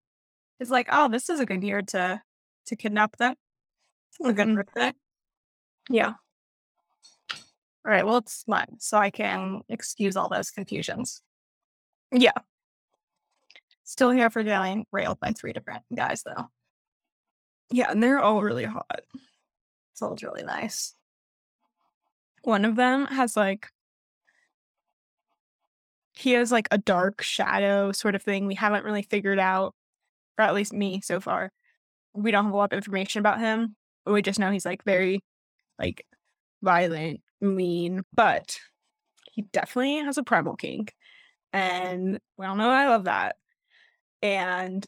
is 0.60 0.70
like, 0.70 0.88
"Oh, 0.92 1.10
this 1.10 1.30
is 1.30 1.40
a 1.40 1.46
good 1.46 1.64
year 1.64 1.82
to 1.82 2.22
to 2.68 2.76
kidnap 2.76 3.18
them. 3.18 3.36
It's 4.10 4.30
a 4.30 4.34
good 4.34 4.48
mm-hmm. 4.48 4.56
birthday." 4.56 4.94
Yeah. 5.90 6.14
All 7.86 7.92
right. 7.92 8.06
Well, 8.06 8.18
it's 8.18 8.44
fun, 8.44 8.80
so 8.80 8.98
I 8.98 9.10
can 9.10 9.62
excuse 9.70 10.16
all 10.16 10.30
those 10.30 10.52
confusions. 10.52 11.22
Yeah. 12.12 12.38
Still 13.84 14.12
here 14.12 14.30
for 14.30 14.44
getting 14.44 14.86
railed 14.92 15.20
by 15.20 15.32
three 15.32 15.54
different 15.54 15.84
guys, 15.96 16.24
though. 16.24 16.50
Yeah, 17.72 17.92
and 17.92 18.02
they're 18.02 18.20
all 18.20 18.42
really 18.42 18.66
hot. 18.66 19.02
So 19.94 20.14
it's 20.14 20.24
really 20.24 20.44
nice. 20.44 20.94
One 22.44 22.66
of 22.66 22.76
them 22.76 23.06
has 23.08 23.36
like 23.36 23.68
he 26.20 26.34
has 26.34 26.52
like 26.52 26.68
a 26.70 26.78
dark 26.78 27.22
shadow 27.22 27.94
sort 27.94 28.14
of 28.14 28.22
thing 28.22 28.46
we 28.46 28.56
haven't 28.56 28.84
really 28.84 29.04
figured 29.04 29.40
out, 29.40 29.74
or 30.38 30.44
at 30.44 30.54
least 30.54 30.74
me 30.74 31.00
so 31.02 31.22
far. 31.22 31.52
We 32.14 32.32
don't 32.32 32.46
have 32.46 32.54
a 32.54 32.58
lot 32.58 32.74
of 32.74 32.78
information 32.78 33.20
about 33.20 33.40
him. 33.40 33.76
We 34.06 34.22
just 34.22 34.38
know 34.38 34.52
he's 34.52 34.66
like 34.66 34.84
very 34.84 35.24
like 35.80 36.06
violent, 36.62 37.22
mean, 37.40 38.02
but 38.14 38.60
he 39.32 39.44
definitely 39.54 39.98
has 40.00 40.18
a 40.18 40.24
primal 40.24 40.58
kink. 40.58 40.94
And 41.54 42.20
we 42.38 42.46
all 42.46 42.56
know 42.56 42.70
I 42.70 42.90
love 42.90 43.06
that. 43.06 43.38
And 44.22 44.86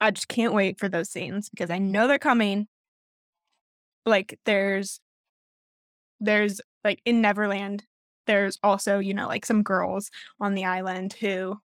I 0.00 0.10
just 0.10 0.28
can't 0.28 0.54
wait 0.54 0.78
for 0.80 0.88
those 0.88 1.10
scenes 1.10 1.50
because 1.50 1.70
I 1.70 1.78
know 1.78 2.08
they're 2.08 2.18
coming. 2.18 2.66
Like 4.06 4.38
there's 4.46 5.00
there's 6.18 6.62
like 6.82 7.00
in 7.04 7.20
Neverland, 7.20 7.84
there's 8.26 8.58
also, 8.62 8.98
you 8.98 9.14
know, 9.14 9.28
like 9.28 9.46
some 9.46 9.62
girls 9.62 10.10
on 10.40 10.54
the 10.54 10.64
island 10.64 11.12
who 11.14 11.58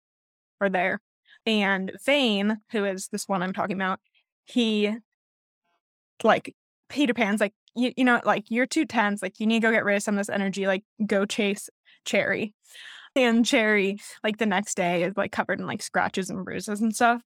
are 0.60 0.68
there. 0.68 1.00
And 1.44 1.92
Vane, 2.04 2.58
who 2.72 2.84
is 2.84 3.08
this 3.08 3.28
one 3.28 3.42
I'm 3.42 3.52
talking 3.52 3.76
about, 3.76 4.00
he 4.44 4.94
like 6.24 6.54
Peter 6.88 7.14
Pan's 7.14 7.40
like, 7.40 7.54
you, 7.74 7.92
you 7.96 8.04
know, 8.04 8.20
like 8.24 8.50
you're 8.50 8.66
too 8.66 8.84
tense, 8.84 9.22
like 9.22 9.38
you 9.38 9.46
need 9.46 9.60
to 9.60 9.68
go 9.68 9.72
get 9.72 9.84
rid 9.84 9.96
of 9.96 10.02
some 10.02 10.14
of 10.14 10.18
this 10.18 10.34
energy, 10.34 10.66
like 10.66 10.84
go 11.06 11.26
chase 11.26 11.68
Cherry. 12.04 12.54
And 13.14 13.46
Cherry, 13.46 13.98
like 14.22 14.38
the 14.38 14.46
next 14.46 14.76
day, 14.76 15.02
is 15.04 15.16
like 15.16 15.32
covered 15.32 15.60
in 15.60 15.66
like 15.66 15.82
scratches 15.82 16.30
and 16.30 16.44
bruises 16.44 16.80
and 16.80 16.94
stuff. 16.94 17.22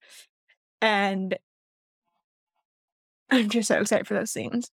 And 0.80 1.36
I'm 3.30 3.48
just 3.48 3.68
so 3.68 3.80
excited 3.80 4.06
for 4.06 4.14
those 4.14 4.30
scenes. 4.30 4.70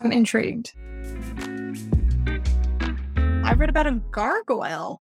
I'm 0.00 0.12
intrigued. 0.12 0.72
I 3.44 3.52
read 3.52 3.68
about 3.68 3.86
a 3.86 4.00
gargoyle. 4.10 5.02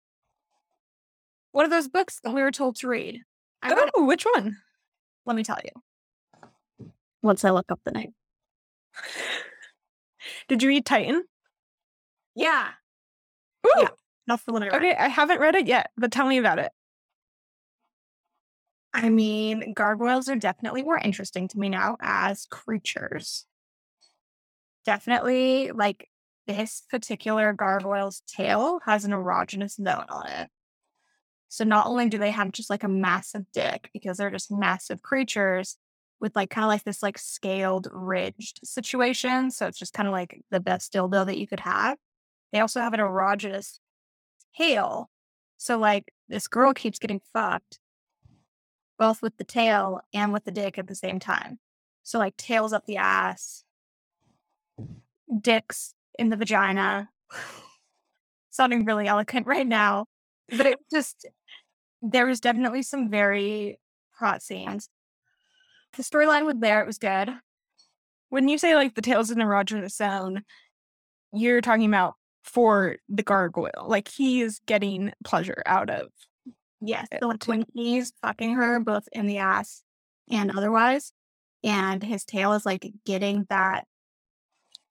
One 1.52 1.64
of 1.64 1.70
those 1.70 1.88
books 1.88 2.20
that 2.24 2.34
we 2.34 2.42
were 2.42 2.52
told 2.52 2.76
to 2.78 2.88
read. 2.88 3.22
I 3.62 3.72
read, 3.72 3.92
oh, 3.96 4.06
which 4.06 4.24
one? 4.24 4.58
Let 5.28 5.36
me 5.36 5.44
tell 5.44 5.60
you. 5.64 6.89
Once 7.22 7.46
I 7.46 7.52
look 7.52 7.72
up 7.72 7.80
the 7.84 7.92
name. 7.92 8.14
Did 10.48 10.64
you 10.64 10.70
read 10.70 10.86
Titan? 10.88 11.24
Yeah. 12.36 12.70
Ooh. 13.68 13.72
Yeah. 13.78 13.89
Not 14.26 14.39
for 14.39 14.54
limited. 14.54 14.74
Okay, 14.76 14.96
I 14.96 15.08
haven't 15.08 15.39
read 15.39 15.56
it 15.56 15.68
yet, 15.68 15.92
but 15.96 16.12
tell 16.12 16.26
me 16.26 16.39
about 16.39 16.58
it. 16.58 16.72
I 18.92 19.10
mean, 19.10 19.74
gargoyles 19.74 20.28
are 20.30 20.36
definitely 20.36 20.82
more 20.82 20.98
interesting 20.98 21.48
to 21.50 21.60
me 21.60 21.70
now 21.70 21.96
as 22.02 22.48
creatures. 22.48 23.46
Definitely, 24.84 25.72
like 25.72 26.10
this 26.52 26.84
particular 26.89 27.54
gargoyle's 27.54 28.22
tail 28.28 28.80
has 28.86 29.06
an 29.06 29.12
erogenous 29.12 29.80
note 29.80 30.06
on 30.10 30.28
it. 30.28 30.49
So 31.49 31.64
not 31.64 31.88
only 31.88 32.08
do 32.08 32.18
they 32.18 32.32
have 32.32 32.52
just 32.52 32.70
like 32.70 32.84
a 32.84 32.89
massive 32.89 33.43
dick 33.54 33.89
because 33.93 34.18
they're 34.18 34.32
just 34.32 34.52
massive 34.52 35.02
creatures 35.02 35.78
with 36.20 36.36
like 36.36 36.49
kind 36.49 36.64
of 36.64 36.70
like 36.70 36.84
this 36.84 37.04
like 37.04 37.18
scaled 37.18 37.88
ridged 37.91 38.62
situation. 38.64 39.52
So 39.52 39.68
it's 39.68 39.80
just 39.80 39.93
kind 39.93 40.08
of 40.08 40.14
like 40.14 40.41
the 40.52 40.60
best 40.60 40.93
dildo 40.93 41.26
that 41.26 41.38
you 41.38 41.47
could 41.47 41.60
have. 41.62 41.97
They 42.52 42.60
also 42.60 42.80
have 42.80 42.93
an 42.93 42.99
erogenous 42.99 43.80
tail. 44.56 45.10
So 45.58 45.78
like 45.78 46.14
this 46.30 46.47
girl 46.47 46.74
keeps 46.74 46.99
getting 46.99 47.22
fucked 47.34 47.80
both 48.97 49.22
with 49.24 49.36
the 49.38 49.43
tail 49.43 49.99
and 50.14 50.32
with 50.32 50.43
the 50.43 50.52
dick 50.52 50.78
at 50.78 50.88
the 50.88 50.95
same 50.95 51.20
time. 51.20 51.58
So 52.04 52.20
like 52.20 52.38
tails 52.38 52.72
up 52.72 52.86
the 52.86 52.97
ass, 52.97 53.64
dicks 55.39 55.95
in 56.22 56.30
the 56.30 56.38
vagina. 56.38 57.09
Sounding 58.51 58.86
really 58.86 59.07
eloquent 59.07 59.47
right 59.47 59.65
now, 59.65 60.05
but 60.49 60.65
it 60.65 60.78
just 60.91 61.26
there 62.01 62.26
was 62.26 62.39
definitely 62.39 62.84
some 62.84 63.09
very 63.09 63.80
hot 64.19 64.41
scenes. 64.43 64.89
The 65.95 66.03
storyline 66.03 66.45
was 66.45 66.55
there; 66.59 66.82
it 66.82 66.88
was 66.88 66.97
good. 66.97 67.30
When 68.30 68.47
you 68.47 68.57
say 68.57 68.76
like 68.76 68.95
the 68.95 69.01
tails 69.01 69.32
in 69.32 69.39
the 69.39 69.45
erogenous 69.45 69.95
zone, 69.95 70.43
you're 71.34 71.61
talking 71.61 71.86
about 71.86 72.15
for 72.43 72.97
the 73.07 73.24
gargoyle, 73.24 73.86
like 73.88 74.09
he 74.09 74.41
is 74.41 74.59
getting 74.65 75.13
pleasure 75.24 75.63
out 75.65 75.89
of 75.89 76.09
Yes. 76.82 77.07
So 77.19 77.28
like 77.28 77.43
when 77.45 77.65
he's 77.74 78.11
fucking 78.22 78.55
her 78.55 78.80
both 78.80 79.07
in 79.11 79.28
the 79.28 79.38
ass 79.38 79.84
and 80.30 80.51
otherwise, 80.51 81.13
and 81.63 82.03
his 82.03 82.26
tail 82.26 82.53
is 82.53 82.65
like 82.65 82.91
getting 83.05 83.45
that 83.49 83.86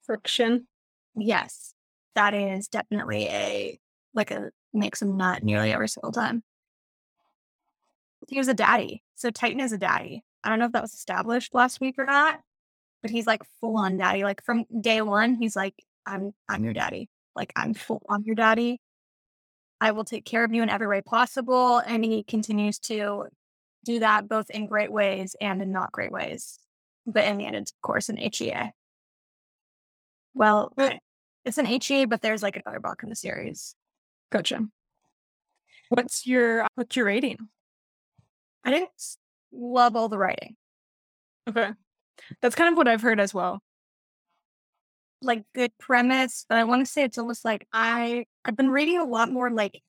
friction. 0.04 0.68
Yes. 1.16 1.74
That 2.14 2.34
is 2.34 2.68
definitely 2.68 3.26
a 3.28 3.80
like 4.14 4.30
a 4.30 4.50
makes 4.72 5.02
him 5.02 5.16
nut 5.16 5.42
nearly 5.42 5.72
every 5.72 5.88
single 5.88 6.12
time. 6.12 6.42
He 8.28 8.38
was 8.38 8.48
a 8.48 8.54
daddy. 8.54 9.02
So 9.14 9.30
Titan 9.30 9.60
is 9.60 9.72
a 9.72 9.78
daddy. 9.78 10.24
I 10.42 10.48
don't 10.48 10.58
know 10.58 10.66
if 10.66 10.72
that 10.72 10.82
was 10.82 10.94
established 10.94 11.54
last 11.54 11.80
week 11.80 11.96
or 11.98 12.04
not, 12.04 12.40
but 13.02 13.10
he's 13.10 13.26
like 13.26 13.42
full 13.60 13.76
on 13.76 13.96
daddy. 13.96 14.24
Like 14.24 14.42
from 14.44 14.64
day 14.80 15.02
one, 15.02 15.34
he's 15.34 15.56
like, 15.56 15.74
I'm 16.06 16.32
I'm 16.48 16.64
your 16.64 16.72
daddy. 16.72 17.08
Like 17.36 17.52
I'm 17.56 17.74
full 17.74 18.02
on 18.08 18.24
your 18.24 18.34
daddy. 18.34 18.80
I 19.80 19.92
will 19.92 20.04
take 20.04 20.24
care 20.24 20.44
of 20.44 20.52
you 20.52 20.62
in 20.62 20.68
every 20.68 20.86
way 20.86 21.00
possible. 21.00 21.78
And 21.78 22.04
he 22.04 22.22
continues 22.22 22.78
to 22.80 23.26
do 23.84 23.98
that 24.00 24.28
both 24.28 24.50
in 24.50 24.66
great 24.66 24.92
ways 24.92 25.34
and 25.40 25.62
in 25.62 25.72
not 25.72 25.92
great 25.92 26.12
ways. 26.12 26.58
But 27.06 27.24
in 27.24 27.38
the 27.38 27.46
end, 27.46 27.56
it's 27.56 27.72
of 27.72 27.80
course 27.80 28.08
an 28.08 28.18
HEA. 28.18 28.72
Well, 30.34 30.72
it's 31.44 31.58
an 31.58 31.66
HEA, 31.66 32.06
but 32.06 32.22
there's 32.22 32.42
like 32.42 32.56
another 32.56 32.80
book 32.80 33.02
in 33.02 33.08
the 33.08 33.16
series. 33.16 33.74
Gotcha. 34.30 34.66
What's 35.88 36.26
your 36.26 36.62
uh, 36.62 36.68
what's 36.76 36.94
your 36.96 37.06
rating? 37.06 37.48
I 38.64 38.70
didn't 38.70 38.90
love 39.52 39.96
all 39.96 40.08
the 40.08 40.18
writing. 40.18 40.56
Okay. 41.48 41.70
That's 42.42 42.54
kind 42.54 42.70
of 42.70 42.76
what 42.76 42.86
I've 42.86 43.02
heard 43.02 43.18
as 43.18 43.34
well 43.34 43.60
like 45.22 45.44
good 45.54 45.72
premise, 45.78 46.46
but 46.48 46.58
I 46.58 46.64
want 46.64 46.84
to 46.84 46.90
say 46.90 47.02
it's 47.02 47.18
almost 47.18 47.44
like 47.44 47.66
I 47.72 48.24
I've 48.44 48.56
been 48.56 48.70
reading 48.70 48.98
a 48.98 49.04
lot 49.04 49.30
more 49.30 49.50
like 49.50 49.82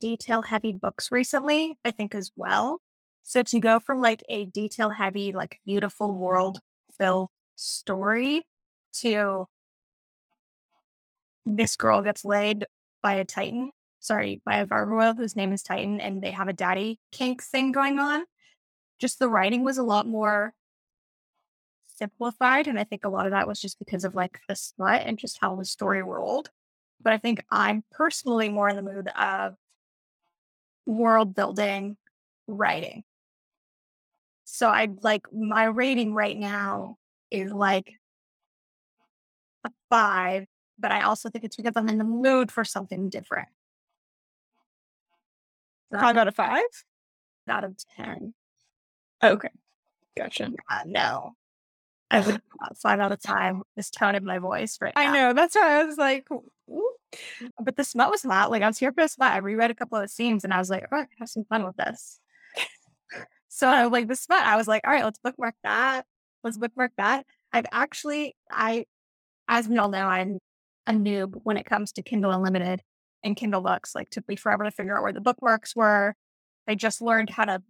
detail 0.00 0.42
heavy 0.42 0.72
books 0.72 1.10
recently, 1.12 1.78
I 1.84 1.90
think 1.90 2.14
as 2.14 2.30
well. 2.36 2.80
So 3.22 3.42
to 3.42 3.60
go 3.60 3.80
from 3.80 4.00
like 4.00 4.22
a 4.28 4.46
detail 4.46 4.90
heavy, 4.90 5.32
like 5.32 5.60
beautiful 5.66 6.12
world 6.12 6.60
filled 6.98 7.30
story 7.56 8.46
to 9.00 9.46
this 11.46 11.76
girl 11.76 12.02
gets 12.02 12.24
laid 12.24 12.66
by 13.02 13.14
a 13.14 13.24
titan, 13.24 13.70
sorry, 14.00 14.42
by 14.44 14.58
a 14.58 14.66
gargoyle 14.66 15.14
whose 15.14 15.36
name 15.36 15.52
is 15.52 15.62
Titan, 15.62 16.00
and 16.00 16.22
they 16.22 16.32
have 16.32 16.48
a 16.48 16.52
daddy 16.52 16.98
kink 17.12 17.42
thing 17.42 17.72
going 17.72 17.98
on. 17.98 18.24
Just 18.98 19.18
the 19.18 19.28
writing 19.28 19.64
was 19.64 19.78
a 19.78 19.82
lot 19.82 20.06
more 20.06 20.52
simplified. 21.96 22.66
And 22.66 22.78
I 22.78 22.84
think 22.84 23.04
a 23.04 23.08
lot 23.08 23.26
of 23.26 23.32
that 23.32 23.48
was 23.48 23.60
just 23.60 23.78
because 23.78 24.04
of 24.04 24.14
like 24.14 24.40
the 24.48 24.54
slut 24.54 25.02
and 25.06 25.18
just 25.18 25.38
how 25.40 25.56
the 25.56 25.64
story 25.64 26.02
rolled. 26.02 26.50
But 27.02 27.12
I 27.12 27.18
think 27.18 27.44
I'm 27.50 27.84
personally 27.90 28.48
more 28.48 28.68
in 28.68 28.76
the 28.76 28.82
mood 28.82 29.08
of 29.08 29.54
world 30.86 31.34
building 31.34 31.96
writing. 32.46 33.04
So 34.44 34.68
I 34.68 34.88
like 35.02 35.26
my 35.32 35.64
rating 35.64 36.14
right 36.14 36.36
now 36.36 36.96
is 37.30 37.52
like 37.52 37.92
a 39.64 39.70
five, 39.90 40.46
but 40.78 40.92
I 40.92 41.02
also 41.02 41.28
think 41.28 41.44
it's 41.44 41.56
because 41.56 41.72
I'm 41.76 41.88
in 41.88 41.98
the 41.98 42.04
mood 42.04 42.50
for 42.50 42.64
something 42.64 43.08
different. 43.08 43.48
Five 45.92 46.16
out 46.16 46.28
of 46.28 46.34
five? 46.34 46.62
out 47.48 47.64
of 47.64 47.76
10. 47.96 48.34
Okay. 49.22 49.48
Gotcha. 50.16 50.50
Uh, 50.70 50.80
no. 50.84 51.32
I 52.10 52.20
would 52.20 52.40
five 52.82 53.00
out 53.00 53.12
of 53.12 53.20
10. 53.20 53.62
This 53.76 53.90
tone 53.90 54.14
of 54.14 54.22
my 54.22 54.38
voice 54.38 54.78
right 54.80 54.92
I 54.96 55.06
now. 55.06 55.12
know. 55.12 55.32
That's 55.32 55.54
why 55.54 55.80
I 55.80 55.84
was 55.84 55.96
like, 55.96 56.26
ooh. 56.30 56.92
But 57.60 57.76
the 57.76 57.84
smut 57.84 58.10
was 58.10 58.24
not 58.24 58.50
like 58.50 58.62
I 58.62 58.66
was 58.66 58.78
here 58.78 58.92
for 58.92 59.02
the 59.02 59.08
smut. 59.08 59.32
I 59.32 59.38
reread 59.38 59.70
a 59.70 59.74
couple 59.74 59.96
of 59.96 60.02
the 60.04 60.08
scenes 60.08 60.44
and 60.44 60.52
I 60.52 60.58
was 60.58 60.68
like, 60.70 60.86
all 60.90 60.98
right, 60.98 61.08
have 61.18 61.28
some 61.28 61.44
fun 61.44 61.64
with 61.64 61.76
this. 61.76 62.20
so 63.48 63.68
I 63.68 63.84
was 63.84 63.92
like 63.92 64.08
the 64.08 64.16
smut. 64.16 64.42
I 64.42 64.56
was 64.56 64.68
like, 64.68 64.86
all 64.86 64.92
right, 64.92 65.04
let's 65.04 65.18
bookmark 65.18 65.54
that. 65.62 66.04
Let's 66.42 66.58
bookmark 66.58 66.92
that. 66.98 67.24
I've 67.52 67.66
actually, 67.72 68.36
I, 68.50 68.86
as 69.48 69.68
we 69.68 69.78
all 69.78 69.88
know, 69.88 70.06
I'm 70.06 70.40
a 70.86 70.92
noob 70.92 71.40
when 71.42 71.56
it 71.56 71.66
comes 71.66 71.92
to 71.92 72.02
Kindle 72.02 72.32
Unlimited 72.32 72.82
and 73.24 73.36
Kindle 73.36 73.62
Lux. 73.62 73.94
Like 73.94 74.10
took 74.10 74.28
me 74.28 74.36
forever 74.36 74.64
to 74.64 74.70
figure 74.70 74.96
out 74.96 75.02
where 75.02 75.12
the 75.12 75.20
bookmarks 75.20 75.74
were. 75.74 76.14
I 76.68 76.74
just 76.74 77.00
learned 77.00 77.30
how 77.30 77.44
to. 77.44 77.62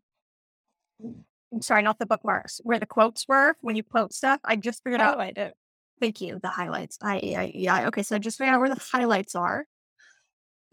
I'm 1.53 1.63
sorry, 1.63 1.83
not 1.83 1.99
the 1.99 2.07
bookmarks, 2.07 2.61
where 2.65 2.79
the 2.79 2.87
quotes 2.87 3.27
were 3.29 3.55
when 3.61 3.77
you 3.77 3.83
quote 3.83 4.13
stuff. 4.13 4.41
I 4.45 4.57
just 4.57 4.83
figured 4.83 5.01
out 5.01 5.19
Oh, 5.19 5.21
I 5.21 5.33
did. 5.33 5.53
Thank 6.01 6.21
you. 6.21 6.39
The 6.43 6.49
highlights. 6.49 6.99
I, 7.03 7.17
I 7.37 7.53
yeah. 7.55 7.87
Okay, 7.89 8.03
so 8.03 8.17
I 8.17 8.19
just 8.19 8.39
figured 8.39 8.55
out 8.55 8.61
where 8.61 8.75
the 8.75 8.83
highlights 8.93 9.35
are. 9.35 9.67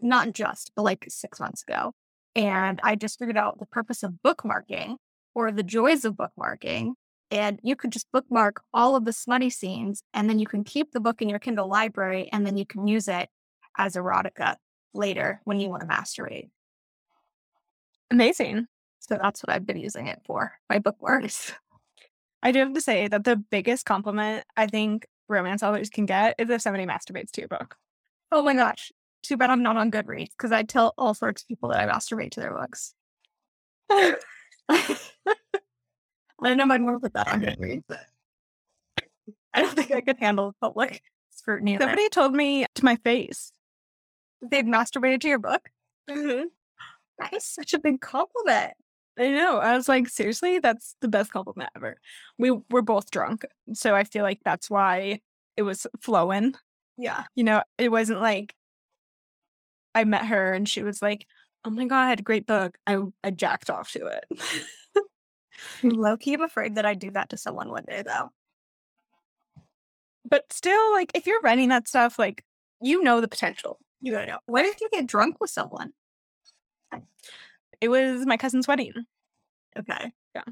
Not 0.00 0.32
just, 0.32 0.72
but 0.76 0.82
like 0.82 1.06
six 1.08 1.40
months 1.40 1.62
ago. 1.62 1.92
And 2.36 2.80
I 2.82 2.96
just 2.96 3.18
figured 3.18 3.36
out 3.36 3.58
the 3.58 3.66
purpose 3.66 4.02
of 4.02 4.14
bookmarking 4.24 4.96
or 5.34 5.52
the 5.52 5.62
joys 5.62 6.04
of 6.04 6.14
bookmarking. 6.14 6.92
And 7.34 7.58
you 7.64 7.74
could 7.74 7.90
just 7.90 8.06
bookmark 8.12 8.62
all 8.72 8.94
of 8.94 9.04
the 9.04 9.12
smutty 9.12 9.50
scenes 9.50 10.04
and 10.14 10.30
then 10.30 10.38
you 10.38 10.46
can 10.46 10.62
keep 10.62 10.92
the 10.92 11.00
book 11.00 11.20
in 11.20 11.28
your 11.28 11.40
Kindle 11.40 11.68
library 11.68 12.28
and 12.32 12.46
then 12.46 12.56
you 12.56 12.64
can 12.64 12.86
use 12.86 13.08
it 13.08 13.28
as 13.76 13.96
erotica 13.96 14.54
later 14.94 15.40
when 15.42 15.58
you 15.58 15.68
want 15.68 15.82
to 15.82 15.88
masturbate. 15.88 16.50
Amazing. 18.12 18.68
So 19.00 19.18
that's 19.20 19.42
what 19.42 19.52
I've 19.52 19.66
been 19.66 19.80
using 19.80 20.06
it 20.06 20.20
for. 20.24 20.52
My 20.70 20.78
bookmarks. 20.78 21.52
I 22.44 22.52
do 22.52 22.60
have 22.60 22.72
to 22.74 22.80
say 22.80 23.08
that 23.08 23.24
the 23.24 23.34
biggest 23.34 23.84
compliment 23.84 24.44
I 24.56 24.68
think 24.68 25.04
romance 25.28 25.64
authors 25.64 25.90
can 25.90 26.06
get 26.06 26.36
is 26.38 26.48
if 26.50 26.62
somebody 26.62 26.86
masturbates 26.86 27.32
to 27.32 27.40
your 27.40 27.48
book. 27.48 27.74
Oh 28.30 28.42
my 28.42 28.54
gosh. 28.54 28.92
Too 29.24 29.36
bad 29.36 29.50
I'm 29.50 29.64
not 29.64 29.76
on 29.76 29.90
Goodreads 29.90 30.30
because 30.38 30.52
I 30.52 30.62
tell 30.62 30.94
all 30.96 31.14
sorts 31.14 31.42
of 31.42 31.48
people 31.48 31.70
that 31.70 31.80
I 31.80 31.92
masturbate 31.92 32.30
to 32.32 32.40
their 32.40 32.54
books. 32.54 32.94
I 36.44 36.48
don't 36.48 36.58
know 36.58 36.64
if 36.64 36.70
I'd 36.70 36.82
work 36.82 37.02
with 37.02 37.12
that 37.14 37.28
on 37.28 37.40
Goodreads. 37.40 37.84
but 37.88 38.00
I 39.54 39.62
don't 39.62 39.74
think 39.74 39.92
I 39.92 40.00
could 40.00 40.18
handle 40.18 40.54
public 40.60 41.02
scrutiny. 41.30 41.78
Somebody 41.78 42.08
told 42.08 42.34
me 42.34 42.66
to 42.74 42.84
my 42.84 42.96
face. 42.96 43.52
They've 44.42 44.64
masturbated 44.64 45.20
to 45.22 45.28
your 45.28 45.38
book. 45.38 45.70
Mm-hmm. 46.10 46.44
That 47.18 47.32
is 47.32 47.44
such 47.44 47.72
a 47.72 47.78
big 47.78 48.00
compliment. 48.00 48.72
I 49.18 49.28
know. 49.30 49.58
I 49.58 49.76
was 49.76 49.88
like, 49.88 50.08
seriously, 50.08 50.58
that's 50.58 50.96
the 51.00 51.08
best 51.08 51.30
compliment 51.32 51.70
ever. 51.76 51.98
We 52.36 52.50
were 52.70 52.82
both 52.82 53.10
drunk. 53.10 53.46
So 53.72 53.94
I 53.94 54.04
feel 54.04 54.24
like 54.24 54.40
that's 54.44 54.68
why 54.68 55.20
it 55.56 55.62
was 55.62 55.86
flowing. 56.00 56.54
Yeah. 56.98 57.24
You 57.36 57.44
know, 57.44 57.62
it 57.78 57.90
wasn't 57.90 58.20
like 58.20 58.54
I 59.94 60.04
met 60.04 60.26
her 60.26 60.52
and 60.52 60.68
she 60.68 60.82
was 60.82 61.00
like, 61.00 61.26
oh 61.64 61.70
my 61.70 61.86
God, 61.86 62.24
great 62.24 62.46
book. 62.46 62.76
I, 62.86 62.98
I 63.22 63.30
jacked 63.30 63.70
off 63.70 63.92
to 63.92 64.06
it. 64.06 64.24
Low 65.82 66.16
key, 66.16 66.34
I'm 66.34 66.42
afraid 66.42 66.76
that 66.76 66.86
I'd 66.86 66.98
do 66.98 67.10
that 67.12 67.30
to 67.30 67.36
someone 67.36 67.70
one 67.70 67.84
day, 67.86 68.02
though. 68.02 68.30
but 70.24 70.52
still, 70.52 70.92
like, 70.92 71.10
if 71.14 71.26
you're 71.26 71.40
writing 71.40 71.68
that 71.68 71.86
stuff, 71.88 72.18
like, 72.18 72.44
you 72.80 73.02
know 73.02 73.20
the 73.20 73.28
potential. 73.28 73.78
You 74.00 74.12
gotta 74.12 74.26
know. 74.26 74.38
What 74.46 74.64
if 74.64 74.80
you 74.80 74.88
get 74.92 75.06
drunk 75.06 75.36
with 75.40 75.50
someone? 75.50 75.92
It 77.80 77.88
was 77.88 78.24
my 78.26 78.36
cousin's 78.36 78.66
wedding. 78.68 78.92
Okay. 79.78 80.12
Yeah. 80.34 80.42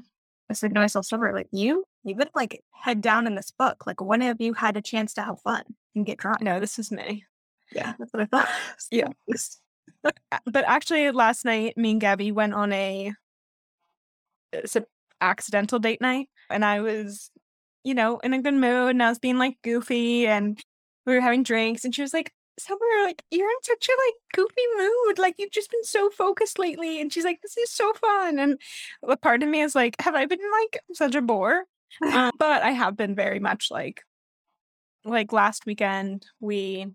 I 0.49 0.53
said, 0.53 0.73
no, 0.73 0.81
myself 0.81 1.05
sober. 1.05 1.33
Like, 1.33 1.47
you, 1.51 1.85
you've 2.03 2.17
been 2.17 2.29
like 2.35 2.61
head 2.71 3.01
down 3.01 3.27
in 3.27 3.35
this 3.35 3.51
book. 3.51 3.85
Like, 3.87 4.01
when 4.01 4.21
have 4.21 4.41
you 4.41 4.53
had 4.53 4.77
a 4.77 4.81
chance 4.81 5.13
to 5.15 5.21
have 5.23 5.39
fun 5.41 5.63
and 5.95 6.05
get 6.05 6.17
drunk? 6.17 6.41
No, 6.41 6.59
this 6.59 6.77
is 6.77 6.91
me. 6.91 7.25
Yeah, 7.71 7.93
that's 7.97 8.13
what 8.13 8.23
I 8.23 8.25
thought. 8.25 8.49
Yeah. 8.91 9.09
But 10.45 10.65
actually, 10.67 11.09
last 11.11 11.45
night, 11.45 11.77
me 11.77 11.91
and 11.91 12.01
Gabby 12.01 12.31
went 12.31 12.53
on 12.53 12.73
a 12.73 13.13
accidental 15.21 15.79
date 15.79 16.01
night, 16.01 16.29
and 16.49 16.65
I 16.65 16.81
was, 16.81 17.31
you 17.83 17.93
know, 17.93 18.19
in 18.19 18.33
a 18.33 18.41
good 18.41 18.53
mood, 18.53 18.91
and 18.91 19.03
I 19.03 19.09
was 19.09 19.19
being 19.19 19.37
like 19.37 19.57
goofy, 19.63 20.27
and 20.27 20.61
we 21.05 21.13
were 21.15 21.21
having 21.21 21.43
drinks, 21.43 21.85
and 21.85 21.93
she 21.95 22.01
was 22.01 22.13
like, 22.13 22.31
"Summer, 22.59 22.79
like 23.03 23.23
you're 23.31 23.49
in 23.49 23.63
such 23.63 23.87
a 23.89 23.91
like 24.07 24.15
goofy 24.33 24.63
mood, 24.77 25.19
like 25.19 25.35
you've 25.37 25.51
just 25.51 25.71
been 25.71 25.83
so 25.83 26.09
focused 26.09 26.59
lately," 26.59 27.01
and 27.01 27.11
she's 27.13 27.25
like, 27.25 27.41
"This 27.41 27.57
is 27.57 27.71
so 27.71 27.93
fun," 27.93 28.39
and 28.39 28.59
a 29.07 29.17
part 29.17 29.43
of 29.43 29.49
me 29.49 29.61
is 29.61 29.75
like, 29.75 29.95
"Have 30.01 30.15
I 30.15 30.25
been 30.25 30.39
like 30.61 30.79
such 30.93 31.15
a 31.15 31.21
bore?" 31.21 31.65
Um, 32.13 32.31
but 32.39 32.63
I 32.63 32.71
have 32.71 32.97
been 32.97 33.15
very 33.15 33.39
much 33.39 33.69
like, 33.71 34.03
like 35.05 35.33
last 35.33 35.65
weekend 35.65 36.25
we 36.39 36.87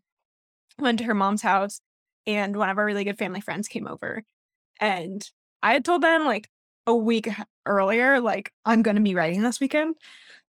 went 0.78 0.98
to 0.98 1.04
her 1.04 1.14
mom's 1.14 1.42
house 1.42 1.80
and 2.26 2.56
one 2.56 2.68
of 2.68 2.78
our 2.78 2.84
really 2.84 3.04
good 3.04 3.18
family 3.18 3.40
friends 3.40 3.68
came 3.68 3.86
over 3.86 4.22
and 4.80 5.30
i 5.62 5.72
had 5.72 5.84
told 5.84 6.02
them 6.02 6.24
like 6.24 6.48
a 6.88 6.94
week 6.94 7.28
earlier 7.66 8.20
like 8.20 8.52
i'm 8.64 8.82
going 8.82 8.96
to 8.96 9.02
be 9.02 9.14
writing 9.14 9.42
this 9.42 9.60
weekend 9.60 9.94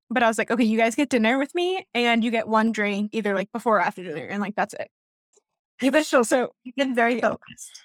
but 0.09 0.23
i 0.23 0.27
was 0.27 0.37
like 0.37 0.49
okay 0.49 0.63
you 0.63 0.77
guys 0.77 0.95
get 0.95 1.09
dinner 1.09 1.37
with 1.37 1.53
me 1.53 1.85
and 1.93 2.23
you 2.23 2.31
get 2.31 2.47
one 2.47 2.71
drink 2.71 3.09
either 3.13 3.35
like 3.35 3.51
before 3.51 3.77
or 3.77 3.81
after 3.81 4.03
dinner 4.03 4.25
and 4.25 4.41
like 4.41 4.55
that's 4.55 4.73
it 4.73 4.89
You've 5.81 5.93
been 5.93 6.03
so, 6.03 6.23
so 6.23 6.53
you've 6.63 6.75
been 6.75 6.93
very 6.93 7.21
focused. 7.21 7.83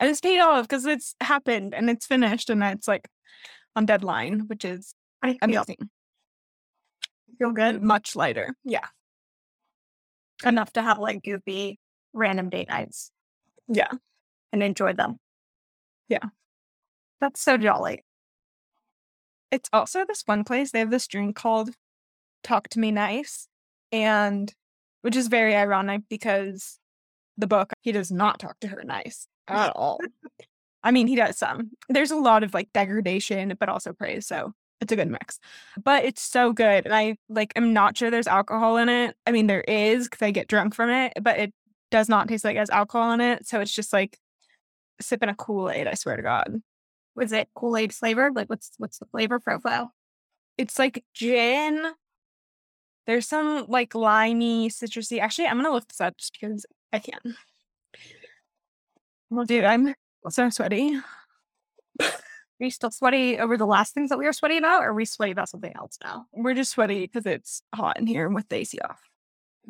i 0.00 0.06
just 0.06 0.22
paid 0.22 0.40
off 0.40 0.66
because 0.66 0.84
it's 0.86 1.14
happened 1.20 1.74
and 1.74 1.90
it's 1.90 2.06
finished 2.06 2.50
and 2.50 2.62
it's 2.62 2.88
like 2.88 3.08
on 3.76 3.86
deadline 3.86 4.40
which 4.46 4.64
is 4.64 4.94
I 5.22 5.36
amazing 5.42 5.90
feel 7.38 7.52
good 7.52 7.82
much 7.82 8.16
lighter 8.16 8.54
yeah 8.64 8.86
enough 10.44 10.72
to 10.72 10.82
have 10.82 10.98
like 10.98 11.22
goofy 11.22 11.78
random 12.12 12.48
date 12.50 12.68
nights 12.68 13.10
yeah 13.68 13.90
and 14.52 14.62
enjoy 14.62 14.92
them. 14.92 15.18
Yeah. 16.08 16.24
That's 17.20 17.40
so 17.40 17.56
jolly. 17.56 18.04
it's 19.50 19.68
also 19.72 20.04
this 20.04 20.22
one 20.26 20.44
place 20.44 20.70
they 20.72 20.78
have 20.80 20.90
this 20.90 21.06
drink 21.06 21.34
called 21.36 21.70
talk 22.44 22.68
to 22.68 22.78
me 22.78 22.90
nice 22.90 23.48
and 23.92 24.52
which 25.02 25.16
is 25.16 25.28
very 25.28 25.54
ironic 25.56 26.02
because 26.08 26.78
the 27.36 27.46
book 27.46 27.72
he 27.80 27.92
does 27.92 28.10
not 28.10 28.38
talk 28.38 28.58
to 28.60 28.68
her 28.68 28.82
nice 28.84 29.26
at 29.48 29.72
all. 29.74 29.98
I 30.82 30.90
mean 30.92 31.06
he 31.08 31.16
does 31.16 31.36
some. 31.38 31.70
There's 31.88 32.10
a 32.10 32.16
lot 32.16 32.42
of 32.44 32.54
like 32.54 32.72
degradation 32.72 33.54
but 33.58 33.68
also 33.68 33.92
praise 33.92 34.26
so 34.26 34.52
it's 34.80 34.92
a 34.92 34.96
good 34.96 35.10
mix. 35.10 35.40
But 35.82 36.04
it's 36.04 36.22
so 36.22 36.52
good 36.52 36.84
and 36.84 36.94
i 36.94 37.16
like 37.28 37.52
i'm 37.56 37.72
not 37.72 37.96
sure 37.96 38.10
there's 38.10 38.26
alcohol 38.28 38.76
in 38.76 38.88
it. 38.88 39.16
I 39.26 39.32
mean 39.32 39.46
there 39.46 39.62
is 39.62 40.08
because 40.08 40.24
i 40.24 40.30
get 40.30 40.46
drunk 40.48 40.74
from 40.74 40.90
it 40.90 41.14
but 41.22 41.38
it 41.38 41.52
does 41.90 42.08
not 42.08 42.28
taste 42.28 42.44
like 42.44 42.56
it 42.56 42.60
has 42.60 42.70
alcohol 42.70 43.12
in 43.12 43.20
it 43.22 43.46
so 43.48 43.60
it's 43.60 43.72
just 43.74 43.92
like 43.94 44.18
sipping 45.00 45.28
a 45.30 45.34
kool-aid 45.34 45.86
i 45.86 45.94
swear 45.94 46.16
to 46.16 46.22
god 46.22 46.60
Was 47.18 47.32
it 47.32 47.48
Kool 47.54 47.76
Aid 47.76 47.92
flavored? 47.92 48.34
Like, 48.34 48.48
what's 48.48 48.70
what's 48.78 48.98
the 48.98 49.06
flavor 49.06 49.38
profile? 49.38 49.92
it's 50.58 50.78
like 50.78 51.04
gin. 51.14 51.86
There's 53.06 53.26
some 53.26 53.64
like 53.68 53.94
limey, 53.94 54.68
citrusy. 54.68 55.20
Actually, 55.20 55.46
I'm 55.46 55.56
gonna 55.56 55.70
look 55.70 55.88
this 55.88 56.00
up 56.00 56.18
just 56.18 56.36
because 56.38 56.66
I 56.92 56.98
can. 56.98 57.36
Well, 59.30 59.46
dude, 59.46 59.64
I'm 59.64 59.94
so 60.28 60.50
sweaty. 60.50 60.98
Are 62.00 62.64
you 62.64 62.70
still 62.70 62.90
sweaty 62.90 63.38
over 63.38 63.56
the 63.56 63.66
last 63.66 63.94
things 63.94 64.10
that 64.10 64.18
we 64.18 64.24
were 64.24 64.32
sweaty 64.32 64.58
about, 64.58 64.82
or 64.82 64.88
are 64.88 64.94
we 64.94 65.04
sweaty 65.04 65.32
about 65.32 65.48
something 65.48 65.72
else 65.76 65.96
now? 66.02 66.26
We're 66.32 66.54
just 66.54 66.72
sweaty 66.72 67.02
because 67.06 67.24
it's 67.24 67.62
hot 67.74 67.98
in 67.98 68.06
here 68.06 68.28
with 68.28 68.48
the 68.48 68.56
AC 68.56 68.78
off. 68.80 69.00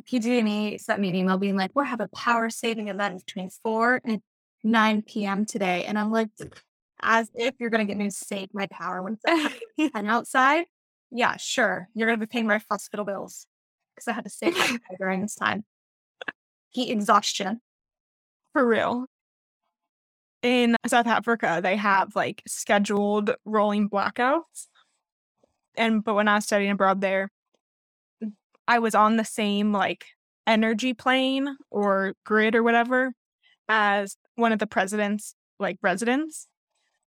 PG&E 0.05 0.77
sent 0.79 0.99
me 0.99 1.09
an 1.09 1.15
email 1.15 1.37
being 1.37 1.55
like, 1.55 1.71
"We're 1.75 1.83
having 1.83 2.07
a 2.11 2.17
power 2.17 2.49
saving 2.49 2.87
event 2.87 3.23
between 3.25 3.49
four 3.49 4.01
and 4.03 4.21
nine 4.63 5.01
p.m. 5.03 5.45
today," 5.45 5.85
and 5.85 5.99
I'm 5.99 6.11
like, 6.11 6.29
as 7.01 7.29
if 7.35 7.55
you're 7.59 7.69
gonna 7.69 7.85
get 7.85 7.97
me 7.97 8.05
to 8.05 8.11
save 8.11 8.49
my 8.53 8.67
power 8.67 9.01
when 9.01 9.17
it's 9.23 9.53
and 9.95 10.07
outside. 10.07 10.65
Yeah, 11.11 11.37
sure, 11.37 11.89
you're 11.93 12.07
gonna 12.07 12.17
be 12.17 12.27
paying 12.27 12.47
my 12.47 12.61
hospital 12.69 13.05
bills 13.05 13.47
because 13.95 14.07
I 14.07 14.13
had 14.13 14.23
to 14.23 14.29
save 14.29 14.57
my 14.57 14.65
power 14.67 14.97
during 14.97 15.21
this 15.21 15.35
time. 15.35 15.63
Heat 16.69 16.91
exhaustion. 16.91 17.61
For 18.53 18.65
real. 18.65 19.05
In 20.41 20.75
South 20.87 21.07
Africa, 21.07 21.59
they 21.61 21.75
have 21.75 22.15
like 22.15 22.41
scheduled 22.47 23.35
rolling 23.45 23.89
blackouts. 23.89 24.67
And 25.75 26.03
but 26.03 26.13
when 26.13 26.27
I 26.27 26.35
was 26.35 26.45
studying 26.45 26.71
abroad 26.71 27.01
there, 27.01 27.29
I 28.67 28.79
was 28.79 28.95
on 28.95 29.17
the 29.17 29.25
same 29.25 29.71
like 29.71 30.05
energy 30.47 30.93
plane 30.93 31.57
or 31.69 32.13
grid 32.25 32.55
or 32.55 32.63
whatever 32.63 33.13
as 33.67 34.15
one 34.35 34.51
of 34.51 34.59
the 34.59 34.67
president's 34.67 35.35
like 35.59 35.77
residents. 35.81 36.47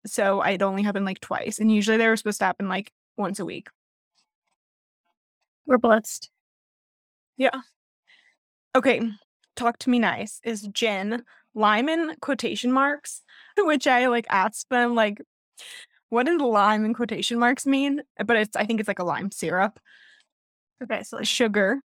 So 0.06 0.42
it 0.42 0.62
only 0.62 0.82
happened 0.82 1.06
like 1.06 1.20
twice. 1.20 1.58
And 1.58 1.70
usually 1.70 1.96
they 1.96 2.08
were 2.08 2.16
supposed 2.16 2.40
to 2.40 2.44
happen 2.44 2.68
like 2.68 2.92
once 3.16 3.38
a 3.38 3.44
week. 3.44 3.68
We're 5.66 5.78
blessed. 5.78 6.30
Yeah. 7.36 7.60
Okay, 8.74 9.00
talk 9.54 9.78
to 9.78 9.90
me 9.90 9.98
nice 9.98 10.40
is 10.44 10.62
gin, 10.62 11.24
lime 11.54 11.88
in 11.88 12.14
quotation 12.20 12.72
marks, 12.72 13.22
which 13.58 13.86
I 13.86 14.06
like 14.06 14.26
asked 14.30 14.68
them 14.70 14.94
like, 14.94 15.20
what 16.08 16.26
does 16.26 16.40
lime 16.40 16.84
in 16.84 16.94
quotation 16.94 17.38
marks 17.38 17.66
mean? 17.66 18.02
But 18.24 18.36
it's 18.36 18.56
I 18.56 18.64
think 18.64 18.80
it's 18.80 18.88
like 18.88 18.98
a 18.98 19.04
lime 19.04 19.30
syrup. 19.30 19.78
Okay, 20.82 21.02
so 21.04 21.18
like 21.18 21.26
Sugar, 21.26 21.80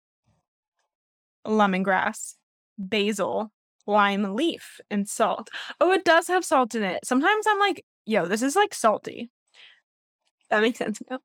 lemongrass, 1.45 2.33
basil, 2.77 3.51
lime 3.85 4.35
leaf, 4.35 4.79
and 4.89 5.07
salt. 5.07 5.49
Oh, 5.79 5.91
it 5.91 6.03
does 6.03 6.27
have 6.27 6.43
salt 6.43 6.75
in 6.75 6.83
it. 6.83 7.05
Sometimes 7.05 7.45
I'm 7.47 7.59
like, 7.59 7.85
yo, 8.07 8.25
this 8.25 8.41
is 8.41 8.55
like 8.55 8.73
salty. 8.73 9.29
That 10.49 10.61
makes 10.61 10.79
sense 10.79 11.01
now. 11.09 11.19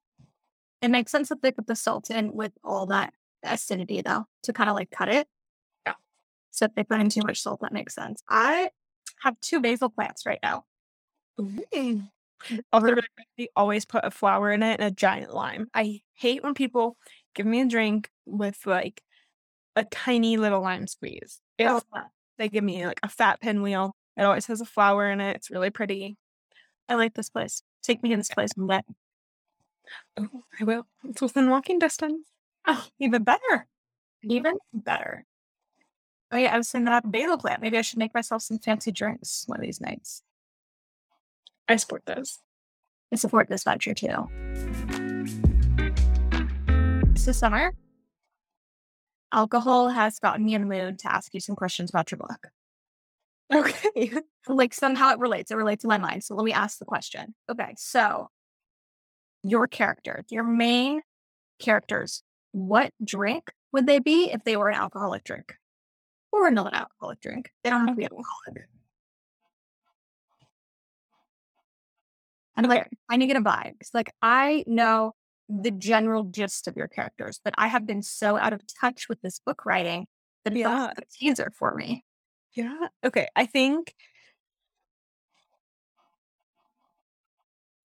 it 0.83 0.91
makes 0.91 1.13
sense 1.13 1.29
to 1.29 1.39
they 1.41 1.53
put 1.53 1.67
the 1.67 1.77
salt 1.77 2.11
in 2.11 2.33
with 2.35 2.53
all 2.65 2.87
that 2.87 3.15
acidity 3.43 4.03
though, 4.03 4.27
to 4.45 4.53
kind 4.53 4.69
of 4.71 4.77
like 4.77 4.91
cut 4.91 5.09
it. 5.09 5.29
Yeah. 5.87 5.95
So 6.51 6.67
if 6.67 6.75
they 6.75 6.85
put 6.85 7.01
in 7.01 7.09
too 7.09 7.23
much 7.27 7.41
salt, 7.41 7.61
that 7.63 7.73
makes 7.73 7.95
sense. 7.95 8.23
I 8.29 8.71
have 9.23 9.41
two 9.41 9.61
basil 9.61 9.91
plants 9.91 10.27
right 10.27 10.41
now. 10.43 10.65
Also, 12.73 12.87
really 12.89 13.03
they 13.39 13.49
always 13.55 13.85
put 13.85 14.05
a 14.05 14.11
flower 14.11 14.51
in 14.53 14.63
it 14.65 14.81
and 14.81 14.85
a 14.89 14.91
giant 14.91 15.33
lime. 15.33 15.69
I 15.75 16.01
hate 16.15 16.43
when 16.43 16.55
people 16.55 16.97
give 17.35 17.47
me 17.47 17.61
a 17.61 17.67
drink 17.69 18.11
with 18.27 18.67
like 18.67 19.01
a 19.77 19.85
tiny 19.85 20.37
little 20.37 20.61
lime 20.61 20.87
squeeze. 20.89 21.41
If 21.59 21.71
Oh, 21.71 21.83
they 22.39 22.49
give 22.49 22.65
me 22.65 22.85
like 22.87 23.01
a 23.03 23.09
fat 23.09 23.41
pinwheel, 23.41 23.95
it 24.17 24.23
always 24.23 24.47
has 24.47 24.61
a 24.61 24.67
flower 24.67 25.11
in 25.11 25.21
it. 25.21 25.37
It's 25.37 25.51
really 25.51 25.71
pretty. 25.71 26.17
I 26.93 26.95
like 26.95 27.15
this 27.15 27.31
place. 27.31 27.63
Take 27.83 28.03
me 28.03 28.11
to 28.11 28.19
this 28.19 28.29
place 28.29 28.51
and 28.55 28.67
let. 28.67 28.85
Oh, 30.19 30.43
I 30.61 30.65
will. 30.65 30.87
It's 31.09 31.23
within 31.23 31.49
walking 31.49 31.79
distance. 31.79 32.29
Oh, 32.67 32.87
even 32.99 33.23
better. 33.25 33.67
Even 34.23 34.59
better. 34.75 35.25
Oh 36.31 36.37
yeah, 36.37 36.55
I 36.55 36.59
was 36.59 36.71
thinking 36.71 36.89
about 36.89 37.07
a 37.07 37.09
basil 37.09 37.39
plant. 37.39 37.63
Maybe 37.63 37.79
I 37.79 37.81
should 37.81 37.99
make 37.99 38.13
myself 38.13 38.43
some 38.43 38.59
fancy 38.59 38.93
drinks 38.93 39.45
one 39.47 39.59
of 39.59 39.63
these 39.63 39.81
nights. 39.81 40.23
I 41.67 41.77
support 41.77 42.03
those. 42.05 42.41
I 43.11 43.17
support 43.17 43.49
this 43.49 43.65
venture 43.65 43.95
too. 43.95 44.29
This 47.15 47.27
is 47.27 47.39
summer. 47.39 47.73
Alcohol 49.33 49.89
has 49.89 50.19
gotten 50.19 50.45
me 50.45 50.55
in 50.55 50.69
the 50.69 50.69
mood 50.69 50.99
to 50.99 51.11
ask 51.11 51.33
you 51.33 51.41
some 51.41 51.57
questions 51.57 51.89
about 51.89 52.11
your 52.11 52.19
book. 52.19 52.49
Okay. 53.53 54.13
Like 54.49 54.75
somehow 54.75 55.13
it 55.13 55.21
relates. 55.21 55.53
It 55.53 55.55
relates 55.55 55.83
to 55.83 55.89
my 55.89 55.99
mind. 55.99 56.25
So 56.25 56.35
let 56.35 56.45
me 56.45 56.53
ask 56.53 56.81
the 56.81 56.85
question. 56.85 57.33
Okay, 57.49 57.75
so 57.77 58.29
your 59.45 59.69
character, 59.69 60.25
your 60.31 60.43
main 60.43 61.01
characters, 61.61 62.25
what 62.51 62.93
drink 63.05 63.53
would 63.73 63.87
they 63.87 64.01
be 64.01 64.33
if 64.33 64.43
they 64.43 64.57
were 64.57 64.69
an 64.69 64.75
alcoholic 64.75 65.23
drink? 65.23 65.55
Or 66.33 66.49
a 66.49 66.51
non-alcoholic 66.51 67.21
drink? 67.21 67.51
They 67.63 67.71
don't 67.71 67.87
have 67.87 67.91
to 67.91 67.95
be 67.95 68.03
alcoholic. 68.05 68.67
And 72.57 72.69
like, 72.69 72.89
I 73.09 73.17
need 73.17 73.27
to 73.29 73.33
get 73.35 73.41
a 73.41 73.45
vibe. 73.45 73.75
It's 73.81 73.95
like 73.95 74.13
I 74.21 74.65
know 74.67 75.13
the 75.49 75.71
general 75.71 76.25
gist 76.25 76.67
of 76.69 76.77
your 76.77 76.89
characters, 76.89 77.41
but 77.45 77.55
I 77.57 77.69
have 77.69 77.87
been 77.87 78.03
so 78.03 78.37
out 78.37 78.53
of 78.53 78.63
touch 78.81 79.09
with 79.09 79.21
this 79.23 79.39
book 79.39 79.65
writing 79.65 80.07
that 80.45 80.53
it's 80.53 80.61
Yeah. 80.61 80.87
like 80.87 80.99
a 80.99 81.03
teaser 81.13 81.53
for 81.57 81.75
me. 81.75 82.05
Yeah. 82.55 82.89
Okay. 83.05 83.29
I 83.35 83.47
think 83.47 83.95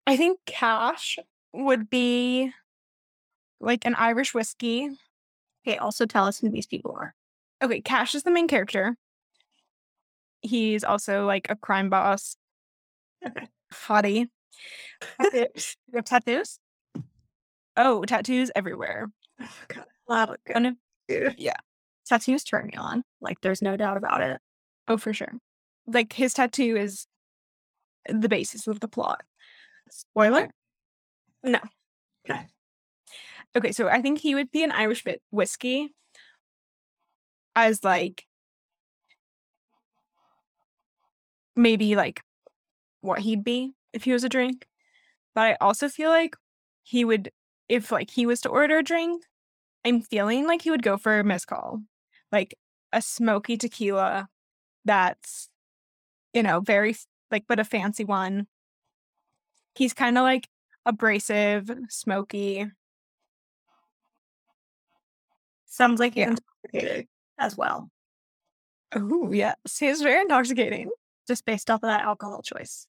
I 0.05 0.15
think 0.17 0.39
Cash 0.45 1.19
would 1.53 1.89
be 1.89 2.51
like 3.59 3.85
an 3.85 3.95
Irish 3.95 4.33
whiskey. 4.33 4.89
Okay, 5.67 5.77
also 5.77 6.05
tell 6.05 6.25
us 6.25 6.39
who 6.39 6.49
these 6.49 6.67
people 6.67 6.95
are. 6.97 7.13
Okay, 7.61 7.81
Cash 7.81 8.15
is 8.15 8.23
the 8.23 8.31
main 8.31 8.47
character. 8.47 8.95
He's 10.41 10.83
also 10.83 11.25
like 11.25 11.47
a 11.49 11.55
crime 11.55 11.89
boss. 11.89 12.37
Okay. 13.25 13.47
Hottie. 13.73 14.29
Tattoos. 15.21 15.75
You 15.87 15.95
have 15.97 16.05
tattoos? 16.05 16.59
Oh, 17.75 18.03
tattoos 18.05 18.51
everywhere. 18.55 19.07
Love 20.09 20.31
it. 20.31 20.39
One 20.53 20.65
of- 20.65 20.75
oh, 21.11 21.29
yeah. 21.37 21.57
Tattoos 22.07 22.43
turn 22.43 22.67
me 22.67 22.73
on. 22.77 23.03
Like, 23.21 23.41
there's 23.41 23.61
no 23.61 23.77
doubt 23.77 23.97
about 23.97 24.21
it. 24.21 24.39
Oh, 24.87 24.97
for 24.97 25.13
sure. 25.13 25.33
Like 25.85 26.13
his 26.13 26.33
tattoo 26.33 26.75
is 26.77 27.07
the 28.07 28.29
basis 28.29 28.67
of 28.67 28.79
the 28.79 28.87
plot. 28.87 29.23
Spoiler? 29.89 30.49
No. 31.43 31.59
Okay. 32.29 32.47
Okay, 33.55 33.71
so 33.71 33.87
I 33.87 34.01
think 34.01 34.19
he 34.19 34.35
would 34.35 34.51
be 34.51 34.63
an 34.63 34.71
Irish 34.71 35.03
bit 35.03 35.21
whiskey 35.31 35.93
as 37.55 37.83
like 37.83 38.25
maybe 41.55 41.95
like 41.95 42.21
what 43.01 43.19
he'd 43.19 43.43
be 43.43 43.73
if 43.93 44.03
he 44.03 44.11
was 44.11 44.23
a 44.23 44.29
drink. 44.29 44.67
But 45.33 45.41
I 45.41 45.57
also 45.61 45.89
feel 45.89 46.09
like 46.09 46.35
he 46.83 47.03
would 47.03 47.31
if 47.69 47.91
like 47.91 48.11
he 48.11 48.25
was 48.25 48.41
to 48.41 48.49
order 48.49 48.77
a 48.77 48.83
drink, 48.83 49.23
I'm 49.83 50.01
feeling 50.01 50.47
like 50.47 50.61
he 50.61 50.71
would 50.71 50.83
go 50.83 50.97
for 50.97 51.23
mezcal. 51.23 51.81
Like 52.31 52.57
a 52.93 53.01
smoky 53.01 53.57
tequila 53.57 54.29
that's 54.87 55.49
you 56.33 56.43
know, 56.43 56.59
very 56.61 56.95
like 57.31 57.45
but 57.47 57.59
a 57.59 57.63
fancy 57.65 58.05
one. 58.05 58.47
He's 59.75 59.93
kind 59.93 60.17
of 60.17 60.23
like 60.23 60.47
abrasive, 60.85 61.69
smoky. 61.89 62.65
Sounds 65.65 65.99
like 65.99 66.15
Yeah. 66.15 66.29
he's 66.31 66.39
intoxicated 66.39 67.07
as 67.37 67.55
well, 67.57 67.89
Oh, 68.95 69.31
yes. 69.31 69.55
He's 69.79 70.01
very 70.01 70.21
intoxicating. 70.21 70.89
just 71.27 71.45
based 71.45 71.69
off 71.69 71.83
of 71.83 71.87
that 71.89 72.03
alcohol 72.03 72.41
choice. 72.41 72.87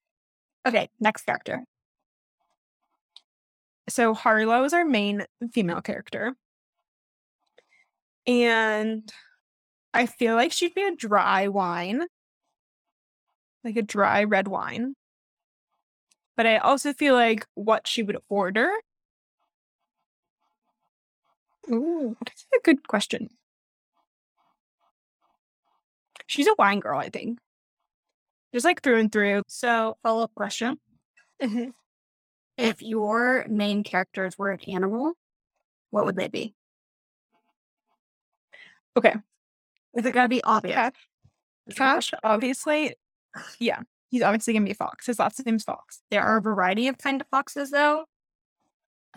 Okay, 0.66 0.88
next 1.01 1.22
character. 1.24 1.64
So 3.88 4.14
Harlow 4.14 4.64
is 4.64 4.72
our 4.72 4.84
main 4.84 5.24
female 5.53 5.80
character. 5.80 6.36
And 8.26 9.11
I 9.95 10.07
feel 10.07 10.34
like 10.34 10.53
she'd 10.53 10.74
be 10.74 10.82
a 10.82 10.95
dry 10.95 11.49
wine. 11.49 12.03
Like 13.64 13.76
a 13.76 13.82
dry 13.82 14.24
red 14.24 14.49
wine. 14.49 14.95
But 16.36 16.47
I 16.47 16.59
also 16.59 16.93
feel 16.93 17.14
like 17.14 17.47
what 17.55 17.86
she 17.89 18.03
would 18.03 18.18
order. 18.28 18.70
Ooh, 21.70 22.16
that's 22.24 22.47
a 22.55 22.61
good 22.62 22.86
question. 22.86 23.28
She's 26.26 26.47
a 26.47 26.55
wine 26.59 26.80
girl, 26.80 26.99
I 26.99 27.09
think. 27.09 27.39
Just 28.53 28.64
like 28.64 28.82
through 28.82 29.01
and 29.01 29.11
through. 29.11 29.43
So, 29.49 29.97
follow 30.03 30.22
up 30.22 30.34
question. 30.34 30.78
Mm-hmm. 31.43 31.70
If 32.57 32.82
your 32.82 33.47
main 33.49 33.82
characters 33.84 34.36
were 34.39 34.51
an 34.51 34.61
animal, 34.68 35.14
what 35.91 36.05
would 36.05 36.16
they 36.16 36.28
be? 36.28 36.55
Okay. 38.97 39.14
Is 39.99 40.07
it 40.07 40.14
gotta 40.14 40.28
be 40.28 40.42
obvious? 40.44 40.76
Cash, 40.76 40.92
Cash, 41.76 42.14
obviously, 42.22 42.94
yeah, 43.59 43.80
he's 44.11 44.22
obviously 44.22 44.53
gonna 44.53 44.64
be 44.64 44.70
a 44.70 44.74
fox. 44.74 45.07
His 45.07 45.18
last 45.18 45.44
name's 45.44 45.64
Fox. 45.64 46.03
There 46.11 46.22
are 46.22 46.36
a 46.36 46.40
variety 46.40 46.86
of 46.86 46.99
kind 46.99 47.20
of 47.20 47.26
foxes, 47.32 47.72
though. 47.72 48.05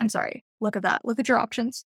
I'm 0.00 0.08
sorry. 0.08 0.44
Look 0.60 0.74
at 0.74 0.82
that. 0.82 1.02
Look 1.04 1.20
at 1.20 1.28
your 1.28 1.38
options. 1.38 1.84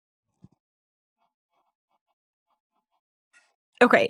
Okay, 3.81 4.09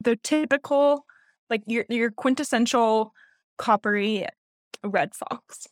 the 0.00 0.16
typical, 0.16 1.04
like 1.50 1.62
your 1.66 1.84
your 1.90 2.10
quintessential 2.10 3.12
coppery 3.58 4.26
red 4.82 5.14
fox. 5.14 5.68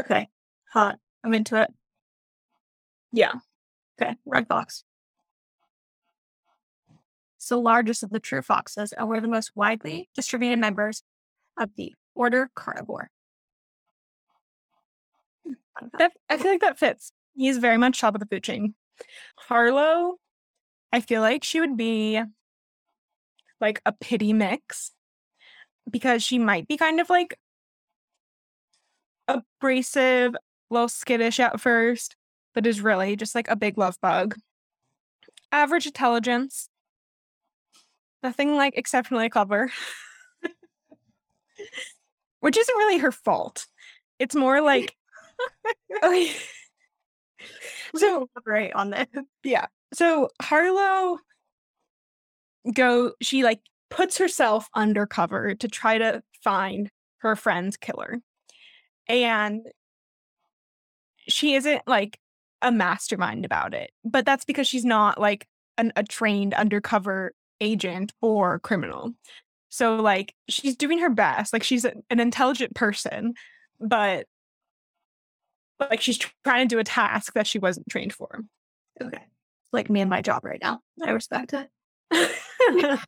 Okay. 0.00 0.28
Hot. 0.72 0.98
I'm 1.22 1.34
into 1.34 1.60
it. 1.60 1.72
Yeah. 3.12 3.34
Okay. 4.00 4.16
Red 4.26 4.48
fox. 4.48 4.84
So 7.48 7.58
largest 7.58 8.02
of 8.02 8.10
the 8.10 8.20
true 8.20 8.42
foxes 8.42 8.92
and 8.92 9.10
of 9.10 9.22
the 9.22 9.26
most 9.26 9.52
widely 9.54 10.10
distributed 10.14 10.58
members 10.58 11.02
of 11.56 11.70
the 11.76 11.94
order 12.14 12.50
carnivore. 12.54 13.08
Hmm, 15.46 15.54
I 16.28 16.36
feel 16.36 16.50
like 16.50 16.60
that 16.60 16.78
fits. 16.78 17.10
He's 17.34 17.56
very 17.56 17.78
much 17.78 17.98
top 17.98 18.14
of 18.14 18.20
the 18.20 18.26
food 18.26 18.42
chain. 18.42 18.74
Harlow, 19.36 20.16
I 20.92 21.00
feel 21.00 21.22
like 21.22 21.42
she 21.42 21.58
would 21.58 21.74
be 21.74 22.20
like 23.62 23.80
a 23.86 23.92
pity 23.92 24.34
mix 24.34 24.92
because 25.90 26.22
she 26.22 26.38
might 26.38 26.68
be 26.68 26.76
kind 26.76 27.00
of 27.00 27.08
like 27.08 27.38
abrasive, 29.26 30.34
a 30.34 30.38
little 30.68 30.88
skittish 30.88 31.40
at 31.40 31.62
first, 31.62 32.14
but 32.54 32.66
is 32.66 32.82
really 32.82 33.16
just 33.16 33.34
like 33.34 33.48
a 33.48 33.56
big 33.56 33.78
love 33.78 33.98
bug. 34.02 34.36
Average 35.50 35.86
intelligence. 35.86 36.68
Nothing 38.22 38.56
like 38.56 38.76
exceptionally 38.76 39.28
clever. 39.28 39.70
Which 42.40 42.56
isn't 42.56 42.76
really 42.76 42.98
her 42.98 43.12
fault. 43.12 43.66
It's 44.18 44.34
more 44.34 44.60
like 44.60 44.94
oh, 46.02 46.10
okay. 46.12 46.32
So 47.96 48.28
Great 48.44 48.72
on 48.74 48.90
this. 48.90 49.06
yeah. 49.44 49.66
So 49.94 50.28
Harlow 50.42 51.18
go 52.74 53.12
she 53.22 53.42
like 53.42 53.60
puts 53.90 54.18
herself 54.18 54.68
undercover 54.74 55.54
to 55.54 55.68
try 55.68 55.98
to 55.98 56.22
find 56.42 56.90
her 57.18 57.34
friend's 57.36 57.76
killer. 57.76 58.18
And 59.08 59.62
she 61.28 61.54
isn't 61.54 61.82
like 61.86 62.18
a 62.62 62.72
mastermind 62.72 63.44
about 63.44 63.74
it, 63.74 63.90
but 64.04 64.26
that's 64.26 64.44
because 64.44 64.66
she's 64.66 64.84
not 64.84 65.20
like 65.20 65.46
an, 65.78 65.92
a 65.96 66.02
trained 66.02 66.54
undercover 66.54 67.32
agent 67.60 68.12
or 68.20 68.58
criminal. 68.58 69.14
So, 69.68 69.96
like, 69.96 70.34
she's 70.48 70.76
doing 70.76 70.98
her 71.00 71.10
best. 71.10 71.52
Like, 71.52 71.62
she's 71.62 71.84
an 71.84 72.02
intelligent 72.10 72.74
person, 72.74 73.34
but 73.80 74.26
like 75.80 76.00
she's 76.00 76.18
trying 76.44 76.68
to 76.68 76.74
do 76.74 76.78
a 76.78 76.84
task 76.84 77.34
that 77.34 77.46
she 77.46 77.58
wasn't 77.58 77.88
trained 77.88 78.12
for. 78.12 78.40
Okay. 79.02 79.22
Like 79.72 79.90
me 79.90 80.00
and 80.00 80.10
my 80.10 80.22
job 80.22 80.44
right 80.44 80.60
now. 80.60 80.80
I 81.02 81.10
respect 81.10 81.54
it. 81.54 81.68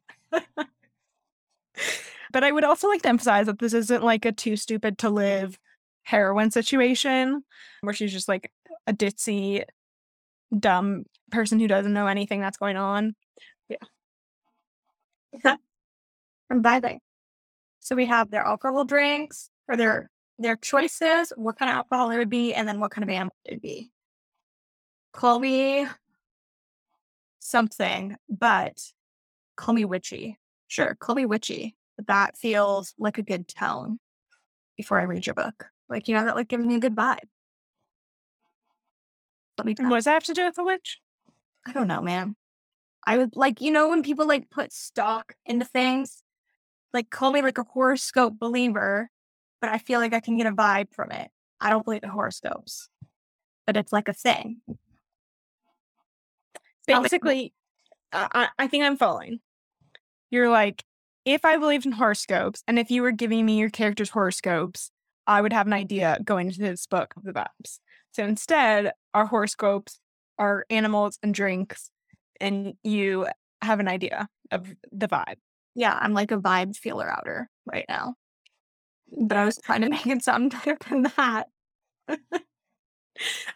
but 2.32 2.44
I 2.44 2.53
would 2.53 2.64
also 2.64 2.88
like 2.88 3.03
to 3.03 3.09
emphasize 3.09 3.46
that 3.46 3.59
this 3.59 3.74
isn't 3.74 4.05
like 4.05 4.24
a 4.24 4.32
too 4.32 4.57
stupid 4.57 4.98
to 4.98 5.11
live 5.11 5.59
heroine 6.03 6.51
situation 6.51 7.44
where 7.80 7.94
she's 7.94 8.12
just 8.12 8.28
like 8.28 8.53
a 8.86 8.92
ditzy, 8.92 9.64
dumb 10.57 11.05
person 11.30 11.59
who 11.59 11.68
doesn't 11.68 11.92
know 11.92 12.07
anything 12.07 12.40
that's 12.40 12.59
going 12.59 12.76
on. 12.76 13.14
I'm 15.45 16.62
vibing. 16.62 16.99
So 17.81 17.97
we 17.97 18.07
have 18.07 18.31
their 18.31 18.43
alcohol 18.43 18.85
drinks 18.85 19.51
or 19.68 19.76
their 19.76 20.11
their 20.39 20.57
choices, 20.57 21.33
what 21.37 21.59
kind 21.59 21.70
of 21.70 21.76
alcohol 21.76 22.11
it 22.11 22.16
would 22.16 22.31
be, 22.31 22.55
and 22.55 22.66
then 22.66 22.81
what 22.81 22.91
kind 22.91 23.03
of 23.03 23.11
animal 23.11 23.35
it 23.45 23.53
would 23.53 23.62
be. 23.62 23.91
Call 25.12 25.39
me 25.39 25.87
something, 27.41 28.16
but 28.28 28.81
call 29.57 29.74
me 29.74 29.85
witchy. 29.85 30.39
Sure, 30.68 30.97
call 30.99 31.14
me 31.14 31.26
witchy. 31.26 31.76
That 32.07 32.39
feels 32.39 32.95
like 32.99 33.18
a 33.18 33.22
good 33.22 33.49
tone 33.49 33.99
before 34.76 34.99
I 34.99 35.03
read 35.03 35.26
your 35.26 35.35
book. 35.35 35.66
Like, 35.89 36.09
you 36.09 36.14
know, 36.14 36.24
that 36.24 36.37
like 36.37 36.49
gives 36.49 36.64
me 36.64 36.76
a 36.76 36.81
good 36.81 36.95
vibe. 36.95 37.18
Let 39.59 39.66
me 39.66 39.74
what 39.78 39.97
does 39.97 40.05
that 40.05 40.12
have 40.14 40.24
to 40.24 40.35
do 40.35 40.47
with 40.47 40.55
the 40.55 40.64
witch? 40.64 41.01
I 41.66 41.72
don't 41.72 41.89
know, 41.89 42.01
man. 42.01 42.37
I 43.11 43.18
would 43.18 43.34
like, 43.34 43.61
you 43.61 43.72
know, 43.72 43.88
when 43.88 44.04
people 44.04 44.24
like 44.28 44.50
put 44.50 44.72
stock 44.72 45.34
into 45.44 45.64
things, 45.64 46.22
like 46.94 47.11
call 47.11 47.32
me 47.32 47.42
like 47.42 47.58
a 47.58 47.64
horoscope 47.64 48.38
believer, 48.38 49.11
but 49.61 49.68
I 49.68 49.78
feel 49.78 49.98
like 49.98 50.14
I 50.14 50.20
can 50.20 50.38
get 50.38 50.46
a 50.46 50.52
vibe 50.52 50.94
from 50.94 51.11
it. 51.11 51.28
I 51.61 51.70
don't 51.70 51.84
believe 51.84 52.04
in 52.04 52.08
horoscopes, 52.08 52.88
but 53.66 53.76
it's 53.76 53.92
like 53.92 54.06
a 54.06 54.12
thing. 54.12 54.58
Basically, 56.86 57.52
I, 58.12 58.50
I 58.56 58.68
think 58.68 58.84
I'm 58.84 58.96
following. 58.96 59.40
You're 60.30 60.48
like, 60.48 60.84
if 61.24 61.44
I 61.44 61.56
believed 61.56 61.86
in 61.86 61.92
horoscopes 61.92 62.62
and 62.68 62.78
if 62.78 62.92
you 62.92 63.02
were 63.02 63.11
giving 63.11 63.44
me 63.44 63.58
your 63.58 63.70
character's 63.70 64.11
horoscopes, 64.11 64.92
I 65.26 65.40
would 65.40 65.52
have 65.52 65.66
an 65.66 65.72
idea 65.72 66.20
going 66.22 66.46
into 66.46 66.61
this 66.61 66.86
book 66.86 67.14
of 67.16 67.24
the 67.24 67.32
vibes. 67.32 67.80
So 68.12 68.22
instead, 68.22 68.92
our 69.14 69.26
horoscopes 69.26 69.98
are 70.38 70.64
animals 70.70 71.18
and 71.24 71.34
drinks, 71.34 71.90
and 72.41 72.74
you 72.82 73.26
have 73.62 73.80
an 73.80 73.88
idea 73.88 74.28
of 74.51 74.68
the 74.93 75.09
vibe. 75.09 75.36
Yeah, 75.74 75.97
I'm 76.01 76.14
like 76.14 76.30
a 76.32 76.38
vibe 76.38 76.76
feeler 76.76 77.09
outer 77.09 77.49
right 77.66 77.84
now 77.88 78.14
but 79.16 79.36
I 79.36 79.45
was 79.45 79.59
trying 79.59 79.82
to 79.82 79.88
make 79.91 80.07
it 80.07 80.22
sound 80.22 80.53
better 80.53 80.76
than 80.88 81.03
that. 81.16 81.49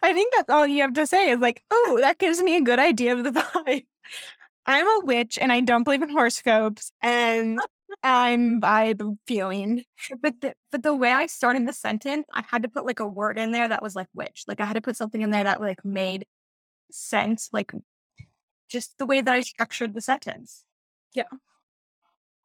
I 0.03 0.13
think 0.13 0.33
that's 0.35 0.49
all 0.49 0.67
you 0.67 0.81
have 0.81 0.93
to 0.93 1.07
say 1.07 1.31
is 1.31 1.39
like, 1.39 1.63
oh, 1.71 1.97
that 2.01 2.19
gives 2.19 2.41
me 2.41 2.55
a 2.55 2.61
good 2.61 2.79
idea 2.79 3.13
of 3.15 3.23
the 3.23 3.31
vibe. 3.31 3.85
I'm 4.67 4.87
a 4.87 5.05
witch 5.05 5.37
and 5.39 5.51
I 5.51 5.61
don't 5.61 5.83
believe 5.83 6.01
in 6.01 6.09
horoscopes 6.09 6.91
and 7.01 7.59
I'm 8.03 8.61
vibe 8.61 9.17
feeling. 9.27 9.83
But 10.21 10.41
the, 10.41 10.53
but 10.71 10.83
the 10.83 10.95
way 10.95 11.11
I 11.11 11.27
started 11.27 11.67
the 11.67 11.73
sentence, 11.73 12.25
I 12.33 12.43
had 12.47 12.63
to 12.63 12.69
put 12.69 12.85
like 12.85 12.99
a 12.99 13.07
word 13.07 13.37
in 13.37 13.51
there 13.51 13.67
that 13.67 13.83
was 13.83 13.95
like 13.95 14.07
witch. 14.13 14.43
Like 14.47 14.59
I 14.59 14.65
had 14.65 14.73
to 14.73 14.81
put 14.81 14.97
something 14.97 15.21
in 15.21 15.29
there 15.31 15.43
that 15.43 15.61
like 15.61 15.83
made 15.85 16.25
sense, 16.91 17.49
like 17.53 17.71
just 18.69 18.97
the 18.97 19.05
way 19.05 19.21
that 19.21 19.33
I 19.33 19.41
structured 19.41 19.93
the 19.93 20.01
sentence. 20.01 20.63
Yeah. 21.13 21.23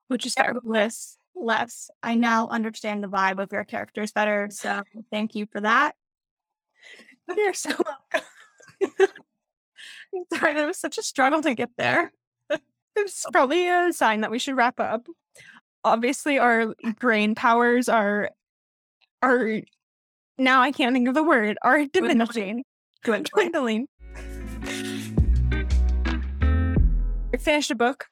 Which 0.09 0.27
is 0.27 0.35
fabulous 0.35 1.19
less. 1.35 1.91
I 2.03 2.15
now 2.15 2.49
understand 2.49 3.03
the 3.03 3.09
vibe 3.09 3.43
of 3.43 3.53
your 3.53 3.65
characters 3.65 4.13
better. 4.13 4.49
So 4.51 4.83
thank 5.11 5.35
you 5.35 5.47
for 5.47 5.61
that. 5.61 5.95
You're 7.37 7.55
so 7.55 7.71
welcome. 7.85 8.29
Sorry, 10.35 10.61
it 10.61 10.67
was 10.67 10.79
such 10.79 10.99
a 10.99 11.03
struggle 11.03 11.43
to 11.43 11.55
get 11.55 11.71
there. 11.77 12.13
It's 12.97 13.25
oh. 13.25 13.31
probably 13.31 13.69
a 13.69 13.93
sign 13.93 14.23
that 14.23 14.33
we 14.33 14.41
should 14.41 14.57
wrap 14.57 14.81
up. 14.81 15.07
Obviously, 15.85 16.41
our 16.41 16.75
brain 16.99 17.37
powers 17.37 17.89
are 17.89 18.31
are 19.23 19.61
now 20.37 20.61
I 20.61 20.73
can't 20.73 20.93
think 20.93 21.07
of 21.07 21.15
the 21.15 21.23
word 21.23 21.57
are 21.63 21.87
diminishing. 21.87 22.65
Dwindling. 23.05 23.87
Finished 27.41 27.71
a 27.71 27.75
book 27.75 28.07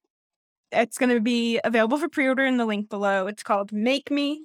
it's 0.73 0.99
going 0.99 1.15
to 1.15 1.21
be 1.21 1.61
available 1.65 1.99
for 1.99 2.09
pre 2.09 2.29
order 2.29 2.45
in 2.45 2.57
the 2.57 2.67
link 2.67 2.89
below. 2.89 3.27
It's 3.27 3.43
called 3.43 3.73
Make 3.73 4.11
Me, 4.11 4.45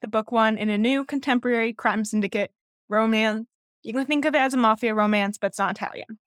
the 0.00 0.08
book 0.08 0.32
one 0.32 0.58
in 0.58 0.68
a 0.68 0.78
new 0.78 1.04
contemporary 1.04 1.72
crime 1.72 2.04
syndicate 2.04 2.50
romance. 2.88 3.46
You 3.82 3.92
can 3.92 4.06
think 4.06 4.24
of 4.24 4.34
it 4.34 4.40
as 4.40 4.54
a 4.54 4.58
mafia 4.58 4.94
romance, 4.94 5.38
but 5.38 5.48
it's 5.48 5.58
not 5.58 5.76
Italian. 5.76 6.18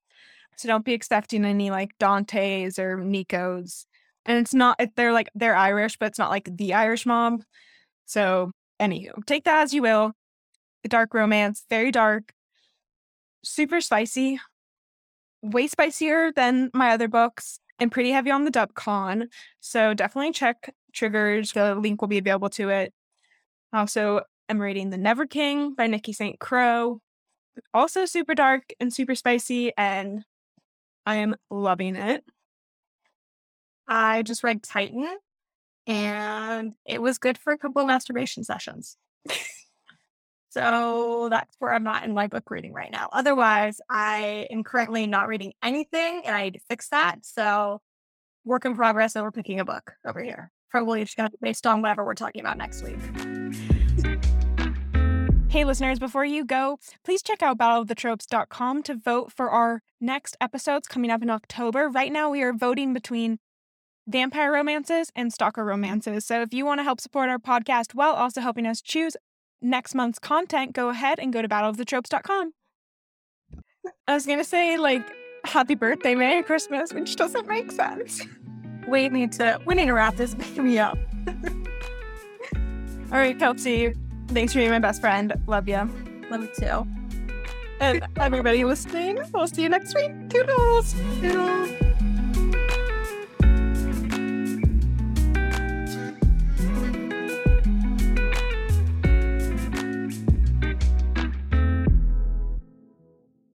So 0.58 0.68
don't 0.68 0.86
be 0.86 0.94
expecting 0.94 1.46
any 1.46 1.70
like 1.70 1.92
Dante's 2.00 2.80
or 2.80 2.98
Nico's. 2.98 3.86
And 4.26 4.40
it's 4.40 4.54
not, 4.54 4.80
they're 4.96 5.14
like, 5.14 5.30
they're 5.36 5.56
Irish, 5.56 5.98
but 5.98 6.08
it's 6.08 6.20
not 6.20 6.32
like 6.32 6.50
the 6.58 6.74
Irish 6.74 7.06
mob. 7.06 7.44
So, 8.06 8.52
anywho, 8.80 9.26
take 9.26 9.46
that 9.46 9.64
as 9.64 9.74
you 9.74 9.82
will. 9.82 10.12
A 10.84 10.88
dark 10.90 11.14
romance, 11.14 11.64
very 11.70 11.92
dark, 11.92 12.34
super 13.44 13.80
spicy, 13.80 14.40
way 15.42 15.68
spicier 15.68 16.32
than 16.34 16.70
my 16.74 16.92
other 16.92 17.08
books 17.08 17.60
and 17.80 17.92
pretty 17.92 18.12
heavy 18.12 18.32
on 18.32 18.44
the 18.44 18.52
dub 18.52 18.74
con. 18.74 19.30
So 19.60 19.94
definitely 19.94 20.32
check 20.32 20.74
triggers. 20.94 21.52
The 21.52 21.76
link 21.76 22.02
will 22.02 22.08
be 22.08 22.18
available 22.18 22.50
to 22.52 22.70
it. 22.70 22.94
Also, 23.74 24.22
I'm 24.50 24.60
reading 24.62 24.90
The 24.90 24.98
Never 24.98 25.26
King 25.26 25.74
by 25.74 25.88
Nikki 25.88 26.14
St. 26.14 26.40
Crowe. 26.40 27.02
Also 27.74 28.06
super 28.06 28.36
dark 28.36 28.64
and 28.80 28.94
super 28.94 29.16
spicy, 29.16 29.72
and 29.78 30.24
I 31.06 31.16
am 31.16 31.36
loving 31.50 31.96
it. 31.96 32.24
I 33.88 34.22
just 34.22 34.44
read 34.44 34.64
Titan, 34.64 35.08
and 35.88 36.74
it 36.86 37.02
was 37.02 37.18
good 37.18 37.38
for 37.38 37.52
a 37.52 37.58
couple 37.58 37.82
of 37.82 37.88
masturbation 37.88 38.44
sessions. 38.44 38.98
So 40.58 41.28
that's 41.30 41.56
where 41.60 41.72
I'm 41.72 41.84
not 41.84 42.04
in 42.04 42.16
my 42.16 42.26
book 42.26 42.50
reading 42.50 42.74
right 42.74 42.92
now. 42.92 43.10
Otherwise, 43.14 43.80
I 43.92 44.48
am 44.50 44.64
currently 44.64 45.06
not 45.06 45.28
reading 45.28 45.54
anything 45.62 46.24
and 46.26 46.36
I 46.36 46.46
need 46.46 46.56
to 46.56 46.60
fix 46.68 46.90
that. 46.90 47.18
So 47.22 47.80
work 48.44 48.66
in 48.66 48.76
progress 48.76 49.16
over 49.16 49.32
picking 49.32 49.60
a 49.60 49.66
book 49.66 49.94
over 50.04 50.20
here. 50.24 50.52
Probably 50.72 51.04
just 51.04 51.16
gonna 51.16 51.30
based 51.40 51.68
on 51.68 51.84
whatever 51.84 52.04
we're 52.04 52.16
talking 52.16 52.42
about 52.42 52.58
next 52.58 52.82
week. 52.82 52.98
Hey, 55.50 55.64
listeners, 55.64 56.00
before 56.00 56.26
you 56.26 56.44
go, 56.44 56.80
please 57.06 57.22
check 57.22 57.44
out 57.44 57.60
battleofthetropes.com 57.60 58.82
to 58.82 58.96
vote 58.96 59.32
for 59.32 59.52
our 59.52 59.84
next 60.02 60.36
episodes 60.42 60.88
coming 60.88 61.12
up 61.12 61.22
in 61.22 61.30
October. 61.30 61.88
Right 61.88 62.12
now, 62.12 62.32
we 62.32 62.42
are 62.42 62.52
voting 62.52 62.94
between 62.94 63.38
vampire 64.08 64.52
romances 64.52 65.12
and 65.16 65.32
stalker 65.32 65.64
romances. 65.64 66.26
So 66.26 66.42
if 66.42 66.54
you 66.54 66.66
want 66.66 66.80
to 66.80 66.84
help 66.84 67.00
support 67.00 67.30
our 67.30 67.38
podcast 67.38 67.94
while 67.94 68.14
also 68.14 68.42
helping 68.42 68.66
us 68.66 68.82
choose 68.82 69.16
next 69.62 69.96
month's 69.96 70.20
content, 70.20 70.74
go 70.74 70.90
ahead 70.90 71.20
and 71.20 71.32
go 71.34 71.42
to 71.42 71.48
battleofthetropes.com. 71.48 72.52
I 74.08 74.14
was 74.14 74.26
going 74.26 74.38
to 74.38 74.44
say, 74.44 74.78
like, 74.78 75.06
happy 75.46 75.76
birthday, 75.76 76.16
Merry 76.16 76.44
Christmas, 76.44 76.94
which 76.94 77.16
doesn't 77.16 77.48
make 77.48 77.72
sense. 77.72 78.22
We 78.88 79.10
need 79.10 79.32
to, 79.34 79.60
we 79.66 79.76
need 79.76 79.88
to 79.88 79.94
wrap 79.94 80.16
this 80.16 80.36
baby 80.36 80.80
up. 80.80 80.98
All 83.12 83.20
right, 83.20 83.38
Kelsey, 83.38 83.94
thanks 84.30 84.54
for 84.54 84.60
being 84.60 84.72
my 84.72 84.80
best 84.80 85.02
friend. 85.02 85.34
Love 85.48 85.68
you. 85.68 85.90
Love 86.30 86.42
you 86.42 86.50
too. 86.58 86.88
And 87.80 88.06
everybody 88.18 88.64
listening, 88.64 89.20
we'll 89.34 89.48
see 89.48 89.64
you 89.64 89.70
next 89.70 89.96
week. 89.96 90.12
Toodles. 90.30 90.94
Toodles. 91.22 91.72